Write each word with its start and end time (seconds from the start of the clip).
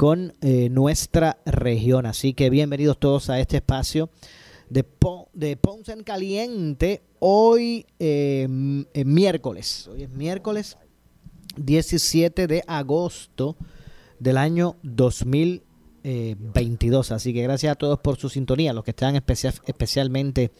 con 0.00 0.32
eh, 0.40 0.70
nuestra 0.70 1.42
región. 1.44 2.06
Así 2.06 2.32
que 2.32 2.48
bienvenidos 2.48 2.98
todos 2.98 3.28
a 3.28 3.38
este 3.38 3.58
espacio 3.58 4.08
de, 4.70 4.86
de 5.34 5.58
Ponce 5.58 5.92
en 5.92 6.04
Caliente, 6.04 7.02
hoy 7.18 7.84
eh, 7.98 8.48
miércoles, 9.04 9.90
hoy 9.92 10.04
es 10.04 10.08
miércoles 10.08 10.78
17 11.58 12.46
de 12.46 12.64
agosto 12.66 13.58
del 14.18 14.38
año 14.38 14.76
2022. 14.84 17.12
Así 17.12 17.34
que 17.34 17.42
gracias 17.42 17.72
a 17.72 17.74
todos 17.74 18.00
por 18.00 18.16
su 18.16 18.30
sintonía, 18.30 18.72
los 18.72 18.84
que 18.84 18.92
están 18.92 19.16
especialmente 19.16 20.50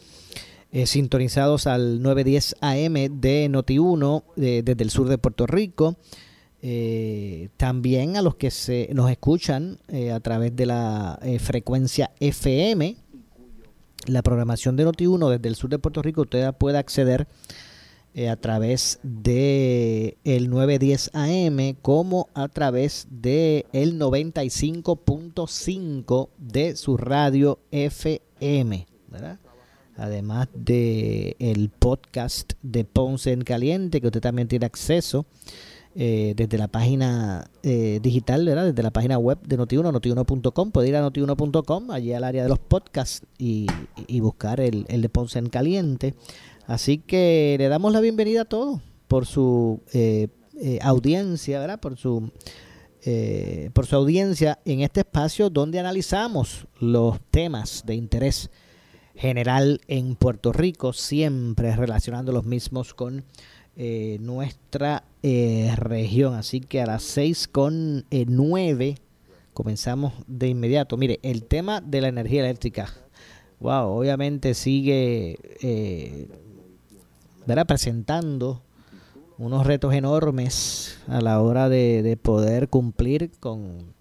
eh, 0.71 0.85
sintonizados 0.85 1.65
al 1.65 2.03
910 2.03 2.57
AM 2.61 2.93
de 3.19 3.49
Noti1 3.49 4.23
desde 4.35 4.83
el 4.83 4.91
sur 4.91 5.09
de 5.09 5.17
Puerto 5.17 5.47
Rico. 5.47 5.97
Eh, 6.63 7.49
también 7.57 8.17
a 8.17 8.21
los 8.21 8.35
que 8.35 8.51
se, 8.51 8.89
nos 8.93 9.09
escuchan 9.09 9.79
a 10.13 10.19
través 10.19 10.55
de 10.55 10.67
la 10.67 11.19
frecuencia 11.39 12.11
FM 12.19 12.97
la 14.07 14.23
programación 14.23 14.75
de 14.75 14.85
Noti1 14.85 15.29
desde 15.29 15.47
el 15.47 15.55
sur 15.55 15.69
de 15.69 15.79
Puerto 15.79 16.01
Rico, 16.01 16.21
usted 16.21 16.51
puede 16.53 16.77
acceder 16.77 17.27
eh, 18.13 18.29
a 18.29 18.35
través 18.35 18.99
de 19.03 20.17
el 20.23 20.49
910 20.49 21.11
AM 21.13 21.75
como 21.81 22.27
a 22.33 22.47
través 22.47 23.07
de 23.09 23.65
el 23.73 23.99
95.5 23.99 26.29
de 26.37 26.75
su 26.75 26.97
radio 26.97 27.59
FM, 27.71 28.87
Además 29.97 30.47
de 30.55 31.35
el 31.37 31.69
podcast 31.69 32.53
de 32.63 32.85
Ponce 32.85 33.33
en 33.33 33.43
Caliente 33.43 34.01
que 34.01 34.07
usted 34.07 34.21
también 34.21 34.47
tiene 34.47 34.65
acceso 34.65 35.27
eh, 35.93 36.33
desde 36.37 36.57
la 36.57 36.69
página 36.69 37.51
eh, 37.63 37.99
digital, 38.01 38.45
¿verdad? 38.45 38.65
desde 38.65 38.81
la 38.81 38.91
página 38.91 39.17
web 39.17 39.39
de 39.45 39.57
Notiuno, 39.57 39.91
notiuno.com. 39.91 40.71
Puede 40.71 40.87
ir 40.87 40.95
a 40.95 41.01
notiuno.com, 41.01 41.91
allí 41.91 42.13
al 42.13 42.23
área 42.23 42.43
de 42.43 42.49
los 42.49 42.59
podcasts 42.59 43.25
y, 43.37 43.67
buscar 44.21 44.61
el, 44.61 44.85
el, 44.87 45.01
de 45.01 45.09
Ponce 45.09 45.39
en 45.39 45.49
Caliente. 45.49 46.13
Así 46.65 46.99
que 46.99 47.55
le 47.57 47.67
damos 47.67 47.91
la 47.91 47.99
bienvenida 47.99 48.43
a 48.43 48.45
todos 48.45 48.79
por 49.09 49.25
su 49.25 49.81
eh, 49.93 50.29
audiencia, 50.81 51.59
¿verdad? 51.59 51.79
Por 51.81 51.97
su, 51.97 52.31
por 53.73 53.85
su 53.85 53.95
audiencia 53.95 54.59
en 54.63 54.81
este 54.81 55.01
espacio 55.01 55.49
donde 55.49 55.79
analizamos 55.79 56.67
los 56.79 57.19
temas 57.31 57.83
de 57.85 57.95
interés 57.95 58.49
general 59.15 59.81
en 59.87 60.15
Puerto 60.15 60.53
Rico, 60.53 60.93
siempre 60.93 61.75
relacionando 61.75 62.31
los 62.31 62.45
mismos 62.45 62.93
con 62.93 63.25
eh, 63.83 64.19
nuestra 64.21 65.05
eh, 65.23 65.73
región. 65.75 66.35
Así 66.35 66.59
que 66.61 66.83
a 66.83 66.85
las 66.85 67.01
6 67.01 67.47
con 67.47 68.05
9 68.11 68.87
eh, 68.87 68.97
comenzamos 69.55 70.13
de 70.27 70.49
inmediato. 70.49 70.97
Mire, 70.97 71.19
el 71.23 71.45
tema 71.45 71.81
de 71.81 72.01
la 72.01 72.09
energía 72.09 72.41
eléctrica. 72.41 72.93
Wow, 73.59 73.97
obviamente 73.97 74.53
sigue 74.53 76.29
¿verdad? 77.47 77.65
presentando 77.65 78.61
unos 79.39 79.65
retos 79.65 79.95
enormes 79.95 80.99
a 81.07 81.19
la 81.19 81.41
hora 81.41 81.67
de, 81.67 82.19
poder 82.21 82.69
cumplir 82.69 83.31
con 83.39 83.95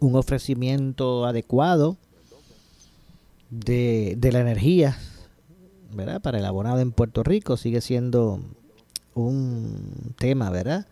un 0.00 0.16
ofrecimiento 0.16 1.24
adecuado 1.24 1.98
de, 3.48 4.16
de 4.18 4.32
la 4.32 4.40
energía 4.40 4.98
¿verdad? 5.92 6.20
para 6.20 6.40
el 6.40 6.44
abonado 6.46 6.80
en 6.80 6.90
Puerto 6.90 7.22
Rico. 7.22 7.56
Sigue 7.56 7.80
siendo 7.80 8.40
un 9.14 10.14
tema, 10.18 10.50
¿verdad? 10.50 10.86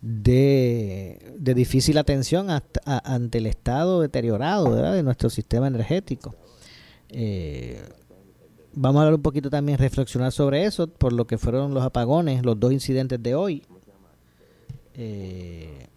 De, 0.00 1.34
difícil 1.38 1.98
atención 1.98 2.48
ante 2.84 3.38
el 3.38 3.46
estado 3.46 4.00
deteriorado 4.00 4.70
¿verdad? 4.70 4.92
de 4.94 5.02
nuestro 5.02 5.30
sistema 5.30 5.66
energético. 5.66 6.34
Eh, 7.08 7.82
vamos 8.72 9.00
a 9.00 9.02
hablar 9.02 9.14
un 9.14 9.22
poquito 9.22 9.50
también, 9.50 9.78
reflexionar 9.78 10.32
sobre 10.32 10.64
eso, 10.64 10.86
por 10.86 11.12
lo 11.12 11.26
que 11.26 11.38
fueron 11.38 11.74
los 11.74 11.82
apagones, 11.82 12.44
los 12.44 12.58
dos 12.60 12.72
incidentes 12.72 13.22
de 13.22 13.34
hoy. 13.34 13.62
Eh, 14.94 15.88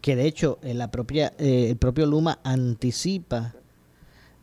que 0.00 0.16
de 0.16 0.26
hecho 0.26 0.58
en 0.62 0.76
la 0.76 0.90
propia, 0.90 1.32
eh, 1.38 1.70
el 1.70 1.76
propio 1.76 2.04
Luma 2.04 2.38
anticipa 2.44 3.54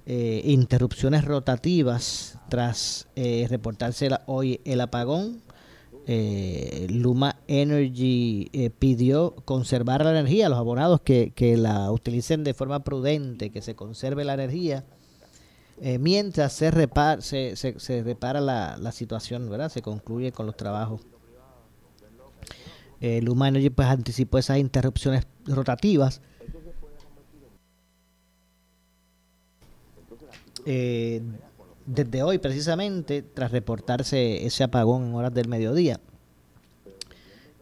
eh, 0.07 0.41
interrupciones 0.45 1.25
rotativas 1.25 2.39
tras 2.49 3.07
eh, 3.15 3.45
reportarse 3.49 4.09
hoy 4.25 4.59
el 4.65 4.81
apagón. 4.81 5.41
Eh, 6.07 6.87
Luma 6.89 7.37
Energy 7.47 8.49
pidió 8.79 9.35
conservar 9.45 10.03
la 10.03 10.11
energía, 10.11 10.49
los 10.49 10.57
abonados 10.57 11.01
que, 11.01 11.31
la 11.57 11.91
utilicen 11.91 12.43
de 12.43 12.55
forma 12.55 12.83
prudente, 12.83 13.51
que 13.51 13.61
se 13.61 13.75
conserve 13.75 14.25
la 14.25 14.33
energía, 14.33 14.83
mientras 15.99 16.53
se, 16.53 16.71
repara, 16.71 17.21
se, 17.21 17.55
se, 17.55 18.03
repara 18.03 18.41
la, 18.41 18.77
la, 18.77 18.91
situación, 18.91 19.49
¿verdad? 19.49 19.69
Se 19.69 19.83
concluye 19.83 20.31
con 20.31 20.47
los 20.47 20.57
trabajos. 20.57 21.01
Luma 22.99 23.47
Energy 23.47 23.69
pues 23.69 23.87
anticipó 23.87 24.39
esas 24.39 24.57
interrupciones 24.57 25.27
rotativas 25.45 26.21
eh, 30.65 31.21
desde 31.85 32.23
hoy 32.23 32.37
precisamente, 32.37 33.21
tras 33.21 33.51
reportarse 33.51 34.45
ese 34.45 34.63
apagón 34.63 35.07
en 35.07 35.15
horas 35.15 35.33
del 35.33 35.47
mediodía, 35.47 35.99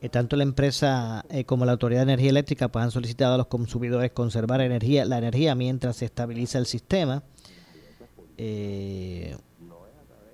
eh, 0.02 0.10
tanto 0.10 0.36
la 0.36 0.44
empresa 0.44 1.26
eh, 1.30 1.46
como 1.46 1.66
la 1.66 1.74
Autoridad 1.74 2.02
de 2.02 2.14
Energía 2.14 2.30
Eléctrica 2.30 2.70
pues, 2.70 2.84
han 2.84 2.92
solicitado 2.92 3.36
a 3.36 3.38
los 3.38 3.48
consumidores 3.48 4.12
conservar 4.12 4.62
energía, 4.62 5.06
la 5.06 5.18
energía 5.18 5.56
mientras 5.56 5.98
se 5.98 6.06
estabiliza 6.06 6.58
el 6.58 6.66
sistema. 6.66 7.24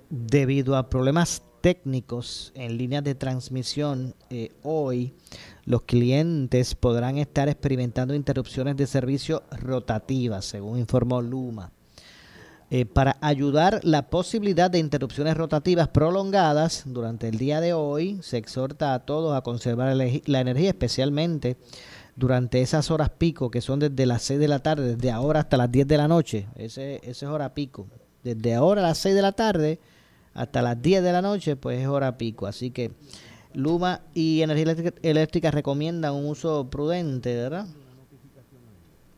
Debido 0.08 0.76
a 0.76 0.88
problemas 0.88 1.42
técnicos 1.60 2.52
en 2.54 2.78
líneas 2.78 3.02
de 3.02 3.16
transmisión, 3.16 4.14
hoy 4.62 5.12
los 5.64 5.82
clientes 5.82 6.76
podrán 6.76 7.18
estar 7.18 7.48
experimentando 7.48 8.14
interrupciones 8.14 8.76
de 8.76 8.86
servicio 8.86 9.42
rotativas, 9.50 10.44
según 10.44 10.78
informó 10.78 11.20
Luma. 11.20 11.72
Eh, 12.68 12.84
para 12.84 13.16
ayudar 13.20 13.80
la 13.84 14.10
posibilidad 14.10 14.68
de 14.68 14.80
interrupciones 14.80 15.36
rotativas 15.36 15.86
prolongadas 15.86 16.82
durante 16.86 17.28
el 17.28 17.38
día 17.38 17.60
de 17.60 17.72
hoy. 17.72 18.18
Se 18.22 18.38
exhorta 18.38 18.92
a 18.92 19.00
todos 19.00 19.36
a 19.36 19.42
conservar 19.42 19.94
la 19.94 20.40
energía, 20.40 20.70
especialmente 20.70 21.56
durante 22.16 22.62
esas 22.62 22.90
horas 22.90 23.10
pico 23.10 23.50
que 23.50 23.60
son 23.60 23.78
desde 23.78 24.04
las 24.04 24.22
6 24.22 24.40
de 24.40 24.48
la 24.48 24.58
tarde, 24.58 24.96
desde 24.96 25.12
ahora 25.12 25.40
hasta 25.40 25.56
las 25.56 25.70
10 25.70 25.86
de 25.86 25.96
la 25.96 26.08
noche. 26.08 26.48
Ese, 26.56 27.00
es 27.04 27.22
hora 27.22 27.54
pico. 27.54 27.86
Desde 28.24 28.54
ahora 28.54 28.80
a 28.80 28.88
las 28.88 28.98
6 28.98 29.14
de 29.14 29.22
la 29.22 29.32
tarde 29.32 29.78
hasta 30.34 30.60
las 30.60 30.82
10 30.82 31.04
de 31.04 31.12
la 31.12 31.22
noche, 31.22 31.54
pues 31.54 31.80
es 31.80 31.86
hora 31.86 32.18
pico. 32.18 32.48
Así 32.48 32.72
que 32.72 32.90
Luma 33.54 34.00
y 34.12 34.42
Energía 34.42 34.92
eléctrica 35.02 35.52
recomiendan 35.52 36.14
un 36.14 36.26
uso 36.26 36.68
prudente, 36.68 37.36
¿verdad? 37.36 37.66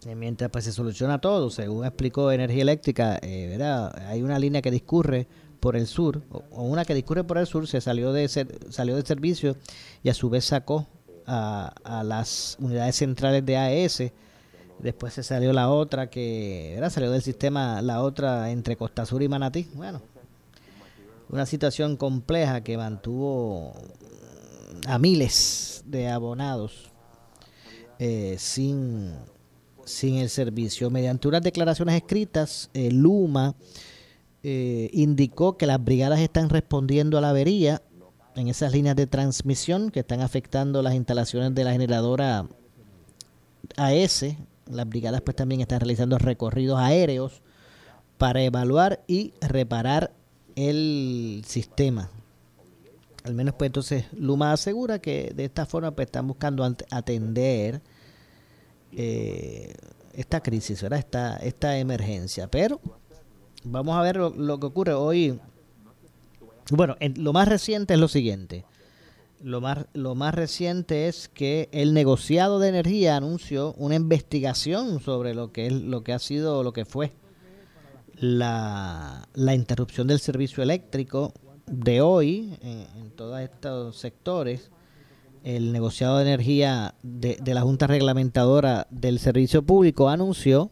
Eh, 0.06 0.14
mientras 0.14 0.50
pues 0.50 0.64
se 0.64 0.72
soluciona 0.72 1.20
todo, 1.20 1.50
según 1.50 1.84
explicó 1.84 2.30
Energía 2.30 2.62
Eléctrica, 2.62 3.18
eh, 3.20 3.48
¿verdad? 3.50 3.92
hay 4.08 4.22
una 4.22 4.38
línea 4.38 4.62
que 4.62 4.70
discurre 4.70 5.26
por 5.60 5.76
el 5.76 5.86
sur, 5.86 6.22
o, 6.30 6.62
una 6.62 6.84
que 6.84 6.94
discurre 6.94 7.24
por 7.24 7.38
el 7.38 7.46
sur, 7.46 7.66
se 7.66 7.80
salió 7.80 8.12
de, 8.12 8.28
salió 8.28 8.94
de 8.94 9.02
servicio 9.02 9.56
y 10.04 10.08
a 10.08 10.14
su 10.14 10.30
vez 10.30 10.44
sacó 10.44 10.86
a, 11.26 12.02
las 12.04 12.56
unidades 12.60 12.96
centrales 12.96 13.44
de 13.44 13.56
AES 13.56 14.12
Después 14.78 15.12
se 15.12 15.24
salió 15.24 15.52
la 15.52 15.70
otra 15.70 16.08
que 16.08 16.74
era 16.74 16.88
salió 16.88 17.10
del 17.10 17.22
sistema 17.22 17.82
la 17.82 18.00
otra 18.02 18.50
entre 18.50 18.76
Costa 18.76 19.04
Sur 19.04 19.22
y 19.22 19.28
Manatí. 19.28 19.68
Bueno, 19.74 20.00
una 21.30 21.46
situación 21.46 21.96
compleja 21.96 22.62
que 22.62 22.76
mantuvo 22.76 23.74
a 24.86 24.98
miles 24.98 25.82
de 25.86 26.08
abonados 26.08 26.92
eh, 27.98 28.36
sin, 28.38 29.14
sin 29.90 30.16
el 30.16 30.28
servicio. 30.28 30.90
Mediante 30.90 31.28
unas 31.28 31.42
declaraciones 31.42 31.96
escritas, 31.96 32.70
eh, 32.74 32.90
Luma 32.90 33.54
eh, 34.42 34.90
indicó 34.92 35.56
que 35.56 35.66
las 35.66 35.82
brigadas 35.82 36.20
están 36.20 36.48
respondiendo 36.48 37.18
a 37.18 37.20
la 37.20 37.30
avería 37.30 37.82
en 38.36 38.48
esas 38.48 38.72
líneas 38.72 38.94
de 38.94 39.06
transmisión 39.06 39.90
que 39.90 40.00
están 40.00 40.20
afectando 40.20 40.80
las 40.82 40.94
instalaciones 40.94 41.54
de 41.54 41.64
la 41.64 41.72
generadora 41.72 42.46
AS. 43.76 44.24
Las 44.70 44.88
brigadas 44.88 45.22
pues 45.22 45.36
también 45.36 45.60
están 45.60 45.80
realizando 45.80 46.18
recorridos 46.18 46.78
aéreos 46.78 47.42
para 48.16 48.42
evaluar 48.42 49.02
y 49.06 49.32
reparar 49.40 50.12
el 50.54 51.42
sistema. 51.46 52.10
Al 53.24 53.34
menos 53.34 53.54
pues 53.58 53.68
entonces 53.68 54.04
Luma 54.12 54.52
asegura 54.52 55.00
que 55.00 55.32
de 55.34 55.44
esta 55.44 55.66
forma 55.66 55.90
pues 55.90 56.06
están 56.06 56.26
buscando 56.28 56.64
atender 56.90 57.82
eh, 58.92 59.74
esta 60.12 60.42
crisis, 60.42 60.82
¿verdad? 60.82 60.98
Esta, 60.98 61.36
esta 61.36 61.78
emergencia. 61.78 62.48
Pero 62.48 62.80
vamos 63.64 63.96
a 63.96 64.02
ver 64.02 64.16
lo, 64.16 64.60
que 64.60 64.66
ocurre 64.66 64.94
hoy. 64.94 65.38
Bueno, 66.70 66.96
lo 67.16 67.32
más 67.32 67.48
reciente 67.48 67.94
es 67.94 68.00
lo 68.00 68.08
siguiente. 68.08 68.64
Lo 69.40 69.60
más, 69.60 69.86
lo 69.92 70.16
más 70.16 70.34
reciente 70.34 71.06
es 71.06 71.28
que 71.28 71.68
el 71.70 71.94
negociado 71.94 72.58
de 72.58 72.70
energía 72.70 73.16
anunció 73.16 73.72
una 73.74 73.94
investigación 73.94 75.00
sobre 75.00 75.32
lo 75.32 75.52
que 75.52 75.68
es 75.68 75.72
lo 75.72 76.02
que 76.02 76.12
ha 76.12 76.18
sido 76.18 76.64
lo 76.64 76.72
que 76.72 76.84
fue 76.84 77.12
la, 78.14 79.28
la 79.34 79.54
interrupción 79.54 80.08
del 80.08 80.18
servicio 80.18 80.62
eléctrico 80.62 81.32
de 81.66 82.00
hoy 82.00 82.56
en, 82.62 83.10
todos 83.12 83.40
estos 83.40 83.96
sectores. 83.96 84.70
El 85.44 85.72
negociado 85.72 86.18
de 86.18 86.22
energía 86.22 86.94
de, 87.02 87.38
la 87.44 87.62
Junta 87.62 87.86
Reglamentadora 87.86 88.86
del 88.90 89.18
Servicio 89.18 89.62
Público 89.62 90.08
anunció 90.08 90.70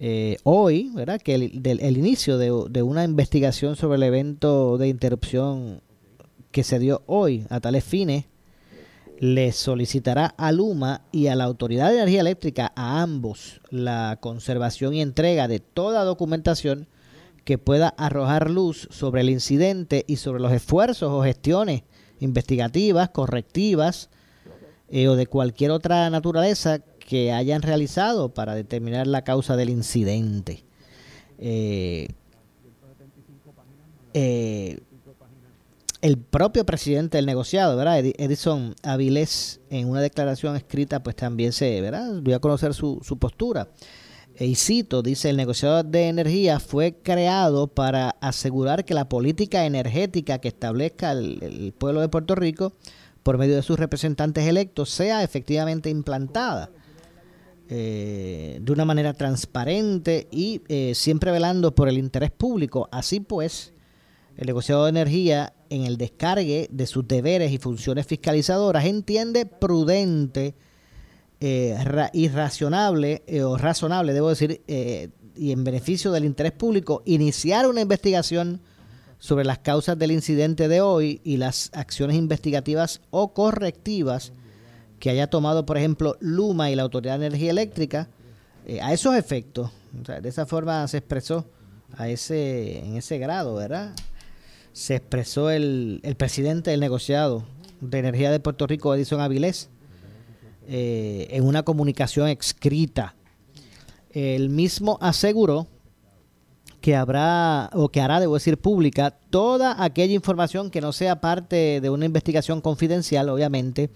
eh, 0.00 0.38
hoy, 0.42 0.90
¿verdad? 0.94 1.20
Que 1.20 1.34
el, 1.34 1.62
del, 1.62 1.80
el 1.80 1.96
inicio 1.96 2.38
de, 2.38 2.52
de, 2.70 2.82
una 2.82 3.04
investigación 3.04 3.76
sobre 3.76 3.96
el 3.96 4.02
evento 4.02 4.78
de 4.78 4.88
interrupción 4.88 5.80
que 6.50 6.64
se 6.64 6.78
dio 6.78 7.02
hoy 7.06 7.46
a 7.50 7.60
tales 7.60 7.84
fines, 7.84 8.26
le 9.18 9.52
solicitará 9.52 10.26
a 10.36 10.50
Luma 10.50 11.02
y 11.12 11.28
a 11.28 11.36
la 11.36 11.44
Autoridad 11.44 11.90
de 11.90 11.98
Energía 11.98 12.20
Eléctrica, 12.20 12.72
a 12.74 13.02
ambos, 13.02 13.60
la 13.70 14.18
conservación 14.20 14.94
y 14.94 15.00
entrega 15.00 15.46
de 15.46 15.60
toda 15.60 16.04
documentación 16.04 16.88
que 17.44 17.58
pueda 17.58 17.88
arrojar 17.88 18.50
luz 18.50 18.88
sobre 18.90 19.20
el 19.20 19.30
incidente 19.30 20.04
y 20.06 20.16
sobre 20.16 20.40
los 20.40 20.52
esfuerzos 20.52 21.10
o 21.10 21.22
gestiones 21.22 21.82
investigativas, 22.22 23.10
correctivas 23.10 24.08
eh, 24.90 25.08
o 25.08 25.16
de 25.16 25.26
cualquier 25.26 25.70
otra 25.70 26.08
naturaleza 26.10 26.78
que 26.78 27.32
hayan 27.32 27.62
realizado 27.62 28.32
para 28.32 28.54
determinar 28.54 29.06
la 29.06 29.24
causa 29.24 29.56
del 29.56 29.70
incidente. 29.70 30.64
Eh, 31.38 32.08
eh, 34.14 34.80
el 36.00 36.18
propio 36.18 36.66
presidente 36.66 37.18
del 37.18 37.26
negociado, 37.26 37.76
¿verdad? 37.76 37.98
Edison 37.98 38.74
Avilés, 38.82 39.60
en 39.70 39.88
una 39.88 40.00
declaración 40.00 40.56
escrita, 40.56 41.02
pues 41.02 41.16
también 41.16 41.52
se, 41.52 41.80
¿verdad? 41.80 42.20
Voy 42.22 42.32
a 42.32 42.40
conocer 42.40 42.74
su, 42.74 43.00
su 43.02 43.18
postura. 43.18 43.68
Y 44.38 44.54
cito, 44.56 45.02
dice, 45.02 45.30
el 45.30 45.36
negociador 45.36 45.84
de 45.84 46.08
energía 46.08 46.58
fue 46.58 46.94
creado 47.02 47.68
para 47.68 48.10
asegurar 48.20 48.84
que 48.84 48.94
la 48.94 49.08
política 49.08 49.66
energética 49.66 50.38
que 50.38 50.48
establezca 50.48 51.12
el 51.12 51.74
pueblo 51.76 52.00
de 52.00 52.08
Puerto 52.08 52.34
Rico 52.34 52.72
por 53.22 53.38
medio 53.38 53.56
de 53.56 53.62
sus 53.62 53.78
representantes 53.78 54.46
electos 54.46 54.90
sea 54.90 55.22
efectivamente 55.22 55.90
implantada 55.90 56.70
eh, 57.74 58.58
de 58.60 58.72
una 58.72 58.84
manera 58.84 59.14
transparente 59.14 60.28
y 60.30 60.60
eh, 60.68 60.92
siempre 60.94 61.30
velando 61.30 61.74
por 61.74 61.88
el 61.88 61.96
interés 61.96 62.30
público. 62.30 62.88
Así 62.92 63.20
pues, 63.20 63.72
el 64.36 64.46
negociado 64.46 64.84
de 64.84 64.90
energía 64.90 65.54
en 65.70 65.84
el 65.84 65.96
descargue 65.96 66.68
de 66.70 66.86
sus 66.86 67.08
deberes 67.08 67.50
y 67.52 67.58
funciones 67.58 68.06
fiscalizadoras 68.06 68.84
entiende 68.84 69.46
prudente 69.46 70.54
eh, 71.44 72.08
y 72.12 72.28
razonable, 72.28 73.22
o 73.44 73.56
razonable, 73.56 74.12
debo 74.12 74.28
decir, 74.28 74.62
y 75.36 75.52
en 75.52 75.64
beneficio 75.64 76.12
del 76.12 76.24
interés 76.24 76.52
público, 76.52 77.02
iniciar 77.04 77.66
una 77.66 77.80
investigación 77.80 78.60
sobre 79.18 79.44
las 79.44 79.58
causas 79.58 79.98
del 79.98 80.10
incidente 80.10 80.68
de 80.68 80.80
hoy 80.80 81.20
y 81.22 81.36
las 81.36 81.70
acciones 81.74 82.16
investigativas 82.16 83.00
o 83.10 83.32
correctivas 83.32 84.32
que 84.98 85.10
haya 85.10 85.28
tomado, 85.28 85.66
por 85.66 85.78
ejemplo, 85.78 86.16
Luma 86.20 86.70
y 86.70 86.74
la 86.74 86.82
Autoridad 86.82 87.18
de 87.18 87.26
Energía 87.26 87.50
Eléctrica 87.50 88.08
eh, 88.66 88.80
a 88.80 88.92
esos 88.92 89.16
efectos. 89.16 89.70
de 89.92 90.28
esa 90.28 90.46
forma 90.46 90.86
se 90.88 90.98
expresó 90.98 91.46
a 91.96 92.08
ese, 92.08 92.78
en 92.80 92.96
ese 92.96 93.18
grado, 93.18 93.54
¿verdad? 93.54 93.94
Se 94.72 94.96
expresó 94.96 95.50
el, 95.50 96.00
el 96.02 96.14
presidente 96.14 96.70
del 96.70 96.80
negociado 96.80 97.44
de 97.80 97.98
energía 97.98 98.30
de 98.30 98.40
Puerto 98.40 98.66
Rico, 98.66 98.94
Edison 98.94 99.20
Avilés, 99.20 99.70
eh, 100.68 101.28
en 101.30 101.44
una 101.44 101.62
comunicación 101.62 102.28
escrita. 102.28 103.14
El 104.10 104.50
mismo 104.50 104.98
aseguró 105.00 105.66
que 106.80 106.96
habrá 106.96 107.70
o 107.72 107.88
que 107.88 108.00
hará, 108.00 108.20
debo 108.20 108.34
decir, 108.34 108.58
pública 108.58 109.10
toda 109.30 109.82
aquella 109.82 110.14
información 110.14 110.70
que 110.70 110.80
no 110.80 110.92
sea 110.92 111.20
parte 111.20 111.80
de 111.80 111.90
una 111.90 112.04
investigación 112.04 112.60
confidencial, 112.60 113.28
obviamente, 113.28 113.90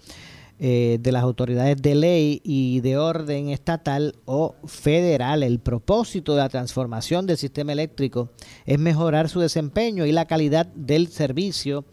eh, 0.59 0.97
de 0.99 1.11
las 1.11 1.21
autoridades 1.21 1.79
de 1.79 1.93
ley 1.93 2.41
y 2.43 2.79
de 2.79 2.97
orden 2.97 3.49
estatal 3.49 4.15
o 4.25 4.55
federal. 4.65 5.43
El 5.43 5.59
propósito 5.59 6.33
de 6.33 6.41
la 6.41 6.49
transformación 6.49 7.27
del 7.27 7.37
sistema 7.37 7.73
eléctrico 7.73 8.29
es 8.65 8.79
mejorar 8.79 9.29
su 9.29 9.39
desempeño 9.39 10.07
y 10.07 10.11
la 10.11 10.25
calidad 10.25 10.65
del 10.65 11.09
servicio 11.09 11.85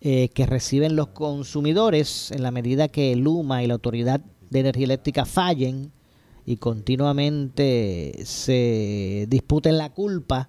eh, 0.00 0.30
que 0.30 0.46
reciben 0.46 0.96
los 0.96 1.08
consumidores 1.08 2.30
en 2.30 2.42
la 2.42 2.50
medida 2.50 2.88
que 2.88 3.14
Luma 3.16 3.62
y 3.62 3.66
la 3.66 3.74
Autoridad 3.74 4.20
de 4.48 4.60
Energía 4.60 4.84
Eléctrica 4.84 5.24
fallen 5.24 5.92
y 6.46 6.56
continuamente 6.56 8.22
se 8.24 9.26
disputen 9.28 9.78
la 9.78 9.90
culpa. 9.90 10.48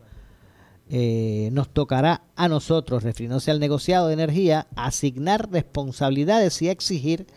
Eh, 0.90 1.49
nos 1.54 1.69
tocará 1.69 2.23
a 2.35 2.49
nosotros, 2.49 3.04
refiriéndose 3.04 3.52
al 3.52 3.59
negociado 3.59 4.07
de 4.07 4.14
energía, 4.14 4.68
asignar 4.76 5.49
responsabilidades 5.52 6.61
y 6.61 6.69
exigir 6.69 7.28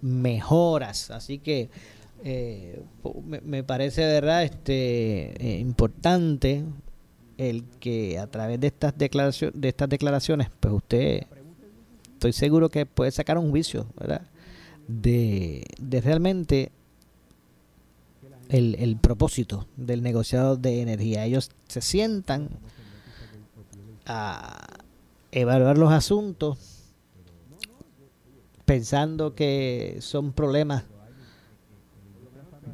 mejoras. 0.00 1.10
Así 1.10 1.38
que 1.38 1.70
eh, 2.24 2.82
me, 3.24 3.62
parece 3.62 4.04
verdad 4.04 4.44
este 4.44 5.34
eh, 5.40 5.58
importante 5.60 6.64
el 7.38 7.64
que 7.80 8.18
a 8.18 8.26
través 8.26 8.60
de 8.60 8.66
estas 8.66 8.96
declaraciones 8.96 9.60
de 9.60 9.68
estas 9.68 9.88
declaraciones 9.88 10.48
pues 10.60 10.74
usted 10.74 11.26
estoy 12.14 12.32
seguro 12.32 12.68
que 12.68 12.84
puede 12.84 13.10
sacar 13.10 13.38
un 13.38 13.50
juicio 13.50 13.86
¿verdad? 13.98 14.22
De, 14.86 15.64
de 15.80 16.00
realmente 16.00 16.72
el, 18.48 18.74
el 18.78 18.96
propósito 18.96 19.66
del 19.76 20.02
negociado 20.02 20.56
de 20.56 20.82
energía 20.82 21.24
ellos 21.24 21.50
se 21.68 21.80
sientan 21.80 22.50
a 24.04 24.66
evaluar 25.30 25.78
los 25.78 25.92
asuntos 25.92 26.58
pensando 28.68 29.34
que 29.34 29.96
son 30.00 30.32
problemas 30.32 30.84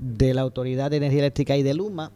de 0.01 0.35
la 0.35 0.43
Autoridad 0.43 0.91
de 0.91 0.97
Energía 0.97 1.21
Eléctrica 1.21 1.57
y 1.57 1.63
de 1.63 1.73
Luma. 1.73 2.11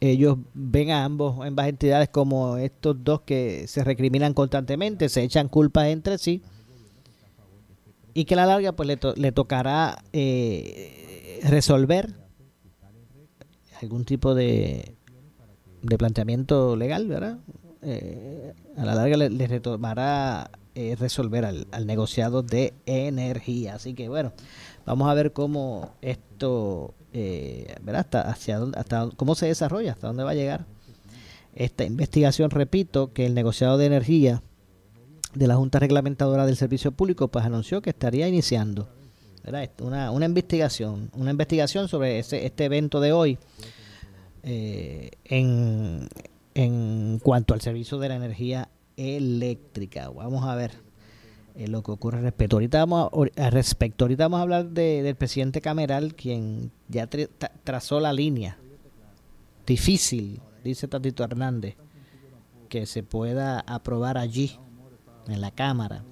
Ellos 0.00 0.38
ven 0.54 0.90
a 0.90 1.04
ambos, 1.04 1.44
ambas 1.44 1.68
entidades 1.68 2.08
como 2.10 2.58
estos 2.58 3.02
dos 3.02 3.22
que 3.22 3.66
se 3.66 3.82
recriminan 3.82 4.34
constantemente, 4.34 5.08
se 5.08 5.22
echan 5.22 5.48
culpas 5.48 5.86
entre 5.86 6.18
sí 6.18 6.42
y 8.16 8.24
que 8.24 8.32
a 8.32 8.38
la 8.38 8.46
larga 8.46 8.72
pues 8.72 8.86
le, 8.86 8.98
le 9.16 9.30
tocará 9.30 10.02
eh, 10.14 11.40
resolver 11.44 12.14
algún 13.82 14.06
tipo 14.06 14.34
de, 14.34 14.94
de 15.82 15.98
planteamiento 15.98 16.76
legal, 16.76 17.08
¿verdad? 17.08 17.38
Eh, 17.82 18.54
a 18.78 18.86
la 18.86 18.94
larga 18.94 19.18
le, 19.18 19.46
retomará 19.46 20.50
eh, 20.74 20.96
resolver 20.98 21.44
al, 21.44 21.86
negociado 21.86 22.42
de 22.42 22.72
energía. 22.86 23.74
Así 23.74 23.92
que 23.92 24.08
bueno, 24.08 24.32
vamos 24.86 25.10
a 25.10 25.14
ver 25.14 25.34
cómo 25.34 25.90
esto, 26.00 26.94
eh, 27.12 27.74
Hasta, 27.94 28.22
hacia 28.22 28.58
dónde, 28.58 28.78
hasta 28.78 29.08
cómo 29.16 29.34
se 29.34 29.46
desarrolla, 29.46 29.92
hasta 29.92 30.08
dónde 30.08 30.24
va 30.24 30.30
a 30.30 30.34
llegar 30.34 30.66
esta 31.54 31.84
investigación. 31.84 32.50
Repito 32.50 33.12
que 33.12 33.26
el 33.26 33.34
negociado 33.34 33.78
de 33.78 33.86
energía 33.86 34.42
de 35.34 35.46
la 35.46 35.56
Junta 35.56 35.78
Reglamentadora 35.78 36.46
del 36.46 36.56
Servicio 36.56 36.92
Público 36.92 37.28
pues 37.28 37.44
anunció 37.44 37.82
que 37.82 37.90
estaría 37.90 38.28
iniciando 38.28 38.88
Una, 39.80 40.10
una 40.10 40.26
investigación, 40.26 41.08
una 41.14 41.30
investigación 41.30 41.86
sobre 41.88 42.18
ese, 42.18 42.44
este 42.46 42.64
evento 42.64 43.00
de 43.00 43.12
hoy 43.12 43.38
eh, 44.42 45.10
en, 45.24 46.08
en 46.54 47.20
cuanto 47.22 47.54
al 47.54 47.60
servicio 47.60 47.98
de 47.98 48.08
la 48.08 48.16
energía 48.16 48.68
eléctrica. 48.96 50.08
Vamos 50.08 50.44
a 50.44 50.56
ver 50.56 50.72
eh, 51.56 51.68
lo 51.68 51.82
que 51.82 51.90
ocurre 51.90 52.20
respecto. 52.20 52.56
Ahorita 52.56 52.84
vamos 52.84 53.10
a, 53.36 53.50
respecto. 53.50 54.04
Ahorita 54.04 54.24
vamos 54.24 54.38
a 54.38 54.42
hablar 54.42 54.68
del 54.68 55.16
presidente 55.16 55.62
Cameral, 55.62 56.14
quien 56.14 56.70
ya 56.88 57.08
trazó 57.64 57.98
la 57.98 58.12
línea. 58.12 58.58
Difícil, 59.66 60.40
dice 60.62 60.86
Tatito 60.86 61.24
Hernández, 61.24 61.76
que 62.68 62.84
se 62.84 63.02
pueda 63.02 63.60
aprobar 63.60 64.18
allí, 64.18 64.58
en 65.28 65.40
la 65.40 65.50
Cámara, 65.50 66.04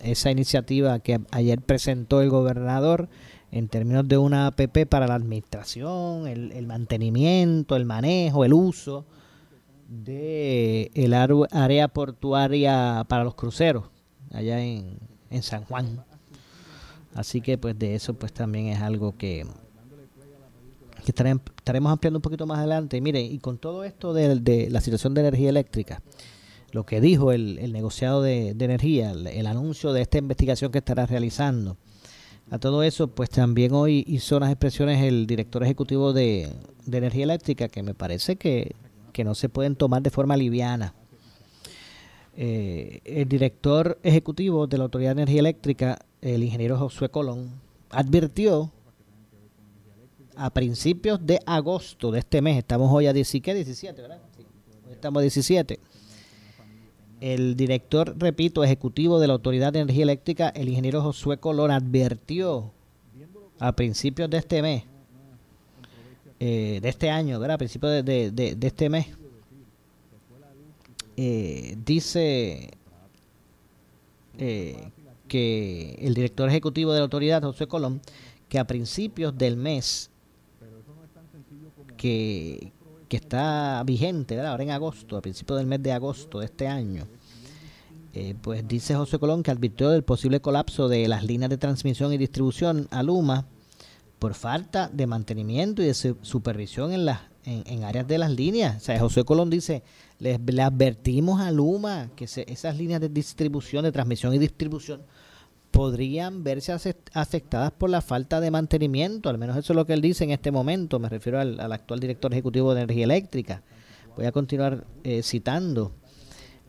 esa 0.00 0.30
iniciativa 0.30 1.00
que 1.00 1.20
ayer 1.32 1.60
presentó 1.60 2.22
el 2.22 2.30
gobernador 2.30 3.10
en 3.50 3.68
términos 3.68 4.08
de 4.08 4.16
una 4.16 4.46
APP 4.46 4.86
para 4.88 5.06
la 5.06 5.16
administración, 5.16 6.26
el, 6.26 6.52
el 6.52 6.66
mantenimiento, 6.66 7.76
el 7.76 7.84
manejo, 7.84 8.46
el 8.46 8.54
uso 8.54 9.04
de 9.88 10.90
el 10.94 11.12
área 11.12 11.88
portuaria 11.88 13.04
para 13.06 13.24
los 13.24 13.34
cruceros 13.34 13.90
allá 14.32 14.60
en, 14.60 14.98
en 15.30 15.42
San 15.42 15.64
Juan. 15.64 16.04
Así 17.14 17.40
que 17.40 17.58
pues 17.58 17.78
de 17.78 17.94
eso 17.94 18.14
pues 18.14 18.32
también 18.32 18.66
es 18.66 18.80
algo 18.80 19.16
que, 19.16 19.46
que 21.04 21.10
estaremos, 21.10 21.92
ampliando 21.92 22.18
un 22.18 22.22
poquito 22.22 22.46
más 22.46 22.58
adelante. 22.58 23.00
Mire, 23.00 23.20
y 23.20 23.38
con 23.38 23.58
todo 23.58 23.84
esto 23.84 24.12
de, 24.12 24.68
la 24.70 24.80
situación 24.80 25.14
de 25.14 25.22
energía 25.22 25.48
eléctrica, 25.48 26.02
lo 26.72 26.84
que 26.84 27.00
dijo 27.00 27.32
el, 27.32 27.58
el 27.58 27.72
negociado 27.72 28.22
de, 28.22 28.50
energía, 28.50 29.12
el, 29.12 29.46
anuncio 29.46 29.92
de 29.92 30.02
esta 30.02 30.18
investigación 30.18 30.70
que 30.70 30.78
estará 30.78 31.06
realizando, 31.06 31.76
a 32.50 32.58
todo 32.58 32.82
eso, 32.82 33.08
pues 33.08 33.28
también 33.28 33.74
hoy 33.74 34.04
hizo 34.06 34.38
unas 34.38 34.50
expresiones 34.50 35.02
el 35.02 35.26
director 35.26 35.62
ejecutivo 35.62 36.14
de, 36.14 36.50
de 36.86 36.98
energía 36.98 37.24
eléctrica 37.24 37.68
que 37.68 37.82
me 37.82 37.92
parece 37.92 38.36
que 38.36 38.74
que 39.18 39.24
no 39.24 39.34
se 39.34 39.48
pueden 39.48 39.74
tomar 39.74 40.00
de 40.00 40.10
forma 40.10 40.36
liviana. 40.36 40.94
Eh, 42.40 43.00
el 43.04 43.28
director 43.28 43.98
ejecutivo 44.04 44.68
de 44.68 44.78
la 44.78 44.84
Autoridad 44.84 45.16
de 45.16 45.22
Energía 45.22 45.40
Eléctrica, 45.40 45.98
el 46.22 46.44
ingeniero 46.44 46.78
Josué 46.78 47.08
Colón, 47.08 47.50
advirtió 47.90 48.70
a 50.36 50.50
principios 50.50 51.18
de 51.26 51.40
agosto 51.46 52.12
de 52.12 52.20
este 52.20 52.40
mes, 52.40 52.58
estamos 52.58 52.92
hoy 52.92 53.08
a 53.08 53.12
17, 53.12 53.64
¿verdad? 54.00 54.20
estamos 54.88 55.18
a 55.18 55.22
17. 55.22 55.80
El 57.20 57.56
director, 57.56 58.14
repito, 58.16 58.62
ejecutivo 58.62 59.18
de 59.18 59.26
la 59.26 59.32
Autoridad 59.32 59.72
de 59.72 59.80
Energía 59.80 60.04
Eléctrica, 60.04 60.50
el 60.50 60.68
ingeniero 60.68 61.02
Josué 61.02 61.38
Colón, 61.38 61.72
advirtió 61.72 62.70
a 63.58 63.72
principios 63.72 64.30
de 64.30 64.38
este 64.38 64.62
mes 64.62 64.84
eh, 66.38 66.78
de 66.80 66.88
este 66.88 67.10
año, 67.10 67.40
¿verdad? 67.40 67.56
A 67.56 67.58
principios 67.58 68.04
de, 68.04 68.56
este 68.62 68.88
mes, 68.88 69.08
eh, 71.20 71.76
dice 71.84 72.70
eh, 74.38 74.90
que 75.26 75.98
el 76.00 76.14
director 76.14 76.48
ejecutivo 76.48 76.92
de 76.92 77.00
la 77.00 77.02
autoridad, 77.02 77.42
José 77.42 77.66
Colón, 77.66 78.00
que 78.48 78.60
a 78.60 78.68
principios 78.68 79.36
del 79.36 79.56
mes 79.56 80.10
que, 81.96 82.72
que 83.08 83.16
está 83.16 83.82
vigente, 83.84 84.40
ahora 84.40 84.62
en 84.62 84.70
agosto, 84.70 85.16
a 85.16 85.20
principios 85.20 85.58
del 85.58 85.66
mes 85.66 85.82
de 85.82 85.90
agosto 85.90 86.38
de 86.38 86.44
este 86.44 86.68
año, 86.68 87.08
pues 88.40 88.66
dice 88.68 88.94
José 88.94 89.18
Colón 89.18 89.42
que 89.42 89.50
advirtió 89.50 89.90
del 89.90 90.04
posible 90.04 90.40
colapso 90.40 90.88
de 90.88 91.08
las 91.08 91.24
líneas 91.24 91.50
de 91.50 91.58
transmisión 91.58 92.12
y 92.12 92.18
distribución 92.18 92.86
a 92.92 93.02
Luma 93.02 93.46
por 94.20 94.34
falta 94.34 94.88
de 94.92 95.08
mantenimiento 95.08 95.82
y 95.82 95.86
de 95.86 95.94
supervisión 95.94 96.92
en 96.92 97.06
las 97.06 97.20
en, 97.48 97.84
áreas 97.84 98.06
de 98.06 98.18
las 98.18 98.30
líneas. 98.30 98.76
O 98.76 98.80
sea, 98.80 98.98
José 99.00 99.24
Colón 99.24 99.50
dice, 99.50 99.82
le, 100.18 100.34
advertimos 100.62 101.40
a 101.40 101.50
Luma 101.50 102.10
que 102.16 102.24
esas 102.24 102.76
líneas 102.76 103.00
de 103.00 103.08
distribución, 103.08 103.84
de 103.84 103.92
transmisión 103.92 104.34
y 104.34 104.38
distribución, 104.38 105.02
podrían 105.70 106.44
verse 106.44 106.72
afectadas 107.12 107.72
por 107.72 107.90
la 107.90 108.00
falta 108.00 108.40
de 108.40 108.50
mantenimiento. 108.50 109.28
Al 109.28 109.38
menos 109.38 109.56
eso 109.56 109.72
es 109.72 109.76
lo 109.76 109.86
que 109.86 109.94
él 109.94 110.00
dice 110.00 110.24
en 110.24 110.30
este 110.30 110.50
momento. 110.50 110.98
Me 110.98 111.08
refiero 111.08 111.40
al, 111.40 111.72
actual 111.72 112.00
director 112.00 112.32
ejecutivo 112.32 112.74
de 112.74 112.82
Energía 112.82 113.04
Eléctrica. 113.04 113.62
Voy 114.16 114.26
a 114.26 114.32
continuar 114.32 114.84
eh, 115.04 115.22
citando. 115.22 115.92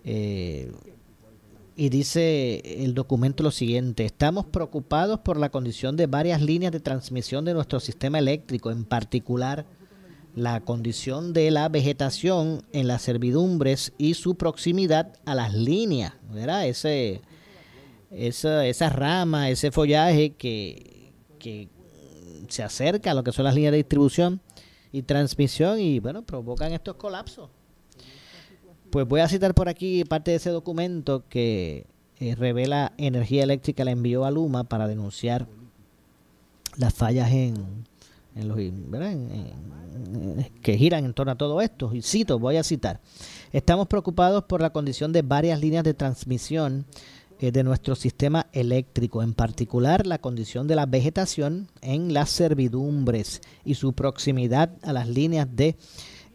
Eh, 0.03 0.71
y 1.75 1.88
dice 1.88 2.83
el 2.83 2.93
documento 2.93 3.41
lo 3.41 3.51
siguiente, 3.51 4.03
estamos 4.03 4.45
preocupados 4.45 5.21
por 5.21 5.38
la 5.38 5.50
condición 5.50 5.95
de 5.95 6.07
varias 6.07 6.41
líneas 6.41 6.74
de 6.74 6.81
transmisión 6.81 7.45
de 7.45 7.53
nuestro 7.53 7.79
sistema 7.79 8.19
eléctrico, 8.19 8.69
en 8.69 8.83
particular 8.83 9.65
la 10.36 10.62
condición 10.62 11.33
de 11.33 11.51
la 11.51 11.69
vegetación 11.69 12.63
en 12.71 12.88
las 12.88 13.01
servidumbres 13.01 13.93
y 13.98 14.13
su 14.13 14.36
proximidad 14.36 15.13
a 15.25 15.36
las 15.36 15.53
líneas, 15.53 16.13
¿verdad? 16.31 16.67
Ese, 16.67 17.21
esa, 18.12 18.65
esa 18.65 18.89
rama, 18.89 19.50
ese 19.50 19.71
follaje 19.71 20.31
que, 20.31 21.13
que 21.39 21.69
se 22.48 22.63
acerca 22.63 23.12
a 23.12 23.13
lo 23.13 23.24
que 23.24 23.31
son 23.31 23.45
las 23.45 23.55
líneas 23.55 23.71
de 23.71 23.77
distribución 23.77 24.41
y 24.91 25.03
transmisión 25.03 25.79
y 25.79 26.00
bueno, 26.00 26.24
provocan 26.24 26.74
estos 26.74 26.95
colapsos. 26.95 27.50
Pues 28.89 29.07
voy 29.07 29.21
a 29.21 29.27
citar 29.27 29.53
por 29.53 29.69
aquí 29.69 30.03
parte 30.03 30.31
de 30.31 30.38
ese 30.38 30.50
documento 30.50 31.24
que 31.29 31.86
eh, 32.19 32.36
revela 32.36 32.93
Energía 32.98 33.43
Eléctrica 33.43 33.86
la 33.86 33.91
envió 33.91 34.25
a 34.25 34.31
Luma 34.31 34.63
para 34.63 34.88
denunciar 34.88 35.48
las 36.75 36.93
fallas 36.93 37.31
en, 37.31 37.86
en 38.39 38.48
los 38.48 38.58
que 40.62 40.77
giran 40.77 41.05
en 41.05 41.13
torno 41.13 41.31
a 41.31 41.38
todo 41.38 41.62
esto. 41.62 41.93
Y 41.93 42.01
cito, 42.01 42.39
voy 42.39 42.58
a 42.58 42.63
citar. 42.63 43.00
Estamos 43.51 43.88
preocupados 43.88 44.43
por 44.46 44.62
la 44.62 44.72
condición 44.72 45.12
de 45.12 45.22
varias 45.22 45.60
líneas 45.60 45.84
de 45.84 45.93
transmisión 45.93 46.86
eh, 47.39 47.51
de 47.51 47.63
nuestro 47.63 47.96
sistema 47.96 48.48
eléctrico, 48.51 49.24
en 49.24 49.34
particular 49.34 50.05
la 50.05 50.19
condición 50.19 50.67
de 50.67 50.75
la 50.75 50.86
vegetación 50.86 51.67
en 51.81 52.13
las 52.13 52.29
servidumbres 52.29 53.41
y 53.65 53.75
su 53.75 53.93
proximidad 53.93 54.72
a 54.81 54.93
las 54.93 55.08
líneas 55.08 55.48
de 55.55 55.75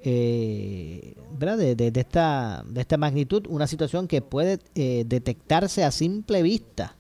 eh, 0.07 1.15
De, 1.39 1.93
esta, 1.95 2.65
de 2.69 2.81
esta 2.81 2.97
magnitud, 2.99 3.47
una 3.49 3.67
situación 3.67 4.07
que 4.07 4.21
puede 4.21 4.59
eh, 4.75 5.05
detectarse 5.07 5.83
a 5.83 5.91
simple 5.91 6.43
vista. 6.43 6.97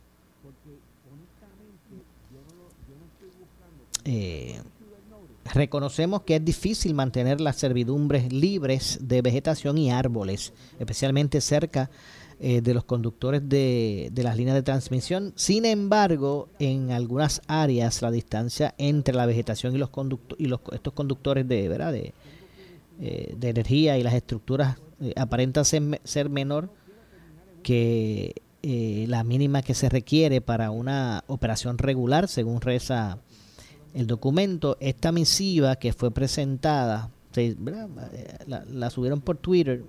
Eh, 4.07 4.61
reconocemos 5.53 6.23
que 6.23 6.37
es 6.37 6.45
difícil 6.45 6.95
mantener 6.95 7.41
las 7.41 7.57
servidumbres 7.57 8.33
libres 8.33 8.99
de 9.03 9.21
vegetación 9.21 9.77
y 9.79 9.91
árboles, 9.91 10.53
especialmente 10.79 11.41
cerca 11.41 11.91
eh, 12.41 12.61
de 12.63 12.75
los 12.75 12.85
conductores 12.85 13.49
de, 13.49 14.09
de, 14.13 14.23
las 14.23 14.37
líneas 14.37 14.57
de 14.57 14.63
transmisión. 14.63 15.33
Sin 15.37 15.65
embargo, 15.65 16.49
en 16.59 16.91
algunas 16.91 17.43
áreas 17.47 18.03
la 18.03 18.11
distancia 18.11 18.75
entre 18.79 19.15
la 19.15 19.27
vegetación 19.27 19.75
y 19.75 19.79
los, 19.79 19.91
y 20.39 20.47
los 20.47 20.61
estos 20.73 20.93
conductores 20.95 21.47
de, 21.47 21.69
¿verdad? 21.69 21.93
de, 21.93 22.13
eh, 23.01 23.35
de 23.37 23.49
energía 23.49 23.99
y 23.99 24.03
las 24.03 24.15
estructuras 24.15 24.79
eh, 25.01 25.13
aparentan 25.17 25.65
ser, 25.65 26.29
menor 26.29 26.71
que 27.63 28.41
la 28.63 29.25
mínima 29.25 29.61
que 29.63 29.75
se 29.75 29.91
requiere 29.91 30.41
para 30.41 30.71
una 30.71 31.23
operación 31.27 31.77
regular, 31.77 32.29
según 32.29 32.63
reza 32.63 33.19
el 33.95 34.07
documento. 34.07 34.77
Esta 34.81 35.13
misiva 35.13 35.77
que 35.77 35.93
fue 35.93 36.11
presentada, 36.11 37.11
la, 38.47 38.91
subieron 38.91 39.21
por 39.21 39.39
Twitter, 39.39 39.85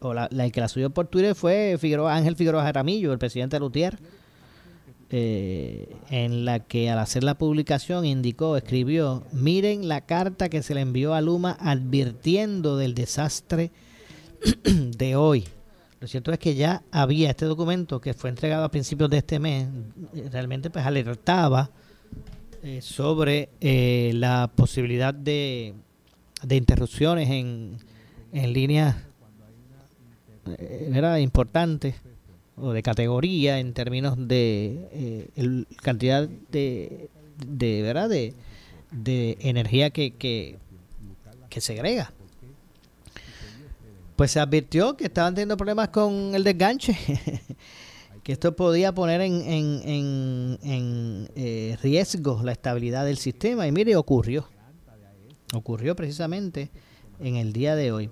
o 0.00 0.14
la, 0.14 0.28
que 0.28 0.60
la 0.60 0.68
subió 0.68 0.90
por 0.90 1.08
Twitter 1.08 1.34
fue 1.34 1.76
Figueroa, 1.78 2.14
Ángel 2.14 2.36
Figueroa 2.36 2.62
Jaramillo, 2.62 3.12
el 3.12 3.18
presidente 3.18 3.56
de 3.56 3.60
Lutier 3.60 3.98
eh, 5.16 5.94
en 6.10 6.44
la 6.44 6.58
que 6.58 6.90
al 6.90 6.98
hacer 6.98 7.22
la 7.22 7.38
publicación 7.38 8.04
indicó, 8.04 8.56
escribió, 8.56 9.22
miren 9.32 9.86
la 9.86 10.00
carta 10.00 10.48
que 10.48 10.62
se 10.62 10.74
le 10.74 10.80
envió 10.80 11.14
a 11.14 11.20
Luma 11.20 11.56
advirtiendo 11.60 12.76
del 12.78 12.94
desastre 12.94 13.70
de 14.64 15.14
hoy. 15.14 15.44
Lo 16.00 16.08
cierto 16.08 16.32
es 16.32 16.40
que 16.40 16.54
ya 16.54 16.82
había 16.90 17.30
este 17.30 17.44
documento 17.44 18.00
que 18.00 18.12
fue 18.12 18.28
entregado 18.30 18.64
a 18.64 18.70
principios 18.70 19.08
de 19.08 19.18
este 19.18 19.38
mes, 19.38 19.68
realmente 20.32 20.68
pues 20.68 20.84
alertaba 20.84 21.70
eh, 22.64 22.80
sobre 22.80 23.50
eh, 23.60 24.12
la 24.14 24.50
posibilidad 24.56 25.12
de, 25.12 25.74
de 26.42 26.56
interrupciones 26.56 27.28
en, 27.28 27.76
en 28.32 28.52
líneas 28.54 28.96
era 30.94 31.20
importante 31.20 31.94
o 32.56 32.72
de 32.72 32.82
categoría 32.82 33.58
en 33.58 33.74
términos 33.74 34.16
de 34.16 34.88
eh, 34.92 35.28
el, 35.36 35.66
cantidad 35.82 36.26
de, 36.26 37.10
de 37.46 37.82
verdad 37.82 38.08
de, 38.08 38.32
de 38.90 39.36
energía 39.40 39.90
que, 39.90 40.12
que, 40.12 40.56
que 41.50 41.60
segrega. 41.60 42.14
Pues 44.16 44.30
se 44.30 44.40
advirtió 44.40 44.96
que 44.96 45.04
estaban 45.04 45.34
teniendo 45.34 45.58
problemas 45.58 45.88
con 45.88 46.34
el 46.34 46.42
desganche 46.42 46.96
que 48.24 48.32
esto 48.32 48.56
podía 48.56 48.92
poner 48.92 49.20
en, 49.20 49.42
en, 49.42 50.58
en, 50.62 51.30
eh, 51.36 51.76
riesgo 51.82 52.40
la 52.42 52.52
estabilidad 52.52 53.04
del 53.04 53.18
sistema. 53.18 53.68
Y 53.68 53.72
mire, 53.72 53.94
ocurrió. 53.96 54.48
Ocurrió 55.52 55.94
precisamente 55.94 56.70
en 57.20 57.36
el 57.36 57.52
día 57.52 57.76
de 57.76 57.92
hoy. 57.92 58.10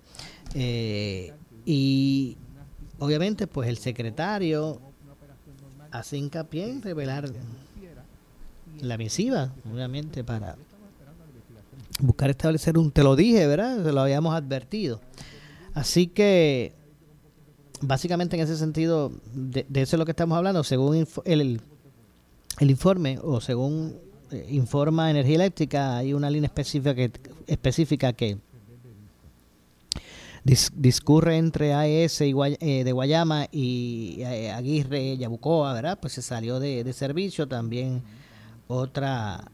Eh, 0.54 1.32
y 1.64 2.36
obviamente, 2.98 3.46
pues 3.46 3.70
el 3.70 3.78
secretario 3.78 4.80
hace 5.90 6.18
hincapié 6.18 6.70
en 6.70 6.82
revelar 6.82 7.30
la 8.80 8.98
misiva, 8.98 9.54
obviamente, 9.72 10.24
para 10.24 10.56
buscar 12.00 12.28
establecer 12.28 12.76
un, 12.76 12.90
te 12.90 13.02
lo 13.02 13.16
dije, 13.16 13.46
¿verdad? 13.46 13.82
Se 13.82 13.92
lo 13.92 14.02
habíamos 14.02 14.34
advertido. 14.34 15.00
Así 15.72 16.06
que, 16.06 16.74
básicamente 17.82 18.36
en 18.36 18.42
ese 18.42 18.56
sentido, 18.56 19.12
de, 19.34 19.66
eso 19.74 19.96
es 19.96 19.98
lo 19.98 20.04
que 20.04 20.12
estamos 20.12 20.36
hablando, 20.38 20.64
según 20.64 21.06
el, 21.24 21.60
el, 22.58 22.70
informe 22.70 23.18
o 23.22 23.40
según 23.40 23.94
eh, 24.30 24.46
informa 24.50 25.10
Energía 25.10 25.36
Eléctrica, 25.36 25.98
hay 25.98 26.14
una 26.14 26.30
línea 26.30 26.46
específica 26.46 26.94
que, 26.94 27.12
específica 27.46 28.12
que 28.12 28.38
discurre 30.74 31.36
entre 31.36 31.72
AES 31.72 32.22
y 32.22 32.34
eh, 32.60 32.84
de 32.84 32.92
Guayama 32.92 33.46
y 33.52 34.16
eh, 34.20 34.50
Aguirre, 34.50 35.16
Yabucoa, 35.16 35.72
¿verdad? 35.72 35.98
Pues 36.00 36.14
se 36.14 36.22
salió 36.22 36.58
de, 36.58 36.82
de 36.82 36.92
servicio. 36.92 37.46
También 37.46 38.02
otra 38.66 39.44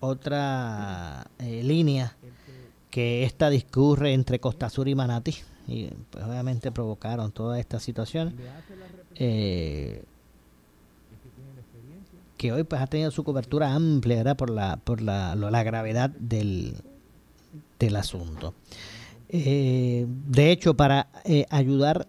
otra 0.00 1.26
eh, 1.38 1.62
línea 1.64 2.16
que 2.90 3.24
esta 3.24 3.50
discurre 3.50 4.12
entre 4.12 4.38
Costa 4.38 4.70
Sur 4.70 4.88
y 4.88 4.94
Manatí 4.94 5.34
y 5.68 5.90
pues 6.10 6.24
obviamente 6.24 6.72
provocaron 6.72 7.30
toda 7.30 7.60
esta 7.60 7.78
situación 7.78 8.34
eh, 9.14 10.02
que 12.36 12.52
hoy 12.52 12.64
pues 12.64 12.80
ha 12.80 12.86
tenido 12.86 13.10
su 13.10 13.22
cobertura 13.22 13.74
amplia 13.74 14.16
¿verdad? 14.16 14.36
por 14.36 14.50
la 14.50 14.78
por 14.78 15.02
la, 15.02 15.36
la 15.36 15.62
gravedad 15.62 16.10
del, 16.10 16.74
del 17.78 17.96
asunto 17.96 18.54
eh, 19.28 20.06
de 20.08 20.50
hecho 20.50 20.74
para 20.74 21.08
ayudar 21.50 22.08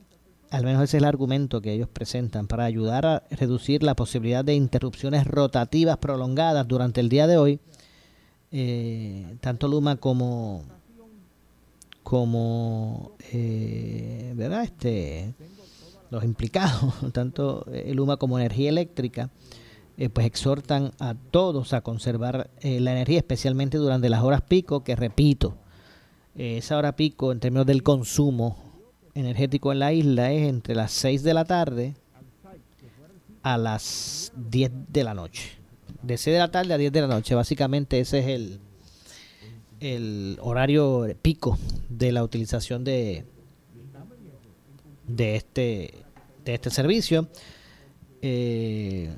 al 0.51 0.63
menos 0.63 0.83
ese 0.83 0.97
es 0.97 1.01
el 1.01 1.07
argumento 1.07 1.61
que 1.61 1.73
ellos 1.73 1.89
presentan, 1.89 2.47
para 2.47 2.65
ayudar 2.65 3.05
a 3.05 3.23
reducir 3.29 3.83
la 3.83 3.95
posibilidad 3.95 4.43
de 4.43 4.55
interrupciones 4.55 5.25
rotativas 5.27 5.97
prolongadas 5.97 6.67
durante 6.67 7.01
el 7.01 7.09
día 7.09 7.27
de 7.27 7.37
hoy, 7.37 7.59
eh, 8.51 9.37
tanto 9.41 9.67
Luma 9.67 9.97
como 9.97 10.63
como 12.09 13.11
eh, 13.31 14.33
verdad 14.35 14.63
este 14.63 15.35
los 16.09 16.23
implicados 16.23 16.95
tanto 17.13 17.67
eh, 17.71 17.93
Luma 17.93 18.17
como 18.17 18.39
energía 18.39 18.69
eléctrica 18.69 19.29
pues 20.13 20.25
exhortan 20.25 20.93
a 20.99 21.13
todos 21.13 21.73
a 21.73 21.81
conservar 21.81 22.49
la 22.63 22.91
energía 22.93 23.17
especialmente 23.17 23.77
durante 23.77 24.07
las 24.07 24.23
horas 24.23 24.41
pico 24.41 24.81
que 24.81 24.95
repito 24.95 25.57
esa 26.35 26.77
hora 26.77 26.95
pico 26.95 27.33
en 27.33 27.41
términos 27.41 27.65
del 27.65 27.83
consumo 27.83 28.55
energético 29.13 29.73
en 29.73 29.79
la 29.79 29.91
isla 29.93 30.31
es 30.31 30.47
entre 30.47 30.73
las 30.73 30.93
6 30.93 31.21
de 31.23 31.33
la 31.33 31.43
tarde 31.43 31.95
a 33.43 33.57
las 33.57 34.31
10 34.35 34.71
de 34.89 35.03
la 35.03 35.13
noche. 35.13 35.51
De 36.01 36.17
6 36.17 36.33
de 36.33 36.39
la 36.39 36.51
tarde 36.51 36.73
a 36.73 36.77
10 36.77 36.91
de 36.91 37.01
la 37.01 37.07
noche. 37.07 37.35
Básicamente 37.35 37.99
ese 37.99 38.19
es 38.19 38.27
el, 38.27 38.59
el 39.79 40.37
horario 40.41 41.07
pico 41.21 41.57
de 41.89 42.11
la 42.11 42.23
utilización 42.23 42.83
de, 42.83 43.25
de, 45.07 45.35
este, 45.35 45.93
de 46.45 46.53
este 46.53 46.69
servicio. 46.69 47.27
Eh, 48.21 49.15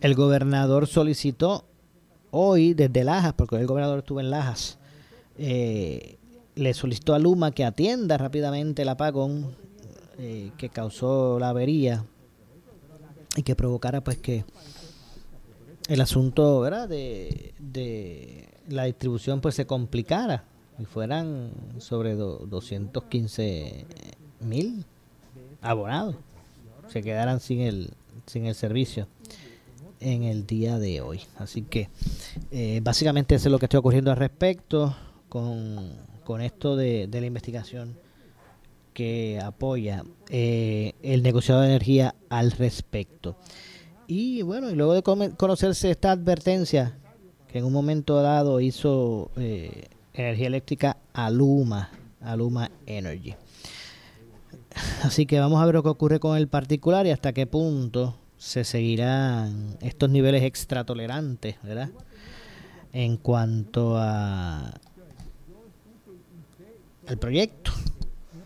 el 0.00 0.14
gobernador 0.14 0.86
solicitó 0.86 1.64
hoy 2.30 2.74
desde 2.74 3.04
Lajas, 3.04 3.32
porque 3.34 3.56
el 3.56 3.66
gobernador 3.66 4.00
estuvo 4.00 4.20
en 4.20 4.30
Lajas, 4.30 4.78
eh, 5.38 6.16
le 6.54 6.74
solicitó 6.74 7.14
a 7.14 7.18
Luma 7.18 7.50
que 7.50 7.64
atienda 7.64 8.16
rápidamente 8.18 8.82
el 8.82 8.88
apagón 8.88 9.54
eh, 10.18 10.50
que 10.56 10.68
causó 10.68 11.38
la 11.38 11.50
avería 11.50 12.04
y 13.36 13.42
que 13.42 13.54
provocara 13.54 14.02
pues 14.02 14.16
que 14.16 14.44
el 15.88 16.00
asunto 16.00 16.60
¿verdad? 16.60 16.88
De, 16.88 17.52
de 17.58 18.48
la 18.68 18.84
distribución 18.84 19.40
pues 19.40 19.54
se 19.54 19.66
complicara 19.66 20.44
y 20.78 20.84
fueran 20.84 21.50
sobre 21.78 22.14
215 22.14 23.86
mil 24.40 24.84
abonados 25.62 26.16
se 26.88 27.02
quedaran 27.02 27.40
sin 27.40 27.60
el 27.60 27.90
sin 28.26 28.46
el 28.46 28.54
servicio 28.54 29.08
en 30.00 30.24
el 30.24 30.46
día 30.46 30.78
de 30.78 31.00
hoy 31.00 31.20
así 31.38 31.62
que 31.62 31.88
eh, 32.50 32.80
básicamente 32.82 33.34
eso 33.34 33.48
es 33.48 33.52
lo 33.52 33.58
que 33.58 33.66
está 33.66 33.78
ocurriendo 33.78 34.10
al 34.10 34.18
respecto 34.18 34.94
con 35.28 36.06
con 36.26 36.42
esto 36.42 36.74
de, 36.74 37.08
la 37.10 37.24
investigación 37.24 37.96
que 38.92 39.38
apoya 39.40 40.04
eh, 40.28 40.94
el 41.02 41.22
negociado 41.22 41.60
de 41.60 41.68
energía 41.68 42.16
al 42.28 42.50
respecto. 42.50 43.36
Y 44.08 44.42
bueno, 44.42 44.70
y 44.70 44.74
luego 44.74 44.94
de 44.94 45.02
conocerse 45.02 45.90
esta 45.90 46.10
advertencia 46.10 46.98
que 47.50 47.58
en 47.58 47.64
un 47.64 47.72
momento 47.72 48.20
dado 48.22 48.60
hizo 48.60 49.30
eh, 49.36 49.88
Energía 50.14 50.46
Eléctrica 50.46 50.96
a 51.12 51.30
Luma, 51.30 51.90
a 52.20 52.36
Luma 52.36 52.70
Energy. 52.86 53.34
Así 55.02 55.26
que 55.26 55.38
vamos 55.38 55.60
a 55.60 55.66
ver 55.66 55.74
lo 55.74 55.82
que 55.82 55.88
ocurre 55.88 56.20
con 56.20 56.36
el 56.36 56.48
particular 56.48 57.06
y 57.06 57.10
hasta 57.10 57.32
qué 57.32 57.46
punto 57.46 58.16
se 58.36 58.64
seguirán 58.64 59.76
estos 59.80 60.10
niveles 60.10 60.42
extratolerantes, 60.42 61.56
¿verdad? 61.62 61.90
En 62.92 63.16
cuanto 63.16 63.96
a 63.96 64.72
el 67.06 67.18
proyecto 67.18 67.72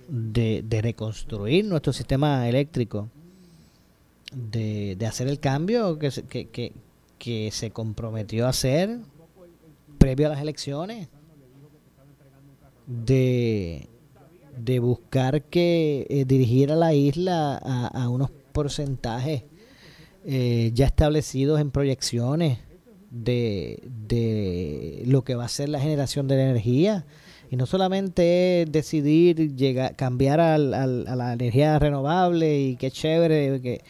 de, 0.08 0.80
reconstruir 0.82 1.64
nuestro 1.64 1.92
sistema 1.92 2.48
eléctrico, 2.48 3.08
de, 4.32 4.96
hacer 5.06 5.28
el 5.28 5.40
cambio 5.40 5.98
que, 5.98 6.10
que, 6.28 6.48
que, 6.48 6.72
se 7.20 7.70
comprometió 7.70 8.46
a 8.46 8.50
hacer 8.50 8.98
previo 9.98 10.26
a 10.26 10.30
las 10.30 10.40
elecciones, 10.40 11.08
de, 12.86 13.86
de 14.56 14.78
buscar 14.80 15.42
que 15.42 16.06
eh, 16.08 16.24
dirigiera 16.24 16.74
la 16.74 16.94
isla 16.94 17.56
a, 17.56 18.08
unos 18.08 18.30
porcentajes 18.52 19.44
eh, 20.24 20.72
ya 20.74 20.86
establecidos 20.86 21.60
en 21.60 21.70
proyecciones 21.70 22.58
de, 23.10 23.82
de 24.08 25.02
lo 25.06 25.22
que 25.22 25.36
va 25.36 25.44
a 25.44 25.48
ser 25.48 25.68
la 25.68 25.80
generación 25.80 26.26
de 26.26 26.42
energía. 26.42 27.06
Y 27.50 27.56
no 27.56 27.66
solamente 27.66 28.64
decidir 28.70 29.56
llegar, 29.56 29.96
cambiar 29.96 30.40
al, 30.40 30.72
a 30.72 30.86
la 30.86 31.32
energía 31.32 31.78
renovable 31.78 32.60
y 32.60 32.76
qué 32.76 32.90
chévere 32.90 33.60
que, 33.60 33.82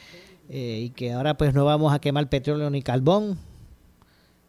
eh, 0.52 0.80
y 0.86 0.90
que 0.90 1.12
ahora 1.12 1.36
pues 1.36 1.54
no 1.54 1.64
vamos 1.64 1.92
a 1.94 2.00
quemar 2.00 2.28
petróleo 2.28 2.68
ni 2.70 2.82
carbón. 2.82 3.38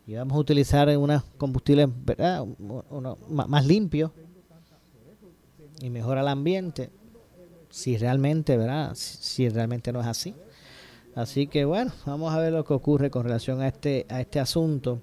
Y 0.08 0.16
vamos 0.16 0.36
a 0.36 0.40
utilizar 0.40 0.90
unos 0.98 1.24
combustibles 1.38 1.88
más 3.30 3.66
limpios 3.66 4.12
y 5.80 5.90
mejora 5.92 6.22
el 6.22 6.28
ambiente. 6.28 6.90
Si 7.70 7.98
realmente 7.98 8.58
verdad 8.58 8.92
si 8.96 9.48
realmente 9.48 9.94
no 9.94 10.02
es 10.02 10.08
así. 10.08 10.34
Así 11.14 11.46
que 11.46 11.66
bueno 11.66 11.92
vamos 12.06 12.34
a 12.34 12.40
ver 12.40 12.52
lo 12.52 12.66
que 12.66 12.74
ocurre 12.74 13.12
con 13.12 13.24
relación 13.24 13.62
a 13.62 13.68
este 13.68 14.08
a 14.10 14.22
este 14.22 14.40
asunto 14.40 15.02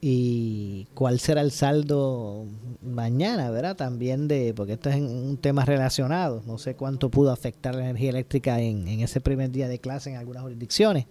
y 0.00 0.86
cuál 0.94 1.18
será 1.18 1.40
el 1.40 1.50
saldo 1.50 2.46
mañana, 2.82 3.50
¿verdad? 3.50 3.76
También 3.76 4.28
de, 4.28 4.54
porque 4.54 4.74
esto 4.74 4.90
es 4.90 4.96
un 4.96 5.36
tema 5.38 5.64
relacionado, 5.64 6.42
no 6.46 6.58
sé 6.58 6.76
cuánto 6.76 7.10
pudo 7.10 7.32
afectar 7.32 7.74
la 7.74 7.82
energía 7.82 8.10
eléctrica 8.10 8.60
en, 8.60 8.86
en 8.86 9.00
ese 9.00 9.20
primer 9.20 9.50
día 9.50 9.66
de 9.66 9.80
clase 9.80 10.10
en 10.10 10.16
algunas 10.16 10.44
jurisdicciones. 10.44 11.06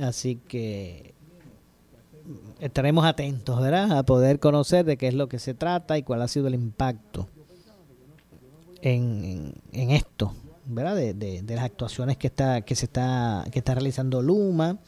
Así 0.00 0.36
que 0.36 1.14
estaremos 2.60 3.04
atentos, 3.04 3.60
¿verdad? 3.60 3.98
A 3.98 4.02
poder 4.04 4.38
conocer 4.38 4.84
de 4.84 4.96
qué 4.96 5.08
es 5.08 5.14
lo 5.14 5.28
que 5.28 5.40
se 5.40 5.54
trata 5.54 5.98
y 5.98 6.02
cuál 6.04 6.22
ha 6.22 6.28
sido 6.28 6.46
el 6.46 6.54
impacto 6.54 7.28
en, 8.80 9.54
en, 9.72 9.90
esto, 9.90 10.34
¿verdad? 10.66 10.94
De, 10.94 11.14
de, 11.14 11.42
de, 11.42 11.54
las 11.56 11.64
actuaciones 11.64 12.16
que 12.16 12.28
está 12.28 12.60
que 12.60 12.76
se 12.76 12.84
está 12.84 13.44
que 13.50 13.58
está 13.58 13.74
realizando 13.74 14.22
Luma 14.22 14.78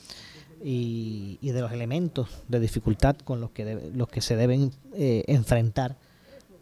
y, 0.62 1.38
de 1.40 1.60
los 1.60 1.72
elementos 1.72 2.28
de 2.48 2.60
dificultad 2.60 3.16
con 3.16 3.40
los 3.40 3.50
que, 3.50 3.90
los 3.94 4.08
que 4.08 4.20
se 4.20 4.36
deben 4.36 4.70
eh, 4.94 5.24
enfrentar 5.26 5.96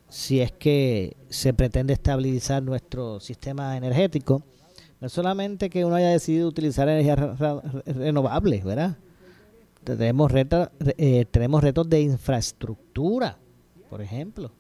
si 0.08 0.40
es 0.40 0.52
que 0.52 1.16
se 1.28 1.52
pretende 1.52 1.92
estabilizar 1.92 2.62
nuestro 2.62 3.20
sistema 3.20 3.76
energético. 3.76 4.42
No 5.00 5.06
es 5.06 5.12
solamente 5.12 5.68
que 5.68 5.84
uno 5.84 5.96
haya 5.96 6.08
decidido 6.08 6.48
utilizar 6.48 6.88
energías 6.88 7.18
renovables, 7.86 8.64
¿verdad? 8.64 8.96
Tenemos 9.84 10.32
retos, 10.32 10.68
eh, 10.96 11.24
tenemos 11.30 11.62
retos 11.62 11.88
de 11.88 12.00
infraestructura, 12.00 13.38
por 13.88 14.02
ejemplo, 14.02 14.50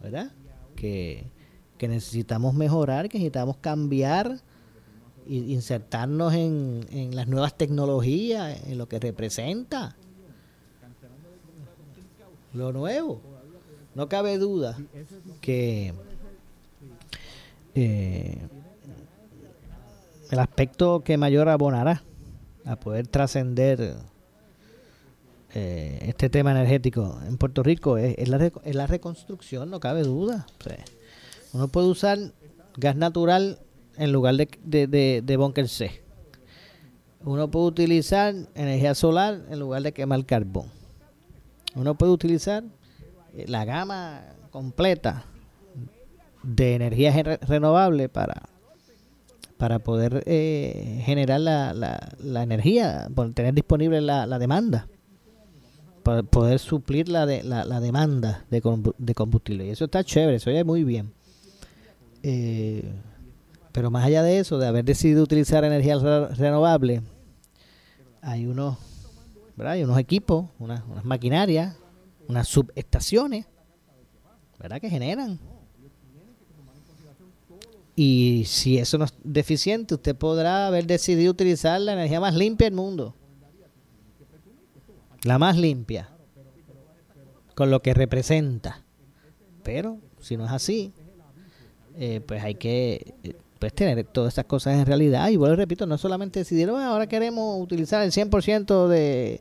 ¿verdad? 0.00 0.30
Que, 0.76 1.26
que 1.78 1.88
necesitamos 1.88 2.54
mejorar, 2.54 3.08
que 3.08 3.18
necesitamos 3.18 3.56
cambiar 3.58 4.40
insertarnos 5.26 6.34
en, 6.34 7.14
las 7.14 7.26
nuevas 7.26 7.56
tecnologías, 7.56 8.62
en 8.66 8.78
lo 8.78 8.88
que 8.88 8.98
representa 8.98 9.96
lo 12.52 12.72
nuevo. 12.72 13.20
No 13.94 14.08
cabe 14.08 14.38
duda 14.38 14.76
que 15.40 15.92
eh, 17.74 18.38
el 20.30 20.38
aspecto 20.38 21.00
que 21.00 21.16
mayor 21.16 21.48
abonará 21.48 22.02
a 22.64 22.76
poder 22.76 23.06
trascender 23.06 23.96
eh, 25.54 25.98
este 26.02 26.30
tema 26.30 26.50
energético 26.50 27.20
en 27.28 27.36
Puerto 27.36 27.62
Rico 27.62 27.98
es, 27.98 28.28
la, 28.28 28.50
la, 28.64 28.86
reconstrucción, 28.86 29.70
no 29.70 29.78
cabe 29.78 30.02
duda. 30.02 30.46
uno 31.52 31.68
puede 31.68 31.86
usar 31.88 32.18
gas 32.76 32.96
natural 32.96 33.60
en 33.96 34.12
lugar 34.12 34.34
de, 34.36 34.48
de, 34.64 35.22
de, 35.22 35.36
bunker 35.36 35.68
C. 35.68 36.02
Uno 37.24 37.50
puede 37.50 37.66
utilizar 37.66 38.34
energía 38.54 38.94
solar 38.94 39.42
en 39.50 39.58
lugar 39.58 39.82
de 39.82 39.92
quemar 39.92 40.24
carbón. 40.26 40.66
Uno 41.74 41.94
puede 41.94 42.12
utilizar 42.12 42.64
eh, 43.34 43.44
la 43.48 43.64
gama 43.64 44.22
completa 44.50 45.24
de 46.42 46.74
energías 46.74 47.16
renovables 47.48 48.08
para, 48.10 48.42
para 49.56 49.78
poder 49.78 50.22
eh, 50.26 51.02
generar 51.04 51.40
la, 51.40 51.72
la, 52.18 52.42
energía, 52.42 53.08
tener 53.34 53.54
disponible 53.54 54.00
la, 54.00 54.26
la 54.26 54.38
demanda, 54.38 54.88
para 56.02 56.22
poder 56.22 56.58
suplir 56.58 57.08
la, 57.08 57.24
de, 57.24 57.42
la, 57.42 57.80
demanda 57.80 58.44
de, 58.50 58.62
de 58.98 59.14
combustible. 59.14 59.66
Y 59.66 59.70
eso 59.70 59.86
está 59.86 60.04
chévere, 60.04 60.36
eso 60.36 60.50
oye 60.50 60.62
muy 60.62 60.84
bien. 60.84 61.12
Eh, 62.22 62.84
pero 63.74 63.90
más 63.90 64.06
allá 64.06 64.22
de 64.22 64.38
eso, 64.38 64.56
de 64.56 64.66
haber 64.66 64.86
decidido 64.86 65.22
utilizar 65.22 65.64
energías 65.64 66.00
renovables, 66.38 67.02
hay 68.22 68.46
unos, 68.46 68.78
hay 69.58 69.82
unos 69.84 69.98
equipos, 69.98 70.46
unas, 70.58 70.82
unas 70.88 71.04
maquinarias, 71.04 71.76
unas 72.26 72.48
subestaciones, 72.48 73.44
¿verdad? 74.58 74.80
Que 74.80 74.88
generan 74.88 75.38
y 77.96 78.44
si 78.46 78.78
eso 78.78 78.98
no 78.98 79.04
es 79.04 79.14
deficiente, 79.22 79.94
usted 79.94 80.16
podrá 80.16 80.66
haber 80.66 80.86
decidido 80.86 81.30
utilizar 81.30 81.80
la 81.80 81.92
energía 81.92 82.20
más 82.20 82.34
limpia 82.34 82.66
del 82.66 82.74
mundo. 82.74 83.14
La 85.22 85.38
más 85.38 85.56
limpia. 85.56 86.10
Con 87.54 87.70
lo 87.70 87.82
que 87.82 87.94
representa. 87.94 88.82
Pero 89.62 89.98
si 90.20 90.36
no 90.36 90.44
es 90.44 90.50
así, 90.50 90.92
eh, 91.96 92.20
pues 92.26 92.42
hay 92.42 92.56
que 92.56 93.14
eh, 93.22 93.36
pues 93.64 93.72
tener 93.72 94.04
todas 94.04 94.28
estas 94.28 94.44
cosas 94.44 94.74
en 94.74 94.84
realidad. 94.84 95.30
Y 95.30 95.36
vuelvo 95.36 95.56
repito, 95.56 95.86
no 95.86 95.96
solamente 95.96 96.40
decidir, 96.40 96.68
ahora 96.68 97.06
queremos 97.06 97.58
utilizar 97.58 98.02
el 98.02 98.12
100% 98.12 98.88
de, 98.88 99.40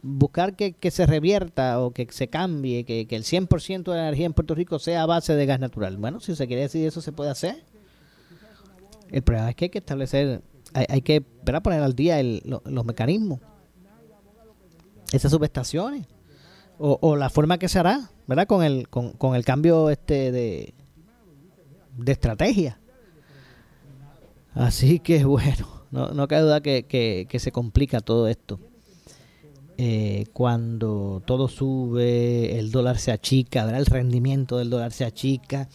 buscar 0.00 0.56
que, 0.56 0.90
se 0.90 1.04
revierta 1.04 1.78
o 1.82 1.90
que 1.90 2.08
se 2.10 2.28
cambie, 2.28 2.84
que, 2.84 3.02
el 3.02 3.24
100% 3.24 3.82
de 3.82 3.96
la 3.98 4.04
energía 4.04 4.24
en 4.24 4.32
Puerto 4.32 4.54
Rico 4.54 4.78
sea 4.78 5.02
a 5.02 5.06
base 5.06 5.34
de 5.34 5.44
gas 5.44 5.60
natural. 5.60 5.98
Bueno, 5.98 6.20
si 6.20 6.34
se 6.34 6.46
quiere 6.46 6.62
decir 6.62 6.86
eso, 6.86 7.02
se 7.02 7.12
puede 7.12 7.28
hacer. 7.28 7.64
El 9.10 9.20
problema 9.20 9.50
es 9.50 9.56
que 9.56 9.66
hay 9.66 9.70
que 9.70 9.78
establecer, 9.78 10.40
hay, 10.72 11.02
que 11.02 11.20
poner 11.20 11.82
al 11.82 11.94
día 11.94 12.22
los 12.22 12.84
mecanismos, 12.86 13.40
esas 15.12 15.30
subestaciones, 15.30 16.06
o, 16.78 17.14
la 17.14 17.28
forma 17.28 17.58
que 17.58 17.68
se 17.68 17.78
hará, 17.78 18.08
¿verdad? 18.26 18.46
Con 18.46 18.64
el, 18.64 18.88
con, 18.88 19.36
el 19.36 19.44
cambio 19.44 19.90
este 19.90 20.32
de, 20.32 20.72
de 21.98 22.12
estrategia. 22.12 22.78
Así 24.58 24.98
que 24.98 25.24
bueno, 25.24 25.66
no, 25.90 26.08
no 26.10 26.28
cabe 26.28 26.42
duda 26.42 26.60
que, 26.60 26.84
que 27.28 27.38
se 27.38 27.52
complica 27.52 28.00
todo 28.00 28.28
esto. 28.28 28.60
Eh, 29.80 30.26
cuando 30.32 31.22
todo 31.24 31.46
sube, 31.46 32.58
el 32.58 32.72
dólar 32.72 32.98
se 32.98 33.12
achica, 33.12 33.78
el 33.78 33.86
rendimiento 33.86 34.58
del 34.58 34.70
dólar 34.70 34.90
se 34.90 35.04
achica, 35.04 35.68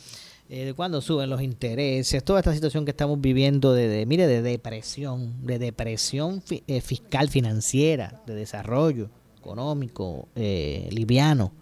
eh, 0.49 0.73
cuando 0.75 0.99
suben 0.99 1.29
los 1.29 1.41
intereses, 1.41 2.21
toda 2.25 2.39
esta 2.39 2.53
situación 2.53 2.83
que 2.83 2.91
estamos 2.91 3.21
viviendo 3.21 3.71
de, 3.71 4.05
mire, 4.05 4.27
de 4.27 4.41
depresión, 4.41 5.45
de 5.45 5.57
depresión 5.57 6.43
eh, 6.67 6.81
fiscal 6.81 7.29
financiera, 7.29 8.21
de 8.27 8.35
desarrollo 8.35 9.09
económico, 9.37 10.27
liviano. 10.35 11.53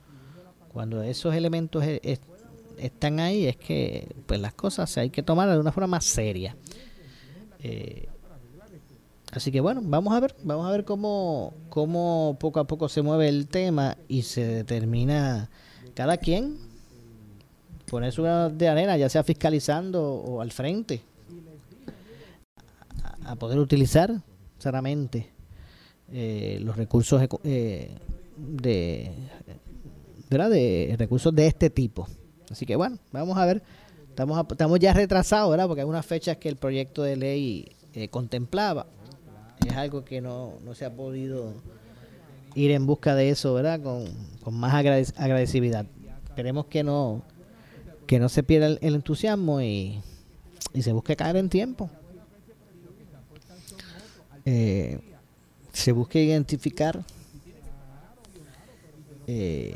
Cuando 0.73 1.03
esos 1.03 1.36
elementos 1.36 1.84
están 2.77 3.19
ahí, 3.19 3.45
es 3.45 3.57
que 3.57 4.07
pues 4.25 4.39
las 4.39 4.53
cosas 4.55 4.97
hay 4.97 5.12
que 5.12 5.21
tomarlas 5.21 5.57
de 5.57 5.62
una 5.62 5.71
forma 5.71 5.88
más 5.88 6.05
seria. 6.05 6.55
Así 9.32 9.52
que 9.52 9.62
bueno, 9.62 9.82
vamos 9.84 10.13
a 10.13 10.19
ver, 10.19 10.36
vamos 10.43 10.67
a 10.67 10.71
ver 10.71 10.84
cómo, 10.84 11.54
cómo 11.69 12.36
poco 12.39 12.60
a 12.60 12.67
poco 12.67 12.89
se 12.89 13.02
mueve 13.02 13.30
el 13.30 13.47
tema 13.47 13.97
y 14.10 14.24
se 14.24 14.45
determina 14.45 15.50
cada 15.93 16.17
quien 16.17 16.58
poner 17.89 18.12
su 18.12 18.24
de 18.24 18.67
arena, 18.67 18.97
ya 18.97 19.08
sea 19.08 19.24
fiscalizando 19.24 20.04
o 20.04 20.41
al 20.41 20.52
frente, 20.52 21.02
a, 23.24 23.36
poder 23.36 23.60
utilizar 23.60 24.21
claramente 24.60 25.30
eh, 26.12 26.60
los 26.62 26.76
recursos 26.76 27.21
eh, 27.43 27.89
de, 28.38 29.12
¿verdad? 30.30 30.50
de 30.50 30.95
recursos 31.00 31.34
de 31.34 31.47
este 31.47 31.69
tipo. 31.69 32.06
Así 32.50 32.65
que 32.65 32.76
bueno, 32.76 32.97
vamos 33.13 33.38
a 33.38 33.45
ver. 33.45 33.62
Estamos, 34.21 34.45
estamos 34.51 34.79
ya 34.79 34.93
retrasados, 34.93 35.49
¿verdad? 35.49 35.65
Porque 35.65 35.81
hay 35.81 35.88
unas 35.88 36.05
fechas 36.05 36.38
que 36.38 36.47
el 36.47 36.55
proyecto 36.55 37.01
de 37.01 37.15
ley 37.15 37.71
eh, 37.95 38.07
contemplaba 38.07 38.86
es 39.65 39.73
algo 39.73 40.05
que 40.05 40.21
no, 40.21 40.60
se 40.75 40.86
ha 40.86 40.93
podido 40.93 41.55
ir 42.53 42.69
en 42.69 42.86
busca 42.86 43.15
de 43.15 43.31
eso, 43.31 43.55
¿verdad? 43.55 43.81
Con, 43.81 44.53
más 44.53 44.75
agradecibilidad. 44.75 45.88
Esperemos 46.25 46.67
que 46.67 46.84
no, 46.84 47.23
que 48.05 48.19
no 48.19 48.29
se 48.29 48.43
pierda 48.43 48.67
el, 48.67 48.93
entusiasmo 48.93 49.60
y, 49.60 49.99
se 50.79 50.91
busque 50.91 51.15
caer 51.15 51.38
en 51.38 51.49
tiempo. 51.49 51.89
Eh, 54.45 54.99
se 55.73 55.93
busque 55.93 56.21
identificar 56.21 57.03
eh, 59.25 59.75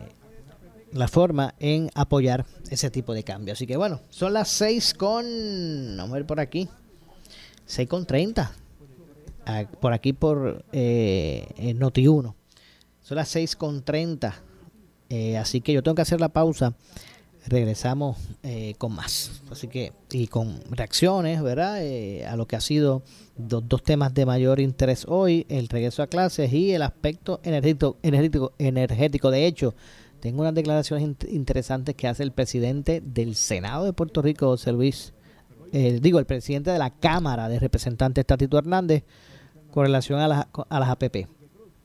la 0.96 1.08
forma 1.08 1.56
en 1.60 1.90
apoyar 1.94 2.46
ese 2.70 2.90
tipo 2.90 3.14
de 3.14 3.24
cambio. 3.24 3.54
Así 3.54 3.68
que 3.68 3.78
bueno, 3.78 4.02
son 4.10 4.34
las 4.34 4.50
6 4.50 4.94
con, 4.96 5.26
vamos 5.98 6.12
a 6.12 6.16
ver 6.16 6.26
por 6.26 6.40
aquí, 6.40 6.68
6 7.66 7.88
con 7.88 8.06
30 8.06 8.52
por 9.80 9.94
aquí 9.94 10.14
por 10.14 10.66
eh, 10.72 11.48
Noti1. 11.78 12.34
Son 13.02 13.16
las 13.16 13.36
6.30. 13.36 14.34
Eh, 15.10 15.38
así 15.38 15.62
que 15.62 15.74
yo 15.74 15.84
tengo 15.84 15.96
que 15.96 16.02
hacer 16.02 16.20
la 16.20 16.30
pausa. 16.30 16.74
Regresamos 17.48 18.18
eh, 18.42 18.74
con 18.80 18.94
más. 18.94 19.44
Así 19.52 19.68
que, 19.68 19.94
y 20.12 20.26
con 20.28 20.60
reacciones, 20.72 21.44
¿verdad? 21.44 21.84
Eh, 21.84 22.26
a 22.26 22.36
lo 22.36 22.48
que 22.48 22.56
ha 22.56 22.62
sido 22.62 23.04
dos 23.38 23.84
temas 23.84 24.16
de 24.16 24.26
mayor 24.26 24.60
interés 24.60 25.06
hoy: 25.08 25.46
el 25.50 25.68
regreso 25.68 26.02
a 26.02 26.08
clases 26.08 26.52
y 26.52 26.72
el 26.72 26.82
aspecto 26.82 27.40
energético. 27.44 27.98
energético, 28.02 28.54
energético. 28.58 29.30
De 29.30 29.46
hecho, 29.46 29.76
tengo 30.26 30.42
unas 30.42 30.56
declaraciones 30.56 31.08
interesantes 31.30 31.94
que 31.94 32.08
hace 32.08 32.24
el 32.24 32.32
presidente 32.32 33.00
del 33.00 33.36
Senado 33.36 33.86
de 33.86 33.94
Puerto 33.94 34.24
Rico, 34.24 34.48
José 34.48 34.72
Luis. 34.72 35.14
digo, 35.72 36.18
el 36.18 36.26
presidente 36.26 36.72
de 36.72 36.80
la 36.80 36.90
Cámara 36.90 37.48
de 37.48 37.60
Representantes, 37.60 38.26
Tatito 38.26 38.58
Hernández 38.58 39.04
con 39.70 39.86
relación 39.86 40.20
a 40.20 40.28
las, 40.28 40.48
a 40.68 40.80
las 40.80 40.90
APP. 40.90 41.28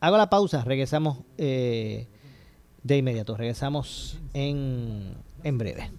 Hago 0.00 0.16
la 0.16 0.30
pausa, 0.30 0.64
regresamos 0.64 1.18
eh, 1.36 2.08
de 2.82 2.96
inmediato, 2.96 3.36
regresamos 3.36 4.18
en, 4.32 5.16
en 5.44 5.58
breve. 5.58 5.90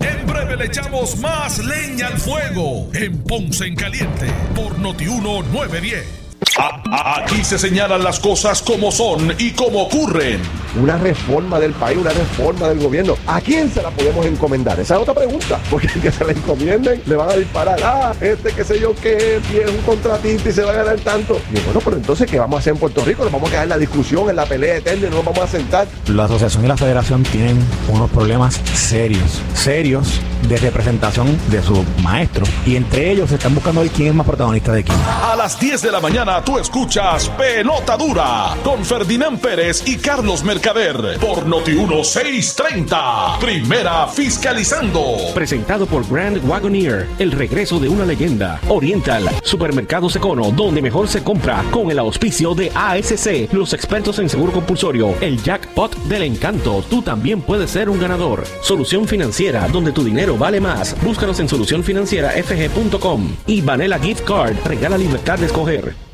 En 0.00 0.26
breve 0.26 0.56
le 0.58 0.66
echamos 0.66 1.16
más 1.20 1.58
leña 1.64 2.08
al 2.08 2.18
fuego 2.18 2.90
en 2.92 3.16
Ponce 3.22 3.64
en 3.64 3.76
Caliente 3.76 4.26
por 4.54 4.78
Notiuno 4.78 5.42
910. 5.42 6.23
Aquí 6.56 7.42
se 7.42 7.58
señalan 7.58 8.04
las 8.04 8.20
cosas 8.20 8.62
como 8.62 8.92
son 8.92 9.34
y 9.38 9.50
como 9.52 9.82
ocurren. 9.82 10.40
Una 10.80 10.96
reforma 10.96 11.58
del 11.58 11.72
país, 11.72 11.98
una 11.98 12.10
reforma 12.10 12.68
del 12.68 12.78
gobierno. 12.78 13.16
¿A 13.26 13.40
quién 13.40 13.72
se 13.72 13.82
la 13.82 13.90
podemos 13.90 14.24
encomendar? 14.26 14.78
Esa 14.78 14.94
es 14.94 15.00
otra 15.00 15.14
pregunta. 15.14 15.58
Porque 15.70 15.88
el 15.94 16.00
que 16.00 16.12
se 16.12 16.24
la 16.24 16.32
encomienden 16.32 17.02
le 17.06 17.16
van 17.16 17.30
a 17.30 17.34
disparar. 17.34 17.80
Ah, 17.82 18.12
este 18.20 18.52
qué 18.52 18.64
sé 18.64 18.78
yo 18.78 18.94
qué, 18.94 19.40
tiene 19.50 19.70
un 19.70 19.78
contratista 19.78 20.48
y 20.48 20.52
se 20.52 20.62
va 20.62 20.72
a 20.72 20.76
ganar 20.76 20.96
tanto. 20.98 21.40
Y 21.52 21.60
bueno, 21.60 21.80
pero 21.84 21.96
entonces, 21.96 22.30
¿qué 22.30 22.38
vamos 22.38 22.56
a 22.56 22.60
hacer 22.60 22.72
en 22.72 22.78
Puerto 22.78 23.04
Rico? 23.04 23.24
Nos 23.24 23.32
vamos 23.32 23.48
a 23.48 23.50
quedar 23.50 23.64
en 23.64 23.70
la 23.70 23.78
discusión, 23.78 24.30
en 24.30 24.36
la 24.36 24.46
pelea 24.46 24.76
eterna 24.76 25.06
y 25.06 25.10
no 25.10 25.16
nos 25.16 25.24
vamos 25.24 25.40
a 25.40 25.48
sentar. 25.48 25.88
La 26.06 26.24
asociación 26.24 26.64
y 26.64 26.68
la 26.68 26.76
federación 26.76 27.22
tienen 27.24 27.58
unos 27.88 28.10
problemas 28.10 28.60
serios, 28.74 29.40
serios 29.54 30.20
de 30.48 30.56
representación 30.58 31.38
de 31.50 31.62
sus 31.62 31.80
maestros. 32.02 32.48
Y 32.66 32.76
entre 32.76 33.10
ellos 33.10 33.30
se 33.30 33.36
están 33.36 33.54
buscando 33.54 33.80
ver 33.80 33.90
quién 33.90 34.08
es 34.08 34.14
más 34.14 34.26
protagonista 34.26 34.72
de 34.72 34.84
quién. 34.84 34.98
A 35.22 35.34
las 35.36 35.58
10 35.58 35.82
de 35.82 35.92
la 35.92 36.00
mañana 36.00 36.43
tú 36.44 36.58
escuchas 36.58 37.28
Pelota 37.30 37.96
Dura 37.96 38.56
con 38.62 38.84
Ferdinand 38.84 39.40
Pérez 39.40 39.82
y 39.86 39.96
Carlos 39.96 40.44
Mercader 40.44 41.18
por 41.18 41.46
Noti 41.46 41.72
1630. 41.72 43.38
Primera 43.40 44.06
fiscalizando. 44.08 45.16
Presentado 45.34 45.86
por 45.86 46.06
Grand 46.08 46.46
Wagoneer, 46.48 47.08
el 47.18 47.32
regreso 47.32 47.78
de 47.78 47.88
una 47.88 48.04
leyenda. 48.04 48.60
Oriental, 48.68 49.28
Supermercados 49.42 50.16
Econo, 50.16 50.50
donde 50.50 50.82
mejor 50.82 51.08
se 51.08 51.22
compra 51.22 51.64
con 51.70 51.90
el 51.90 51.98
auspicio 51.98 52.54
de 52.54 52.70
ASC, 52.74 53.52
los 53.52 53.72
expertos 53.72 54.18
en 54.18 54.28
seguro 54.28 54.52
compulsorio, 54.52 55.14
el 55.20 55.42
jackpot 55.42 55.96
del 56.04 56.22
encanto. 56.22 56.84
Tú 56.88 57.02
también 57.02 57.40
puedes 57.40 57.70
ser 57.70 57.88
un 57.88 57.98
ganador. 57.98 58.44
Solución 58.62 59.08
financiera, 59.08 59.66
donde 59.68 59.92
tu 59.92 60.04
dinero 60.04 60.36
vale 60.36 60.60
más. 60.60 60.94
Búscanos 61.02 61.40
en 61.40 61.48
solucionfinancierafg.com 61.48 63.36
y 63.46 63.60
Vanilla 63.62 63.98
Gift 63.98 64.24
Card 64.24 64.56
regala 64.64 64.98
libertad 64.98 65.38
de 65.38 65.46
escoger. 65.46 66.13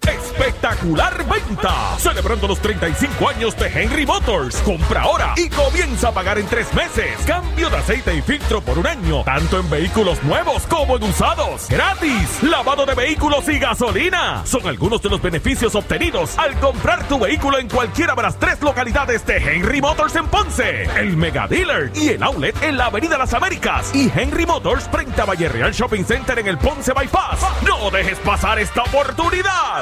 Espectacular 0.00 1.24
venta. 1.26 1.96
Celebrando 1.98 2.48
los 2.48 2.58
35 2.60 3.28
años 3.28 3.56
de 3.56 3.66
Henry 3.66 4.06
Motors. 4.06 4.56
Compra 4.62 5.02
ahora 5.02 5.34
y 5.36 5.48
comienza 5.48 6.08
a 6.08 6.12
pagar 6.12 6.38
en 6.38 6.46
tres 6.46 6.72
meses. 6.74 7.18
Cambio 7.26 7.70
de 7.70 7.76
aceite 7.76 8.14
y 8.14 8.22
filtro 8.22 8.60
por 8.60 8.78
un 8.78 8.86
año. 8.86 9.22
Tanto 9.24 9.58
en 9.60 9.68
vehículos 9.70 10.22
nuevos 10.24 10.62
como 10.66 10.96
en 10.96 11.04
usados. 11.04 11.68
Gratis. 11.68 12.42
Lavado 12.42 12.86
de 12.86 12.94
vehículos 12.94 13.48
y 13.48 13.58
gasolina. 13.58 14.42
Son 14.44 14.66
algunos 14.66 15.02
de 15.02 15.10
los 15.10 15.20
beneficios 15.20 15.74
obtenidos 15.74 16.38
al 16.38 16.58
comprar 16.60 17.06
tu 17.08 17.18
vehículo 17.18 17.58
en 17.58 17.68
cualquiera 17.68 18.14
de 18.14 18.22
las 18.22 18.38
tres 18.38 18.60
localidades 18.62 19.24
de 19.26 19.36
Henry 19.36 19.80
Motors 19.80 20.16
en 20.16 20.26
Ponce. 20.26 20.84
El 20.98 21.16
Mega 21.16 21.46
Dealer 21.46 21.92
y 21.94 22.10
el 22.10 22.22
Outlet 22.22 22.60
en 22.62 22.76
la 22.76 22.86
Avenida 22.86 23.18
Las 23.18 23.34
Américas. 23.34 23.94
Y 23.94 24.10
Henry 24.14 24.46
Motors 24.46 24.88
frente 24.88 25.20
a 25.20 25.24
Valle 25.24 25.48
Real 25.48 25.72
Shopping 25.72 26.04
Center 26.04 26.38
en 26.38 26.48
el 26.48 26.58
Ponce 26.58 26.92
Bypass. 26.92 27.40
No 27.66 27.90
dejes 27.90 28.18
pasar 28.18 28.58
esta 28.58 28.82
oportunidad. 28.82 29.81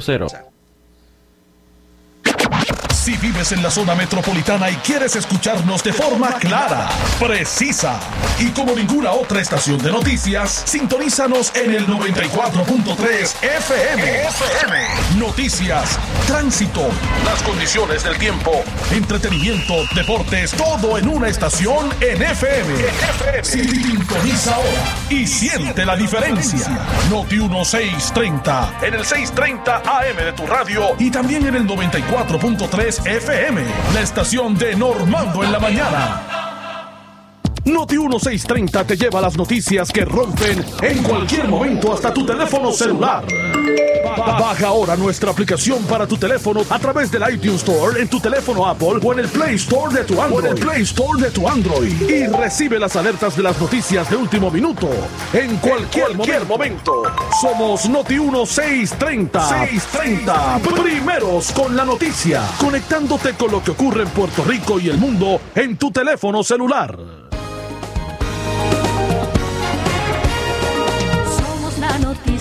0-0. 0.01 0.50
Si 3.01 3.17
vives 3.17 3.51
en 3.51 3.63
la 3.63 3.71
zona 3.71 3.95
metropolitana 3.95 4.69
y 4.69 4.75
quieres 4.75 5.15
escucharnos 5.15 5.83
de 5.83 5.91
forma 5.91 6.33
clara, 6.33 6.87
precisa 7.19 7.99
y 8.37 8.49
como 8.51 8.75
ninguna 8.75 9.11
otra 9.11 9.41
estación 9.41 9.79
de 9.79 9.91
noticias, 9.91 10.61
sintonízanos 10.65 11.51
en 11.55 11.73
el 11.73 11.87
94.3 11.87 13.35
FM. 13.41 14.21
FM. 14.27 14.77
Noticias, 15.17 15.97
tránsito, 16.27 16.89
las 17.25 17.41
condiciones 17.41 18.03
del 18.03 18.19
tiempo, 18.19 18.63
entretenimiento, 18.91 19.73
deportes, 19.95 20.51
todo 20.51 20.99
en 20.99 21.07
una 21.07 21.27
estación 21.27 21.89
en 22.01 22.21
FM. 22.21 22.85
Sintoniza 23.41 24.53
ahora 24.53 24.95
y 25.09 25.25
siente 25.25 25.85
la 25.85 25.95
diferencia. 25.95 26.69
Noti 27.09 27.37
1630 27.37 28.77
en 28.83 28.93
el 28.93 29.03
630 29.03 29.77
AM 29.77 30.17
de 30.17 30.33
tu 30.33 30.45
radio 30.45 30.95
y 30.99 31.09
también 31.09 31.47
en 31.47 31.55
el 31.55 31.67
94.3 31.67 32.90
FM, 32.99 33.63
la 33.93 34.01
estación 34.01 34.55
de 34.55 34.75
Normando 34.75 35.43
en 35.43 35.51
la 35.51 35.59
mañana. 35.59 36.50
Noti 37.65 37.95
1630 37.95 38.83
te 38.85 38.97
lleva 38.97 39.21
las 39.21 39.37
noticias 39.37 39.91
que 39.91 40.03
rompen 40.03 40.65
en 40.81 41.03
cualquier 41.03 41.47
momento 41.47 41.93
hasta 41.93 42.11
tu 42.11 42.25
teléfono 42.25 42.71
celular. 42.71 43.23
Baja 44.17 44.67
ahora 44.67 44.95
nuestra 44.95 45.31
aplicación 45.31 45.83
para 45.83 46.07
tu 46.07 46.17
teléfono 46.17 46.61
a 46.69 46.79
través 46.79 47.11
del 47.11 47.23
iTunes 47.31 47.61
Store 47.61 48.01
en 48.01 48.07
tu 48.07 48.19
teléfono 48.19 48.67
Apple 48.67 48.99
o 49.03 49.13
en 49.13 49.19
el 49.19 49.27
Play 49.27 49.55
Store 49.55 49.93
de 49.93 50.03
tu 50.03 50.19
Android. 50.19 50.59
Play 50.59 50.81
Store 50.81 51.21
de 51.21 51.29
tu 51.29 51.47
Android 51.47 52.01
y 52.09 52.27
recibe 52.27 52.79
las 52.79 52.95
alertas 52.95 53.37
de 53.37 53.43
las 53.43 53.59
noticias 53.59 54.09
de 54.09 54.15
último 54.15 54.49
minuto 54.49 54.89
en 55.31 55.57
cualquier, 55.57 56.45
momento. 56.47 57.03
Somos 57.39 57.87
Noti 57.87 58.19
1630. 58.19 59.49
630. 59.67 60.59
Primeros 60.81 61.51
con 61.51 61.75
la 61.75 61.85
noticia, 61.85 62.41
conectándote 62.59 63.33
con 63.33 63.51
lo 63.51 63.63
que 63.63 63.71
ocurre 63.71 64.03
en 64.03 64.09
Puerto 64.09 64.43
Rico 64.43 64.79
y 64.79 64.89
el 64.89 64.97
mundo 64.97 65.39
en 65.53 65.77
tu 65.77 65.91
teléfono 65.91 66.43
celular. 66.43 67.30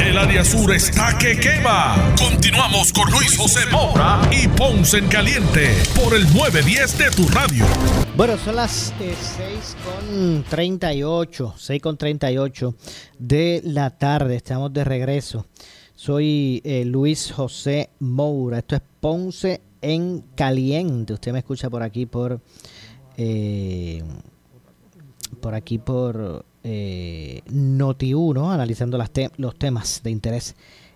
El 0.00 0.16
área 0.16 0.44
sur 0.44 0.72
está 0.72 1.16
que 1.18 1.38
quema. 1.38 2.14
Continuamos 2.18 2.92
con 2.92 3.10
Luis 3.10 3.36
José 3.36 3.60
Moura 3.70 4.20
y 4.30 4.48
Ponce 4.48 4.98
en 4.98 5.08
Caliente 5.08 5.68
por 5.94 6.14
el 6.14 6.22
910 6.34 6.98
de 6.98 7.10
tu 7.10 7.28
radio. 7.28 7.64
Bueno, 8.16 8.38
son 8.38 8.56
las 8.56 8.92
eh, 9.00 9.14
6 9.36 9.76
con 9.84 10.44
38, 10.44 11.54
6 11.56 11.82
con 11.82 11.96
38 11.96 12.74
de 13.18 13.60
la 13.64 13.90
tarde. 13.90 14.36
Estamos 14.36 14.72
de 14.72 14.84
regreso. 14.84 15.46
Soy 15.94 16.62
eh, 16.64 16.84
Luis 16.84 17.30
José 17.30 17.90
Moura. 18.00 18.58
Esto 18.58 18.76
es 18.76 18.82
Ponce 19.00 19.60
en 19.80 20.22
Caliente. 20.34 21.12
Usted 21.12 21.32
me 21.32 21.40
escucha 21.40 21.68
por 21.68 21.82
aquí 21.82 22.06
por 22.06 22.40
eh, 23.16 24.02
por 25.40 25.54
aquí 25.54 25.78
por 25.78 26.44
eh, 26.64 27.42
Noti1, 27.50 28.52
analizando 28.52 28.98
las 28.98 29.10
los 29.36 29.54
temas 29.56 30.00
de 30.02 30.10
interés 30.10 30.54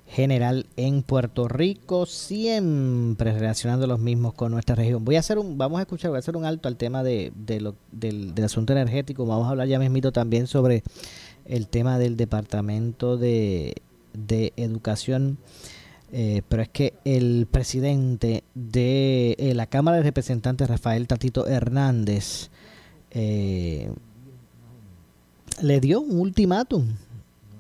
general 0.09 0.66
en 0.76 1.02
Puerto 1.02 1.48
Rico, 1.48 2.07
siempre 2.07 3.33
relacionando 3.33 3.87
los 3.88 3.98
mismos 3.98 4.35
con 4.35 4.52
nuestra 4.52 4.76
región. 4.76 5.05
Voy 5.05 5.16
a 5.16 5.20
hacer 5.20 5.37
un, 5.38 5.59
vamos 5.59 5.79
a 5.79 5.83
escuchar, 5.83 6.11
voy 6.11 6.16
a 6.16 6.20
hacer 6.20 6.37
un 6.37 6.44
alto 6.44 6.68
al 6.68 6.76
tema 6.76 7.02
de, 7.02 7.33
de 7.35 7.61
lo- 7.61 7.74
del, 7.90 8.33
del 8.35 8.44
asunto 8.44 8.72
energético. 8.72 9.26
Vamos 9.26 9.46
a 9.46 9.50
hablar 9.50 9.66
ya 9.66 9.79
mismito 9.81 10.12
también 10.12 10.46
sobre 10.46 10.85
el 11.44 11.66
tema 11.66 11.98
del 11.98 12.16
departamento 12.16 13.16
de, 13.16 13.74
de 14.14 14.52
educación. 14.57 15.38
Eh, 16.12 16.42
pero 16.48 16.62
es 16.62 16.68
que 16.68 16.94
el 17.05 17.48
presidente 17.50 18.44
de 18.55 19.35
eh, 19.40 19.55
la 19.55 19.66
Cámara 19.66 19.96
de 19.96 20.05
Representantes, 20.05 20.68
Rafael 20.68 21.09
Tatito 21.09 21.48
Hernández, 21.48 22.50
eh, 23.11 23.90
le 25.62 25.81
dio 25.81 26.01
un 26.01 26.19
ultimátum 26.21 26.87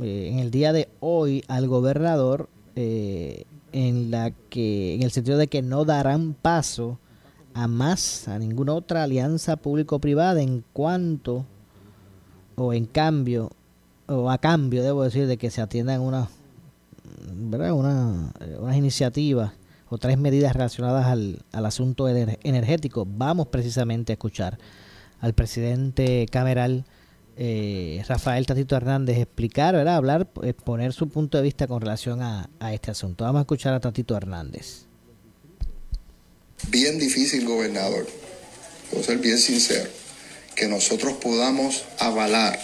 eh, 0.00 0.30
en 0.32 0.38
el 0.38 0.50
día 0.50 0.72
de 0.72 0.88
hoy 1.00 1.44
al 1.48 1.66
gobernador 1.68 2.48
eh, 2.74 3.44
en 3.72 4.10
la 4.10 4.30
que 4.50 4.94
en 4.94 5.02
el 5.02 5.10
sentido 5.10 5.38
de 5.38 5.48
que 5.48 5.62
no 5.62 5.84
darán 5.84 6.34
paso 6.34 6.98
a 7.54 7.68
más 7.68 8.28
a 8.28 8.38
ninguna 8.38 8.74
otra 8.74 9.02
alianza 9.02 9.56
público-privada 9.56 10.42
en 10.42 10.64
cuanto 10.72 11.46
o 12.54 12.72
en 12.72 12.86
cambio 12.86 13.50
o 14.06 14.30
a 14.30 14.38
cambio 14.38 14.82
debo 14.82 15.02
decir 15.02 15.26
de 15.26 15.36
que 15.36 15.50
se 15.50 15.60
atiendan 15.60 16.00
unas. 16.00 16.28
Una, 17.28 18.32
eh, 18.40 18.56
unas 18.58 18.76
iniciativas 18.76 19.52
o 19.88 19.98
tres 19.98 20.18
medidas 20.18 20.52
relacionadas 20.54 21.06
al, 21.06 21.42
al 21.52 21.66
asunto 21.66 22.08
ener- 22.08 22.38
energético 22.42 23.06
vamos 23.06 23.46
precisamente 23.48 24.12
a 24.12 24.14
escuchar 24.14 24.58
al 25.20 25.32
presidente 25.32 26.26
cameral 26.30 26.84
eh, 27.36 28.02
Rafael 28.08 28.46
Tatito 28.46 28.76
Hernández 28.76 29.18
explicar, 29.18 29.74
¿verdad? 29.74 29.96
hablar, 29.96 30.28
exponer 30.42 30.92
su 30.92 31.08
punto 31.08 31.36
de 31.36 31.44
vista 31.44 31.66
con 31.66 31.80
relación 31.80 32.22
a, 32.22 32.48
este 32.72 32.90
asunto. 32.90 33.24
Vamos 33.24 33.40
a 33.40 33.42
escuchar 33.42 33.74
a 33.74 33.80
Tatito 33.80 34.16
Hernández. 34.16 34.86
bien 36.68 36.98
difícil, 36.98 37.44
gobernador, 37.44 38.06
puedo 38.90 39.04
ser 39.04 39.18
bien 39.18 39.38
sincero, 39.38 39.88
que 40.54 40.66
nosotros 40.66 41.14
podamos 41.14 41.84
avalar 41.98 42.58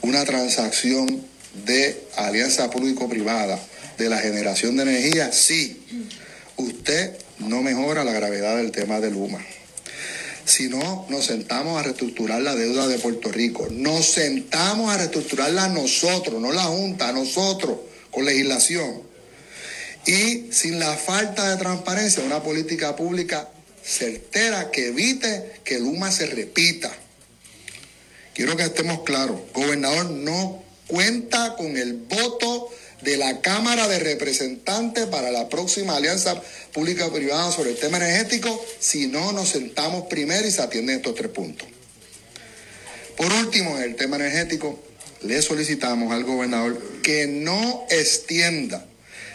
una 0.00 0.24
transacción 0.24 1.22
de 1.66 2.08
alianza 2.16 2.70
público-privada 2.70 3.60
de 3.98 4.08
la 4.08 4.18
generación 4.18 4.76
de 4.76 4.82
energía 4.82 5.30
si 5.32 5.82
usted 6.56 7.16
no 7.38 7.62
mejora 7.62 8.04
la 8.04 8.12
gravedad 8.12 8.56
del 8.56 8.72
tema 8.72 9.00
de 9.00 9.10
Luma. 9.10 9.40
Si 10.44 10.68
no, 10.68 11.06
nos 11.08 11.26
sentamos 11.26 11.78
a 11.78 11.82
reestructurar 11.82 12.42
la 12.42 12.54
deuda 12.54 12.86
de 12.86 12.98
Puerto 12.98 13.32
Rico. 13.32 13.68
Nos 13.70 14.04
sentamos 14.06 14.92
a 14.92 14.98
reestructurarla 14.98 15.68
nosotros, 15.68 16.40
no 16.40 16.52
la 16.52 16.64
Junta, 16.64 17.12
nosotros, 17.12 17.78
con 18.10 18.24
legislación 18.24 19.14
y 20.06 20.52
sin 20.52 20.78
la 20.78 20.94
falta 20.96 21.50
de 21.50 21.56
transparencia, 21.56 22.22
una 22.24 22.42
política 22.42 22.94
pública 22.94 23.48
certera 23.82 24.70
que 24.70 24.88
evite 24.88 25.60
que 25.64 25.78
Luma 25.78 26.10
se 26.10 26.26
repita. 26.26 26.92
Quiero 28.34 28.56
que 28.56 28.64
estemos 28.64 29.02
claros, 29.02 29.40
gobernador 29.54 30.10
no 30.10 30.62
cuenta 30.86 31.54
con 31.56 31.76
el 31.76 31.94
voto 31.94 32.68
de 33.04 33.16
la 33.16 33.40
Cámara 33.40 33.86
de 33.86 33.98
Representantes 33.98 35.06
para 35.06 35.30
la 35.30 35.48
próxima 35.48 35.96
alianza 35.96 36.40
pública-privada 36.72 37.52
sobre 37.52 37.70
el 37.70 37.76
tema 37.76 37.98
energético 37.98 38.64
si 38.80 39.06
no 39.06 39.32
nos 39.32 39.50
sentamos 39.50 40.06
primero 40.06 40.46
y 40.46 40.50
se 40.50 40.62
atienden 40.62 40.96
estos 40.96 41.14
tres 41.14 41.30
puntos. 41.30 41.68
Por 43.16 43.32
último, 43.32 43.76
en 43.76 43.84
el 43.84 43.96
tema 43.96 44.16
energético, 44.16 44.82
le 45.22 45.40
solicitamos 45.42 46.12
al 46.12 46.24
gobernador 46.24 46.82
que 47.02 47.26
no 47.26 47.86
extienda 47.90 48.84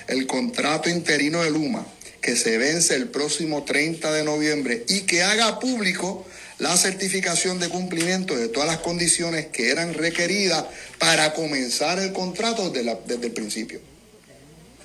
el 0.07 0.27
contrato 0.27 0.89
interino 0.89 1.43
de 1.43 1.51
Luma 1.51 1.85
que 2.21 2.35
se 2.35 2.57
vence 2.57 2.95
el 2.95 3.07
próximo 3.07 3.63
30 3.63 4.11
de 4.11 4.23
noviembre 4.23 4.83
y 4.87 5.01
que 5.01 5.23
haga 5.23 5.59
público 5.59 6.25
la 6.59 6.75
certificación 6.77 7.59
de 7.59 7.69
cumplimiento 7.69 8.35
de 8.35 8.49
todas 8.49 8.67
las 8.67 8.79
condiciones 8.79 9.47
que 9.47 9.71
eran 9.71 9.93
requeridas 9.93 10.65
para 10.99 11.33
comenzar 11.33 11.99
el 11.99 12.11
contrato 12.13 12.69
desde, 12.69 13.25
el 13.27 13.31
principio. 13.31 13.79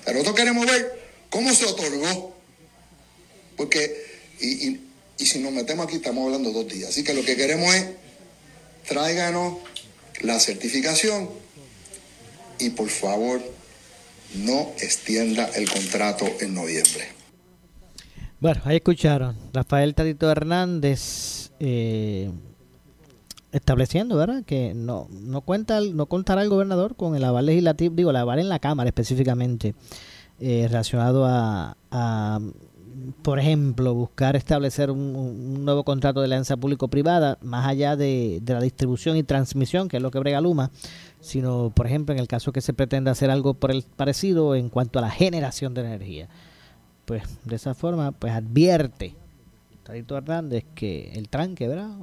Pero 0.05 0.13
nosotros 0.19 0.35
queremos 0.37 0.65
ver 0.65 0.99
cómo 1.29 1.53
se 1.53 1.65
otorgó. 1.65 2.35
Porque, 3.57 3.95
y, 4.39 4.67
y- 4.69 4.81
y 5.17 5.25
si 5.25 5.39
nos 5.39 5.51
metemos 5.53 5.85
aquí, 5.87 5.95
estamos 5.97 6.25
hablando 6.25 6.51
dos 6.51 6.67
días. 6.67 6.89
Así 6.89 7.03
que 7.03 7.13
lo 7.13 7.23
que 7.23 7.35
queremos 7.37 7.73
es, 7.73 7.85
tráiganos 8.87 9.57
la 10.21 10.39
certificación 10.39 11.29
y 12.59 12.69
por 12.71 12.89
favor, 12.89 13.41
no 14.35 14.73
extienda 14.79 15.49
el 15.55 15.69
contrato 15.69 16.25
en 16.41 16.53
noviembre. 16.53 17.05
Bueno, 18.39 18.61
ahí 18.65 18.77
escucharon. 18.77 19.37
Rafael 19.53 19.95
Tatito 19.95 20.29
Hernández 20.29 21.44
eh, 21.59 22.31
estableciendo, 23.51 24.17
¿verdad? 24.17 24.43
Que 24.45 24.73
no, 24.73 25.07
no 25.09 25.41
cuenta, 25.41 25.79
no 25.81 26.05
contará 26.07 26.41
el 26.41 26.49
gobernador 26.49 26.95
con 26.95 27.15
el 27.15 27.23
aval 27.23 27.45
legislativo, 27.45 27.95
digo, 27.95 28.09
el 28.09 28.17
aval 28.17 28.39
en 28.39 28.49
la 28.49 28.59
Cámara 28.59 28.89
específicamente, 28.89 29.75
eh, 30.39 30.65
relacionado 30.67 31.25
a, 31.25 31.75
por 33.21 33.39
ejemplo, 33.39 33.93
buscar 33.93 34.35
establecer 34.35 34.91
un, 34.91 35.63
nuevo 35.63 35.83
contrato 35.83 36.19
de 36.19 36.25
alianza 36.25 36.57
público-privada, 36.57 37.37
más 37.41 37.65
allá 37.67 37.95
de, 37.95 38.39
de 38.41 38.53
la 38.53 38.61
distribución 38.61 39.15
y 39.17 39.23
transmisión, 39.23 39.87
que 39.87 39.97
es 39.97 40.03
lo 40.03 40.11
que 40.11 40.19
brega 40.19 40.41
Luma, 40.41 40.71
sino, 41.21 41.71
por 41.73 41.87
ejemplo, 41.87 42.13
en 42.13 42.19
el 42.19 42.27
caso 42.27 42.51
que 42.51 42.61
se 42.61 42.73
pretenda 42.73 43.11
hacer 43.11 43.31
algo 43.31 43.53
por 43.53 43.71
el 43.71 43.83
parecido 43.83 44.55
en 44.55 44.69
cuanto 44.69 44.99
a 44.99 45.01
la 45.01 45.09
generación 45.09 45.73
de 45.73 45.81
energía 45.81 46.29
pues 47.05 47.23
de 47.45 47.55
esa 47.55 47.73
forma 47.73 48.11
pues 48.11 48.33
advierte 48.33 49.15
Tadito 49.85 50.17
Hernández 50.17 50.65
que 50.73 51.11
el 51.13 51.29
tranque, 51.29 51.67
¿verdad? 51.67 51.95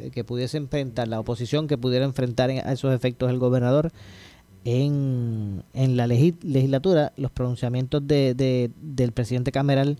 Eh, 0.00 0.10
que 0.10 0.24
pudiese 0.24 0.56
enfrentar, 0.56 1.06
la 1.06 1.20
oposición 1.20 1.68
que 1.68 1.76
pudiera 1.76 2.04
enfrentar 2.06 2.50
en- 2.50 2.66
a 2.66 2.72
esos 2.72 2.94
efectos 2.94 3.30
el 3.30 3.38
gobernador 3.38 3.92
en, 4.64 5.62
en 5.74 5.96
la 5.98 6.06
legi- 6.06 6.42
legislatura, 6.42 7.12
los 7.18 7.30
pronunciamientos 7.30 8.06
de, 8.06 8.34
de- 8.34 8.70
del 8.80 9.12
presidente 9.12 9.52
Cameral 9.52 9.98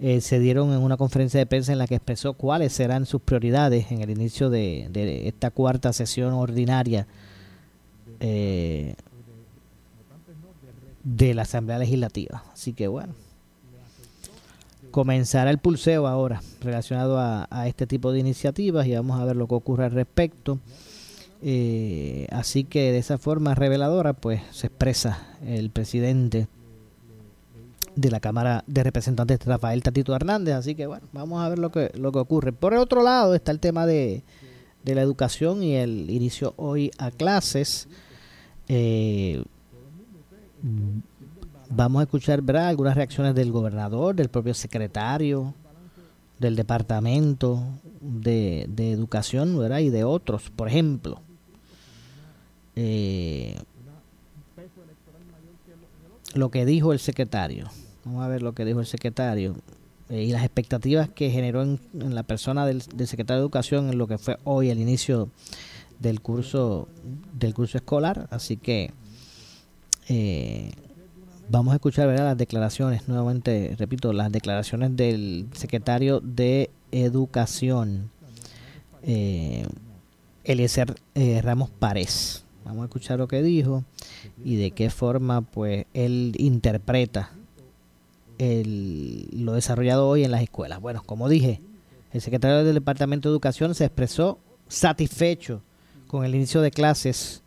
eh, 0.00 0.20
se 0.20 0.40
dieron 0.40 0.72
en 0.72 0.80
una 0.82 0.96
conferencia 0.96 1.38
de 1.38 1.46
prensa 1.46 1.72
en 1.72 1.78
la 1.78 1.86
que 1.86 1.94
expresó 1.94 2.34
cuáles 2.34 2.72
serán 2.72 3.06
sus 3.06 3.22
prioridades 3.22 3.90
en 3.92 4.02
el 4.02 4.10
inicio 4.10 4.50
de, 4.50 4.88
de 4.90 5.28
esta 5.28 5.50
cuarta 5.52 5.92
sesión 5.92 6.34
ordinaria 6.34 7.06
eh, 8.20 8.96
de 11.04 11.32
la 11.34 11.42
Asamblea 11.42 11.78
Legislativa. 11.78 12.42
Así 12.52 12.72
que 12.72 12.88
bueno, 12.88 13.14
comenzará 14.96 15.50
el 15.50 15.58
pulseo 15.58 16.06
ahora 16.06 16.40
relacionado 16.62 17.18
a, 17.20 17.68
este 17.68 17.86
tipo 17.86 18.12
de 18.12 18.20
iniciativas 18.20 18.86
y 18.86 18.94
vamos 18.94 19.20
a 19.20 19.26
ver 19.26 19.36
lo 19.36 19.46
que 19.46 19.54
ocurre 19.54 19.84
al 19.84 19.90
respecto. 19.90 20.58
Eh, 21.42 22.26
así 22.30 22.64
que 22.64 22.92
de 22.92 22.96
esa 22.96 23.18
forma 23.18 23.54
reveladora, 23.54 24.14
pues 24.14 24.40
se 24.52 24.68
expresa 24.68 25.36
el 25.46 25.68
presidente 25.68 26.48
de 27.94 28.10
la 28.10 28.20
Cámara 28.20 28.64
de 28.66 28.84
Representantes, 28.84 29.44
Rafael 29.44 29.82
Tatito 29.82 30.16
Hernández. 30.16 30.54
Así 30.54 30.74
que 30.74 30.86
bueno, 30.86 31.06
vamos 31.12 31.44
a 31.44 31.50
ver 31.50 31.58
lo 31.58 31.70
que, 31.70 31.90
lo 31.94 32.10
que 32.10 32.20
ocurre. 32.20 32.54
Por 32.54 32.72
el 32.72 32.78
otro 32.78 33.02
lado 33.02 33.34
está 33.34 33.52
el 33.52 33.60
tema 33.60 33.84
de, 33.84 34.22
de 34.82 34.94
la 34.94 35.02
educación 35.02 35.62
y 35.62 35.74
el 35.74 36.08
inicio 36.08 36.54
hoy 36.56 36.90
a 36.96 37.10
clases. 37.10 37.86
Eh, 38.68 39.44
vamos 41.70 42.00
a 42.00 42.02
escuchar 42.04 42.42
¿verdad? 42.42 42.68
algunas 42.68 42.94
reacciones 42.94 43.34
del 43.34 43.52
gobernador, 43.52 44.14
del 44.14 44.28
propio 44.28 44.54
secretario, 44.54 45.54
del 46.38 46.56
departamento 46.56 47.62
de, 48.00 48.68
educación 48.78 49.58
¿verdad? 49.58 49.78
y 49.78 49.90
de 49.90 50.04
otros, 50.04 50.50
por 50.50 50.68
ejemplo. 50.68 51.20
Eh, 52.74 53.56
lo 56.34 56.50
que 56.50 56.66
dijo 56.66 56.92
el 56.92 56.98
secretario. 56.98 57.68
Vamos 58.04 58.24
a 58.24 58.28
ver 58.28 58.42
lo 58.42 58.52
que 58.54 58.64
dijo 58.64 58.80
el 58.80 58.86
secretario 58.86 59.56
eh, 60.10 60.22
y 60.22 60.32
las 60.32 60.44
expectativas 60.44 61.08
que 61.08 61.30
generó 61.30 61.62
en, 61.62 61.80
la 61.92 62.22
persona 62.22 62.66
del, 62.66 62.82
secretario 62.82 63.40
de 63.40 63.44
Educación 63.44 63.88
en 63.88 63.98
lo 63.98 64.06
que 64.06 64.18
fue 64.18 64.38
hoy 64.44 64.70
el 64.70 64.78
inicio 64.78 65.30
del 65.98 66.20
curso 66.20 66.88
del 67.32 67.54
curso 67.54 67.78
escolar. 67.78 68.28
Así 68.30 68.56
que 68.58 68.92
eh, 70.08 70.72
vamos 71.48 71.72
a 71.72 71.76
escuchar 71.76 72.08
las 72.08 72.36
declaraciones, 72.36 73.08
nuevamente 73.08 73.74
repito, 73.78 74.12
las 74.12 74.32
declaraciones 74.32 74.96
del 74.96 75.46
secretario 75.52 76.20
de 76.20 76.70
Educación, 76.92 78.10
eh, 79.02 79.66
Eliezer 80.44 80.94
eh, 81.14 81.40
Ramos 81.42 81.70
Párez. 81.70 82.44
Vamos 82.64 82.82
a 82.82 82.84
escuchar 82.86 83.18
lo 83.18 83.28
que 83.28 83.42
dijo 83.42 83.84
y 84.44 84.56
de 84.56 84.72
qué 84.72 84.90
forma 84.90 85.42
pues 85.42 85.86
él 85.94 86.34
interpreta 86.38 87.30
el, 88.38 89.28
lo 89.32 89.52
desarrollado 89.52 90.08
hoy 90.08 90.24
en 90.24 90.32
las 90.32 90.42
escuelas. 90.42 90.80
Bueno, 90.80 91.02
como 91.06 91.28
dije, 91.28 91.60
el 92.12 92.20
secretario 92.20 92.64
del 92.64 92.74
Departamento 92.74 93.28
de 93.28 93.34
Educación 93.34 93.74
se 93.74 93.84
expresó 93.84 94.38
satisfecho 94.68 95.62
con 96.08 96.24
el 96.24 96.34
inicio 96.34 96.60
de 96.60 96.70
clases 96.72 97.42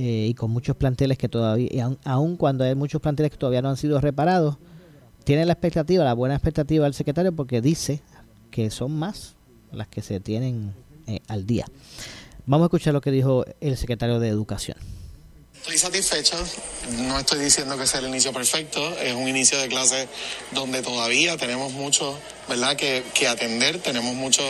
eh, 0.00 0.28
y 0.28 0.34
con 0.34 0.52
muchos 0.52 0.76
planteles 0.76 1.18
que 1.18 1.28
todavía, 1.28 1.90
aun, 2.04 2.36
cuando 2.36 2.62
hay 2.62 2.76
muchos 2.76 3.00
planteles 3.00 3.32
que 3.32 3.36
todavía 3.36 3.62
no 3.62 3.68
han 3.68 3.76
sido 3.76 4.00
reparados, 4.00 4.56
tiene 5.24 5.44
la 5.44 5.54
expectativa, 5.54 6.04
la 6.04 6.14
buena 6.14 6.36
expectativa 6.36 6.84
del 6.84 6.94
secretario 6.94 7.32
porque 7.34 7.60
dice 7.60 8.00
que 8.52 8.70
son 8.70 8.96
más 8.96 9.34
las 9.72 9.88
que 9.88 10.00
se 10.00 10.20
tienen 10.20 10.72
eh, 11.08 11.18
al 11.26 11.46
día. 11.46 11.66
Vamos 12.46 12.66
a 12.66 12.68
escuchar 12.68 12.94
lo 12.94 13.00
que 13.00 13.10
dijo 13.10 13.44
el 13.60 13.76
secretario 13.76 14.20
de 14.20 14.28
Educación. 14.28 14.76
Estoy 15.68 15.80
satisfecho, 15.80 16.34
no 16.96 17.18
estoy 17.18 17.40
diciendo 17.40 17.76
que 17.76 17.86
sea 17.86 18.00
el 18.00 18.06
inicio 18.06 18.32
perfecto, 18.32 18.98
es 19.00 19.12
un 19.12 19.28
inicio 19.28 19.58
de 19.58 19.68
clase 19.68 20.08
donde 20.52 20.80
todavía 20.80 21.36
tenemos 21.36 21.72
mucho 21.72 22.18
¿verdad? 22.48 22.76
Que, 22.76 23.04
que, 23.14 23.28
atender, 23.28 23.78
tenemos 23.78 24.14
mucho 24.14 24.42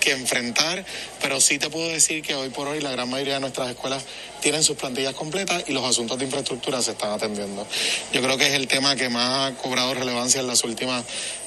que 0.00 0.12
enfrentar, 0.12 0.84
pero 1.20 1.40
sí 1.40 1.58
te 1.58 1.70
puedo 1.70 1.88
decir 1.88 2.22
que 2.22 2.34
hoy 2.34 2.50
por 2.50 2.68
hoy 2.68 2.80
la 2.80 2.90
gran 2.90 3.08
mayoría 3.08 3.34
de 3.34 3.40
nuestras 3.40 3.70
escuelas 3.70 4.04
tienen 4.40 4.62
sus 4.62 4.76
plantillas 4.76 5.14
completas 5.14 5.64
y 5.66 5.72
los 5.72 5.84
asuntos 5.84 6.18
de 6.18 6.26
infraestructura 6.26 6.82
se 6.82 6.92
están 6.92 7.12
atendiendo. 7.12 7.66
Yo 8.12 8.22
creo 8.22 8.36
que 8.36 8.46
es 8.46 8.52
el 8.52 8.68
tema 8.68 8.94
que 8.94 9.08
más 9.08 9.52
ha 9.52 9.56
cobrado 9.56 9.94
relevancia 9.94 10.40
en 10.40 10.46
las 10.46 10.62
últimas 10.64 11.04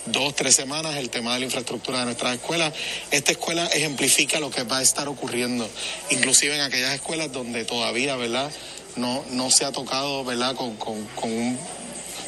dos, 0.08 0.36
tres 0.36 0.56
semanas, 0.56 0.98
el 0.98 1.10
tema 1.10 1.34
de 1.36 1.42
la 1.42 1.46
infraestructura 1.46 2.00
de 2.00 2.06
nuestras 2.06 2.36
escuelas. 2.36 2.74
Esta 3.12 3.32
escuela 3.32 3.68
ejemplifica 3.68 4.40
lo 4.40 4.50
que 4.50 4.64
va 4.64 4.80
a 4.80 4.82
estar 4.82 5.08
ocurriendo, 5.08 5.70
inclusive 6.10 6.56
en 6.56 6.62
aquellas 6.62 6.96
escuelas 6.96 7.32
donde 7.32 7.66
todavía, 7.66 8.16
¿verdad? 8.16 8.52
No, 8.96 9.24
no 9.32 9.50
se 9.50 9.66
ha 9.66 9.72
tocado, 9.72 10.24
¿verdad? 10.24 10.56
Con, 10.56 10.76
con, 10.76 11.06
con 11.16 11.32
un 11.32 11.58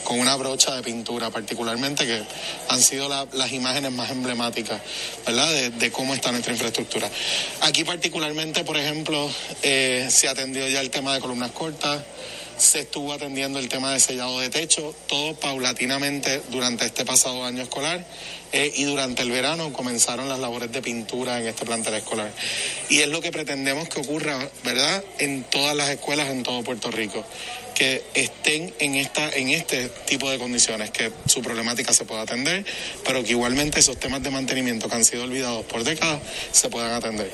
con 0.04 0.20
una 0.20 0.36
brocha 0.36 0.76
de 0.76 0.84
pintura, 0.84 1.30
particularmente 1.30 2.06
que 2.06 2.22
han 2.70 2.82
sido 2.82 3.08
las 3.08 3.52
imágenes 3.52 3.92
más 3.92 4.12
emblemáticas, 4.12 4.82
¿verdad? 5.26 5.72
De, 5.72 5.92
cómo 5.92 6.14
está 6.14 6.32
nuestra 6.32 6.52
infraestructura. 6.54 7.10
Aquí 7.62 7.84
particularmente, 7.84 8.64
por 8.64 8.78
ejemplo, 8.78 9.30
eh, 9.62 10.08
se 10.10 10.28
atendió 10.28 10.68
ya 10.68 10.82
el 10.82 10.90
tema 10.90 11.14
de 11.14 11.22
columnas 11.22 11.52
cortas, 11.52 12.02
se 12.62 12.82
estuvo 12.82 13.12
atendiendo 13.12 13.58
el 13.60 13.70
tema 13.70 13.92
de 13.92 14.00
sellado 14.00 14.40
de 14.40 14.50
techo, 14.50 14.94
todo 15.08 15.34
paulatinamente 15.36 16.42
durante 16.52 16.86
este 16.86 17.04
pasado 17.06 17.44
año 17.44 17.64
escolar 17.64 18.06
eh, 18.52 18.72
y 18.76 18.84
durante 18.84 19.24
el 19.24 19.32
verano 19.32 19.74
comenzaron 19.74 20.30
las 20.30 20.40
labores 20.40 20.72
de 20.72 20.82
pintura 20.82 21.40
en 21.40 21.48
este 21.48 21.66
plantel 21.66 21.96
escolar. 21.96 22.32
Y 22.90 23.00
es 23.00 23.08
lo 23.08 23.20
que 23.20 23.32
pretendemos 23.32 23.90
que 23.90 24.02
ocurra, 24.02 24.38
¿verdad?, 24.64 25.04
en 25.18 25.44
todas 25.44 25.76
las 25.76 25.90
escuelas 25.90 26.30
en 26.30 26.44
todo 26.44 26.64
Puerto 26.64 26.92
Rico 26.92 27.26
que 27.82 28.04
estén 28.14 28.72
en 28.78 28.94
esta 28.94 29.28
en 29.30 29.50
este 29.50 29.90
tipo 30.06 30.30
de 30.30 30.38
condiciones, 30.38 30.92
que 30.92 31.12
su 31.26 31.42
problemática 31.42 31.92
se 31.94 32.06
pueda 32.06 32.22
atender, 32.22 32.64
pero 33.04 33.24
que 33.24 33.32
igualmente 33.32 33.80
esos 33.80 34.00
temas 34.00 34.22
de 34.22 34.30
mantenimiento 34.30 34.88
que 34.88 34.94
han 34.98 35.04
sido 35.04 35.24
olvidados 35.24 35.66
por 35.66 35.84
décadas 35.84 36.22
se 36.52 36.70
puedan 36.70 36.92
atender. 36.92 37.34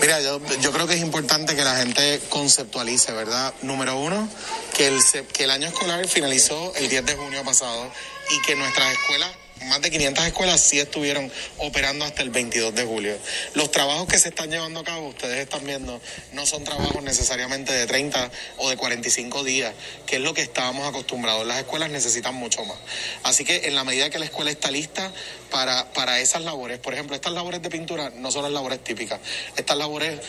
Mira, 0.00 0.20
yo, 0.20 0.40
yo 0.60 0.72
creo 0.72 0.88
que 0.88 0.94
es 0.94 1.00
importante 1.00 1.54
que 1.54 1.62
la 1.62 1.76
gente 1.76 2.20
conceptualice, 2.28 3.12
¿verdad? 3.12 3.54
Número 3.62 3.96
uno, 4.00 4.28
que 4.76 4.88
el, 4.88 4.98
que 5.32 5.44
el 5.44 5.52
año 5.52 5.68
escolar 5.68 6.08
finalizó 6.08 6.74
el 6.74 6.88
10 6.88 7.06
de 7.06 7.14
junio 7.14 7.44
pasado 7.44 7.88
y 8.30 8.42
que 8.42 8.56
nuestras 8.56 8.92
escuelas 8.94 9.30
más 9.64 9.82
de 9.82 9.90
500 9.90 10.26
escuelas 10.26 10.60
sí 10.60 10.78
estuvieron 10.78 11.30
operando 11.58 12.04
hasta 12.04 12.22
el 12.22 12.30
22 12.30 12.74
de 12.74 12.84
julio. 12.84 13.18
Los 13.54 13.70
trabajos 13.70 14.06
que 14.06 14.18
se 14.18 14.28
están 14.28 14.50
llevando 14.50 14.80
a 14.80 14.84
cabo, 14.84 15.08
ustedes 15.08 15.38
están 15.38 15.64
viendo, 15.64 16.00
no 16.32 16.46
son 16.46 16.64
trabajos 16.64 17.02
necesariamente 17.02 17.72
de 17.72 17.86
30 17.86 18.30
o 18.58 18.70
de 18.70 18.76
45 18.76 19.44
días, 19.44 19.74
que 20.06 20.16
es 20.16 20.22
lo 20.22 20.34
que 20.34 20.42
estábamos 20.42 20.88
acostumbrados. 20.88 21.46
Las 21.46 21.58
escuelas 21.58 21.90
necesitan 21.90 22.34
mucho 22.34 22.64
más. 22.64 22.78
Así 23.22 23.44
que 23.44 23.66
en 23.66 23.74
la 23.74 23.84
medida 23.84 24.10
que 24.10 24.18
la 24.18 24.24
escuela 24.24 24.50
está 24.50 24.70
lista 24.70 25.12
para, 25.50 25.92
para 25.92 26.20
esas 26.20 26.42
labores, 26.42 26.78
por 26.78 26.94
ejemplo, 26.94 27.14
estas 27.14 27.32
labores 27.32 27.62
de 27.62 27.70
pintura 27.70 28.10
no 28.16 28.30
son 28.30 28.42
las 28.42 28.52
labores 28.52 28.82
típicas. 28.82 29.20
Estas 29.56 29.76
labores 29.76 30.20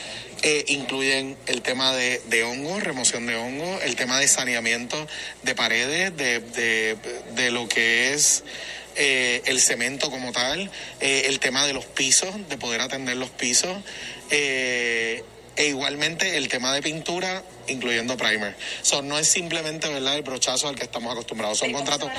eh, 0.42 0.66
incluyen 0.68 1.38
el 1.46 1.62
tema 1.62 1.96
de, 1.96 2.22
de 2.28 2.44
hongo, 2.44 2.80
remoción 2.80 3.26
de 3.26 3.36
hongo, 3.36 3.80
el 3.84 3.96
tema 3.96 4.20
de 4.20 4.28
saneamiento 4.28 5.08
de 5.44 5.56
paredes, 5.56 6.16
de, 6.18 6.40
de, 6.40 6.98
de 7.36 7.52
lo 7.52 7.68
que 7.68 8.14
es 8.14 8.44
eh, 8.96 9.42
el 9.46 9.60
cemento 9.60 10.10
como 10.10 10.32
tal, 10.32 10.70
eh, 11.00 11.24
el 11.28 11.40
tema 11.40 11.66
de 11.66 11.74
los 11.74 11.86
pisos, 11.86 12.34
de 12.50 12.58
poder 12.58 12.82
atender 12.82 13.18
los 13.18 13.30
pisos, 13.30 13.78
eh, 14.30 15.24
e 15.56 15.66
igualmente 15.66 16.38
el 16.38 16.48
tema 16.48 16.74
de 16.74 16.82
pintura 16.82 17.44
incluyendo 17.68 18.18
primer. 18.18 18.56
So, 18.82 19.02
no 19.02 19.18
es 19.18 19.28
simplemente 19.28 19.88
¿verdad? 19.92 20.16
el 20.16 20.24
brochazo 20.24 20.68
al 20.68 20.76
que 20.76 20.84
estamos 20.84 21.12
acostumbrados, 21.12 21.60
son 21.60 21.72
contratos 21.72 22.10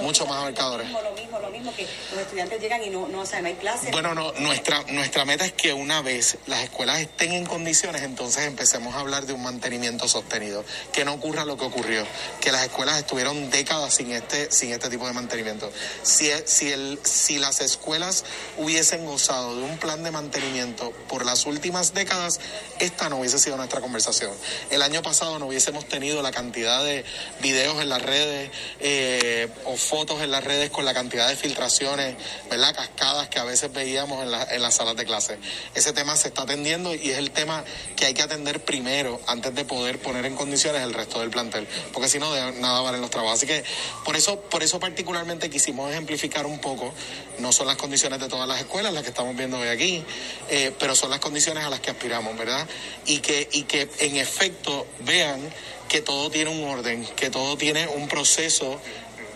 mucho 0.00 0.26
más 0.26 0.38
abarcadores. 0.38 0.90
Lo 0.90 1.12
mismo, 1.12 1.38
lo 1.38 1.50
mismo 1.50 1.74
que 1.74 1.86
los 2.12 2.20
estudiantes 2.22 2.60
llegan 2.60 2.82
y 2.82 2.90
no, 2.90 3.08
no, 3.08 3.22
o 3.22 3.24
hay 3.32 3.54
clases. 3.54 3.90
Bueno, 3.90 4.14
no, 4.14 4.32
nuestra, 4.32 4.82
nuestra 4.88 5.24
meta 5.24 5.44
es 5.44 5.52
que 5.52 5.72
una 5.72 6.02
vez 6.02 6.38
las 6.46 6.62
escuelas 6.64 7.00
estén 7.00 7.32
en 7.32 7.46
condiciones, 7.46 8.02
entonces 8.02 8.44
empecemos 8.46 8.94
a 8.94 9.00
hablar 9.00 9.26
de 9.26 9.32
un 9.32 9.42
mantenimiento 9.42 10.08
sostenido, 10.08 10.64
que 10.92 11.04
no 11.04 11.14
ocurra 11.14 11.44
lo 11.44 11.56
que 11.56 11.64
ocurrió, 11.64 12.06
que 12.40 12.52
las 12.52 12.64
escuelas 12.64 12.98
estuvieron 12.98 13.50
décadas 13.50 13.94
sin 13.94 14.12
este, 14.12 14.50
sin 14.50 14.72
este 14.72 14.88
tipo 14.88 15.06
de 15.06 15.12
mantenimiento. 15.12 15.70
Si, 16.02 16.30
si, 16.44 16.72
el, 16.72 16.98
si 17.04 17.38
las 17.38 17.60
escuelas 17.60 18.24
hubiesen 18.56 19.04
gozado 19.04 19.56
de 19.56 19.62
un 19.62 19.78
plan 19.78 20.02
de 20.02 20.10
mantenimiento 20.10 20.90
por 21.08 21.24
las 21.24 21.46
últimas 21.46 21.94
décadas, 21.94 22.40
esta 22.78 23.08
no 23.08 23.18
hubiese 23.18 23.38
sido 23.38 23.56
nuestra 23.56 23.80
conversación. 23.80 24.32
El 24.70 24.82
año 24.88 25.02
pasado 25.02 25.38
no 25.38 25.46
hubiésemos 25.46 25.86
tenido 25.86 26.22
la 26.22 26.30
cantidad 26.30 26.82
de 26.82 27.04
videos 27.40 27.80
en 27.80 27.88
las 27.88 28.02
redes 28.02 28.50
eh, 28.80 29.48
o 29.64 29.76
fotos 29.76 30.22
en 30.22 30.30
las 30.30 30.42
redes 30.42 30.70
con 30.70 30.84
la 30.84 30.94
cantidad 30.94 31.28
de 31.28 31.36
filtraciones, 31.36 32.16
¿verdad? 32.50 32.74
Cascadas 32.74 33.28
que 33.28 33.38
a 33.38 33.44
veces 33.44 33.72
veíamos 33.72 34.22
en, 34.22 34.54
en 34.54 34.62
las 34.62 34.74
salas 34.74 34.96
de 34.96 35.04
clase. 35.04 35.38
Ese 35.74 35.92
tema 35.92 36.16
se 36.16 36.28
está 36.28 36.42
atendiendo 36.42 36.94
y 36.94 37.10
es 37.10 37.18
el 37.18 37.30
tema 37.30 37.64
que 37.96 38.06
hay 38.06 38.14
que 38.14 38.22
atender 38.22 38.64
primero 38.64 39.20
antes 39.26 39.54
de 39.54 39.64
poder 39.64 40.00
poner 40.00 40.24
en 40.24 40.36
condiciones 40.36 40.82
el 40.82 40.94
resto 40.94 41.20
del 41.20 41.30
plantel, 41.30 41.68
porque 41.92 42.08
si 42.08 42.18
no, 42.18 42.32
de 42.32 42.52
nada 42.52 42.80
valen 42.80 43.00
los 43.00 43.10
trabajos. 43.10 43.38
Así 43.38 43.46
que 43.46 43.62
por 44.04 44.16
eso, 44.16 44.40
por 44.40 44.62
eso 44.62 44.80
particularmente 44.80 45.50
quisimos 45.50 45.90
ejemplificar 45.90 46.46
un 46.46 46.60
poco, 46.60 46.92
no 47.38 47.52
son 47.52 47.66
las 47.66 47.76
condiciones 47.76 48.20
de 48.20 48.28
todas 48.28 48.48
las 48.48 48.60
escuelas 48.60 48.92
las 48.92 49.02
que 49.02 49.10
estamos 49.10 49.36
viendo 49.36 49.58
hoy 49.58 49.68
aquí, 49.68 50.02
eh, 50.48 50.72
pero 50.78 50.96
son 50.96 51.10
las 51.10 51.20
condiciones 51.20 51.64
a 51.64 51.70
las 51.70 51.80
que 51.80 51.90
aspiramos, 51.90 52.36
¿verdad? 52.38 52.66
Y 53.06 53.18
que, 53.18 53.48
y 53.52 53.64
que 53.64 53.88
en 53.98 54.16
efecto 54.16 54.77
vean 55.00 55.40
que 55.88 56.00
todo 56.00 56.30
tiene 56.30 56.50
un 56.50 56.68
orden, 56.68 57.06
que 57.16 57.30
todo 57.30 57.56
tiene 57.56 57.88
un 57.88 58.08
proceso 58.08 58.80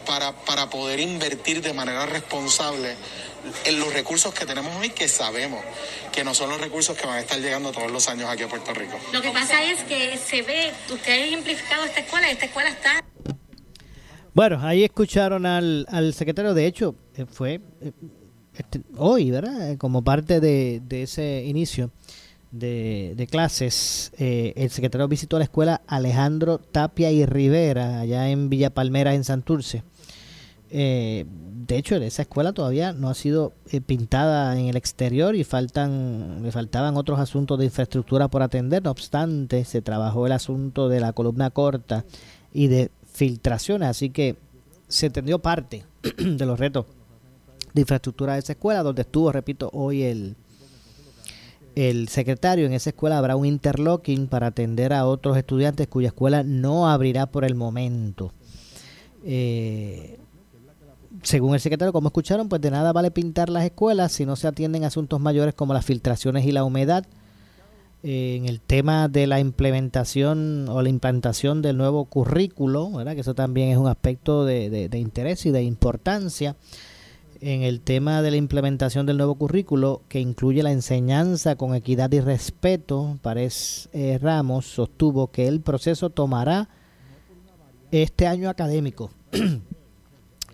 para, 0.07 0.33
para 0.45 0.69
poder 0.69 1.01
invertir 1.01 1.63
de 1.63 1.73
manera 1.73 2.07
responsable 2.07 2.95
en 3.65 3.81
los 3.81 3.93
recursos 3.93 4.33
que 4.35 4.47
tenemos 4.47 4.75
hoy, 4.77 4.91
que 4.91 5.09
sabemos 5.09 5.65
que 6.13 6.25
no 6.25 6.35
son 6.35 6.51
los 6.51 6.61
recursos 6.61 6.97
que 6.97 7.07
van 7.07 7.17
a 7.17 7.21
estar 7.21 7.39
llegando 7.41 7.73
todos 7.73 7.91
los 7.91 8.09
años 8.09 8.29
aquí 8.29 8.43
a 8.45 8.49
Puerto 8.49 8.73
Rico. 8.75 8.99
Lo 9.13 9.23
que 9.23 9.31
pasa 9.31 9.63
es 9.65 9.83
que 9.85 10.17
se 10.17 10.43
ve, 10.43 10.73
usted 10.93 11.13
ha 11.13 11.25
ejemplificado 11.25 11.85
esta 11.85 12.01
escuela, 12.01 12.31
esta 12.31 12.47
escuela 12.47 12.71
está... 12.71 13.05
Bueno, 14.35 14.61
ahí 14.63 14.85
escucharon 14.85 15.45
al, 15.45 15.87
al 15.91 16.15
secretario, 16.15 16.55
de 16.55 16.67
hecho, 16.67 16.95
eh, 17.17 17.27
fue 17.31 17.61
eh, 17.81 17.93
este, 18.57 18.81
hoy, 18.97 19.31
¿verdad? 19.31 19.77
Como 19.77 20.03
parte 20.03 20.41
de, 20.41 20.81
de 20.83 21.03
ese 21.03 21.43
inicio 21.45 21.91
de, 22.53 23.27
clases, 23.31 24.13
eh, 24.19 24.53
el 24.57 24.71
secretario 24.71 25.09
visitó 25.09 25.39
la 25.39 25.45
escuela 25.45 25.81
Alejandro 25.87 26.59
Tapia 26.59 27.11
y 27.11 27.25
Rivera, 27.25 28.01
allá 28.01 28.29
en 28.29 28.51
Villa 28.51 28.71
Palmera, 28.71 29.15
en 29.15 29.25
Santurce. 29.25 29.83
Eh, 30.71 31.25
de 31.29 31.77
hecho, 31.77 31.97
esa 31.97 32.23
escuela 32.23 32.53
todavía 32.53 32.93
no 32.93 33.09
ha 33.09 33.15
sido 33.15 33.53
eh, 33.71 33.81
pintada 33.81 34.59
en 34.59 34.67
el 34.67 34.77
exterior 34.77 35.35
y 35.35 35.45
faltan, 35.45 36.43
le 36.43 36.53
faltaban 36.53 36.97
otros 36.97 37.19
asuntos 37.19 37.59
de 37.59 37.67
infraestructura 37.67 38.29
por 38.29 38.43
atender. 38.43 38.83
No 38.83 38.91
obstante, 38.91 39.65
se 39.65 39.81
trabajó 39.81 40.27
el 40.27 40.33
asunto 40.33 40.89
de 40.89 41.01
la 41.01 41.13
columna 41.13 41.51
corta 41.51 42.05
y 42.53 42.67
de 42.67 42.91
filtraciones, 43.13 43.89
así 43.89 44.11
que 44.11 44.37
se 44.89 45.09
tendió 45.09 45.39
parte 45.39 45.85
de 46.19 46.47
los 46.47 46.59
retos 46.59 46.87
de 47.73 47.81
infraestructura 47.81 48.35
de 48.35 48.41
esa 48.41 48.53
escuela, 48.53 48.83
donde 48.83 49.03
estuvo, 49.03 49.33
repito, 49.33 49.71
hoy 49.73 50.03
el, 50.03 50.37
el 51.75 52.09
secretario. 52.09 52.67
En 52.67 52.73
esa 52.73 52.91
escuela 52.91 53.19
habrá 53.19 53.37
un 53.37 53.47
interlocking 53.47 54.27
para 54.27 54.49
atender 54.49 54.93
a 54.93 55.07
otros 55.07 55.37
estudiantes 55.37 55.89
cuya 55.89 56.09
escuela 56.09 56.43
no 56.43 56.89
abrirá 56.89 57.27
por 57.27 57.45
el 57.45 57.55
momento. 57.55 58.33
Eh, 59.25 60.19
según 61.23 61.55
el 61.55 61.61
secretario, 61.61 61.93
como 61.93 62.09
escucharon, 62.09 62.49
pues 62.49 62.61
de 62.61 62.71
nada 62.71 62.93
vale 62.93 63.11
pintar 63.11 63.49
las 63.49 63.65
escuelas 63.65 64.13
si 64.13 64.27
no 64.27 64.37
se 64.37 64.49
atienden 64.49 64.85
asuntos 64.85 65.21
mayores 65.21 65.55
como 65.55 65.75
las 65.75 65.85
filtraciones 65.85 66.45
y 66.45 66.53
la 66.53 66.65
humedad. 66.65 67.07
Eh, 68.05 68.35
en 68.37 68.47
el 68.47 68.61
tema 68.61 69.07
de 69.07 69.29
la 69.29 69.39
implementación 69.39 70.69
o 70.69 70.83
la 70.83 70.89
implantación 70.89 71.63
del 71.63 71.77
nuevo 71.77 72.05
currículo, 72.07 72.91
¿verdad? 72.91 73.15
que 73.15 73.21
eso 73.21 73.35
también 73.35 73.69
es 73.69 73.77
un 73.77 73.87
aspecto 73.87 74.45
de, 74.45 74.91
interés 74.95 75.47
y 75.47 75.53
de 75.53 75.63
importancia. 75.63 76.57
En 77.45 77.63
el 77.63 77.81
tema 77.81 78.23
de 78.23 78.31
la 78.31 78.37
implementación 78.37 79.05
del 79.05 79.17
nuevo 79.17 79.35
currículo, 79.35 80.03
que 80.09 80.21
incluye 80.21 80.63
la 80.63 80.71
enseñanza 80.71 81.57
con 81.57 81.75
equidad 81.75 82.13
y 82.13 82.21
respeto, 82.21 83.19
Párez 83.21 83.89
eh, 83.93 84.17
Ramos 84.23 84.65
sostuvo 84.65 85.33
que 85.33 85.49
el 85.49 85.61
proceso 85.61 86.11
tomará 86.11 86.69
este 87.91 88.29
año 88.29 88.49
académico. 88.49 89.11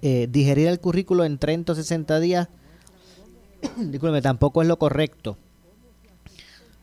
Eh, 0.01 0.29
digerir 0.31 0.69
el 0.69 0.79
currículo 0.79 1.25
en 1.25 1.39
30 1.39 1.73
o 1.73 1.75
60 1.75 2.21
días, 2.21 2.49
discúlpeme, 3.77 4.23
tampoco 4.23 4.63
es 4.63 4.69
lo 4.69 4.79
correcto. 4.79 5.37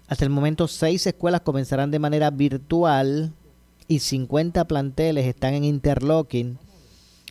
Hasta 0.10 0.26
el 0.26 0.32
momento, 0.32 0.68
seis 0.68 1.08
escuelas 1.08 1.39
comenzarán 1.39 1.91
de 1.91 1.99
manera 1.99 2.30
virtual 2.30 3.32
y 3.88 3.99
50 3.99 4.66
planteles 4.66 5.28
están 5.28 5.53
en 5.53 5.64
interlocking. 5.64 6.58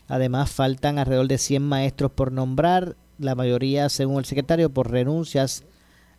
Además, 0.07 0.51
faltan 0.51 0.99
alrededor 0.99 1.27
de 1.27 1.37
100 1.37 1.63
maestros 1.63 2.11
por 2.11 2.31
nombrar, 2.31 2.95
la 3.17 3.35
mayoría, 3.35 3.89
según 3.89 4.17
el 4.17 4.25
secretario, 4.25 4.69
por 4.69 4.91
renuncias 4.91 5.63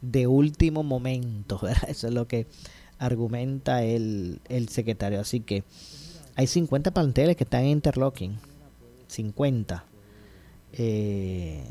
de 0.01 0.27
último 0.27 0.83
momento. 0.83 1.61
Eso 1.89 2.09
es 2.09 2.15
lo 2.15 2.27
que 2.27 2.47
argumenta 2.99 3.83
el, 3.83 4.41
el 4.49 4.69
secretario. 4.69 5.21
Así 5.21 5.41
que 5.41 5.65
hay 6.35 6.47
50 6.47 6.91
planteles 6.93 7.37
que 7.37 7.45
están 7.45 7.63
en 7.63 7.69
interlocking. 7.69 8.39
50. 9.09 9.85
Eh, 10.73 11.65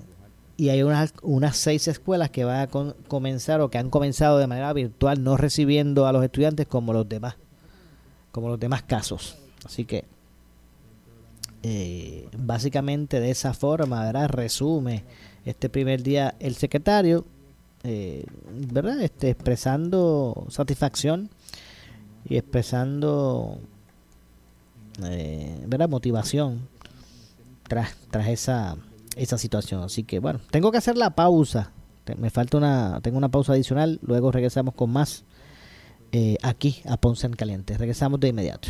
y 0.58 0.70
hay 0.70 0.84
unas, 0.84 1.14
unas 1.22 1.58
seis 1.58 1.88
escuelas 1.88 2.30
que 2.30 2.46
van 2.46 2.62
a 2.62 2.68
comenzar 3.08 3.62
o 3.62 3.70
que 3.70 3.78
han 3.78 3.90
comenzado 3.90 4.38
de 4.38 4.48
manera 4.48 4.72
virtual, 4.74 5.22
no 5.24 5.36
recibiendo 5.38 6.08
a 6.08 6.14
los 6.14 6.24
estudiantes 6.24 6.66
como 6.66 6.94
los 6.94 7.08
demás, 7.08 7.36
como 8.32 8.48
los 8.48 8.60
demás 8.60 8.84
casos. 8.84 9.38
Así 9.66 9.86
que 9.86 10.06
eh, 11.68 12.30
básicamente 12.38 13.20
de 13.20 13.32
esa 13.32 13.56
forma, 13.56 14.04
¿verdad? 14.04 14.30
Resume 14.30 15.04
este 15.46 15.68
primer 15.68 16.04
día 16.04 16.36
el 16.40 16.54
secretario, 16.54 17.26
eh, 17.84 18.24
¿verdad? 18.72 19.02
Este, 19.02 19.32
expresando 19.32 20.46
satisfacción 20.50 21.32
y 22.30 22.38
expresando, 22.38 23.58
¿verdad? 25.00 25.90
Motivación 25.90 26.68
tras, 27.68 27.96
tras 28.12 28.28
esa, 28.28 28.78
esa 29.16 29.40
situación. 29.40 29.82
Así 29.82 30.04
que 30.04 30.20
bueno, 30.20 30.42
tengo 30.52 30.72
que 30.72 30.78
hacer 30.78 30.98
la 30.98 31.16
pausa. 31.16 31.72
Me 32.16 32.30
falta 32.30 32.58
una, 32.58 33.00
tengo 33.02 33.18
una 33.18 33.30
pausa 33.30 33.54
adicional. 33.54 34.00
Luego 34.04 34.32
regresamos 34.32 34.76
con 34.76 34.92
más 34.92 35.24
eh, 36.12 36.38
aquí 36.44 36.84
a 36.86 36.98
Ponce 36.98 37.26
en 37.26 37.34
Caliente. 37.34 37.76
Regresamos 37.76 38.20
de 38.20 38.28
inmediato. 38.28 38.70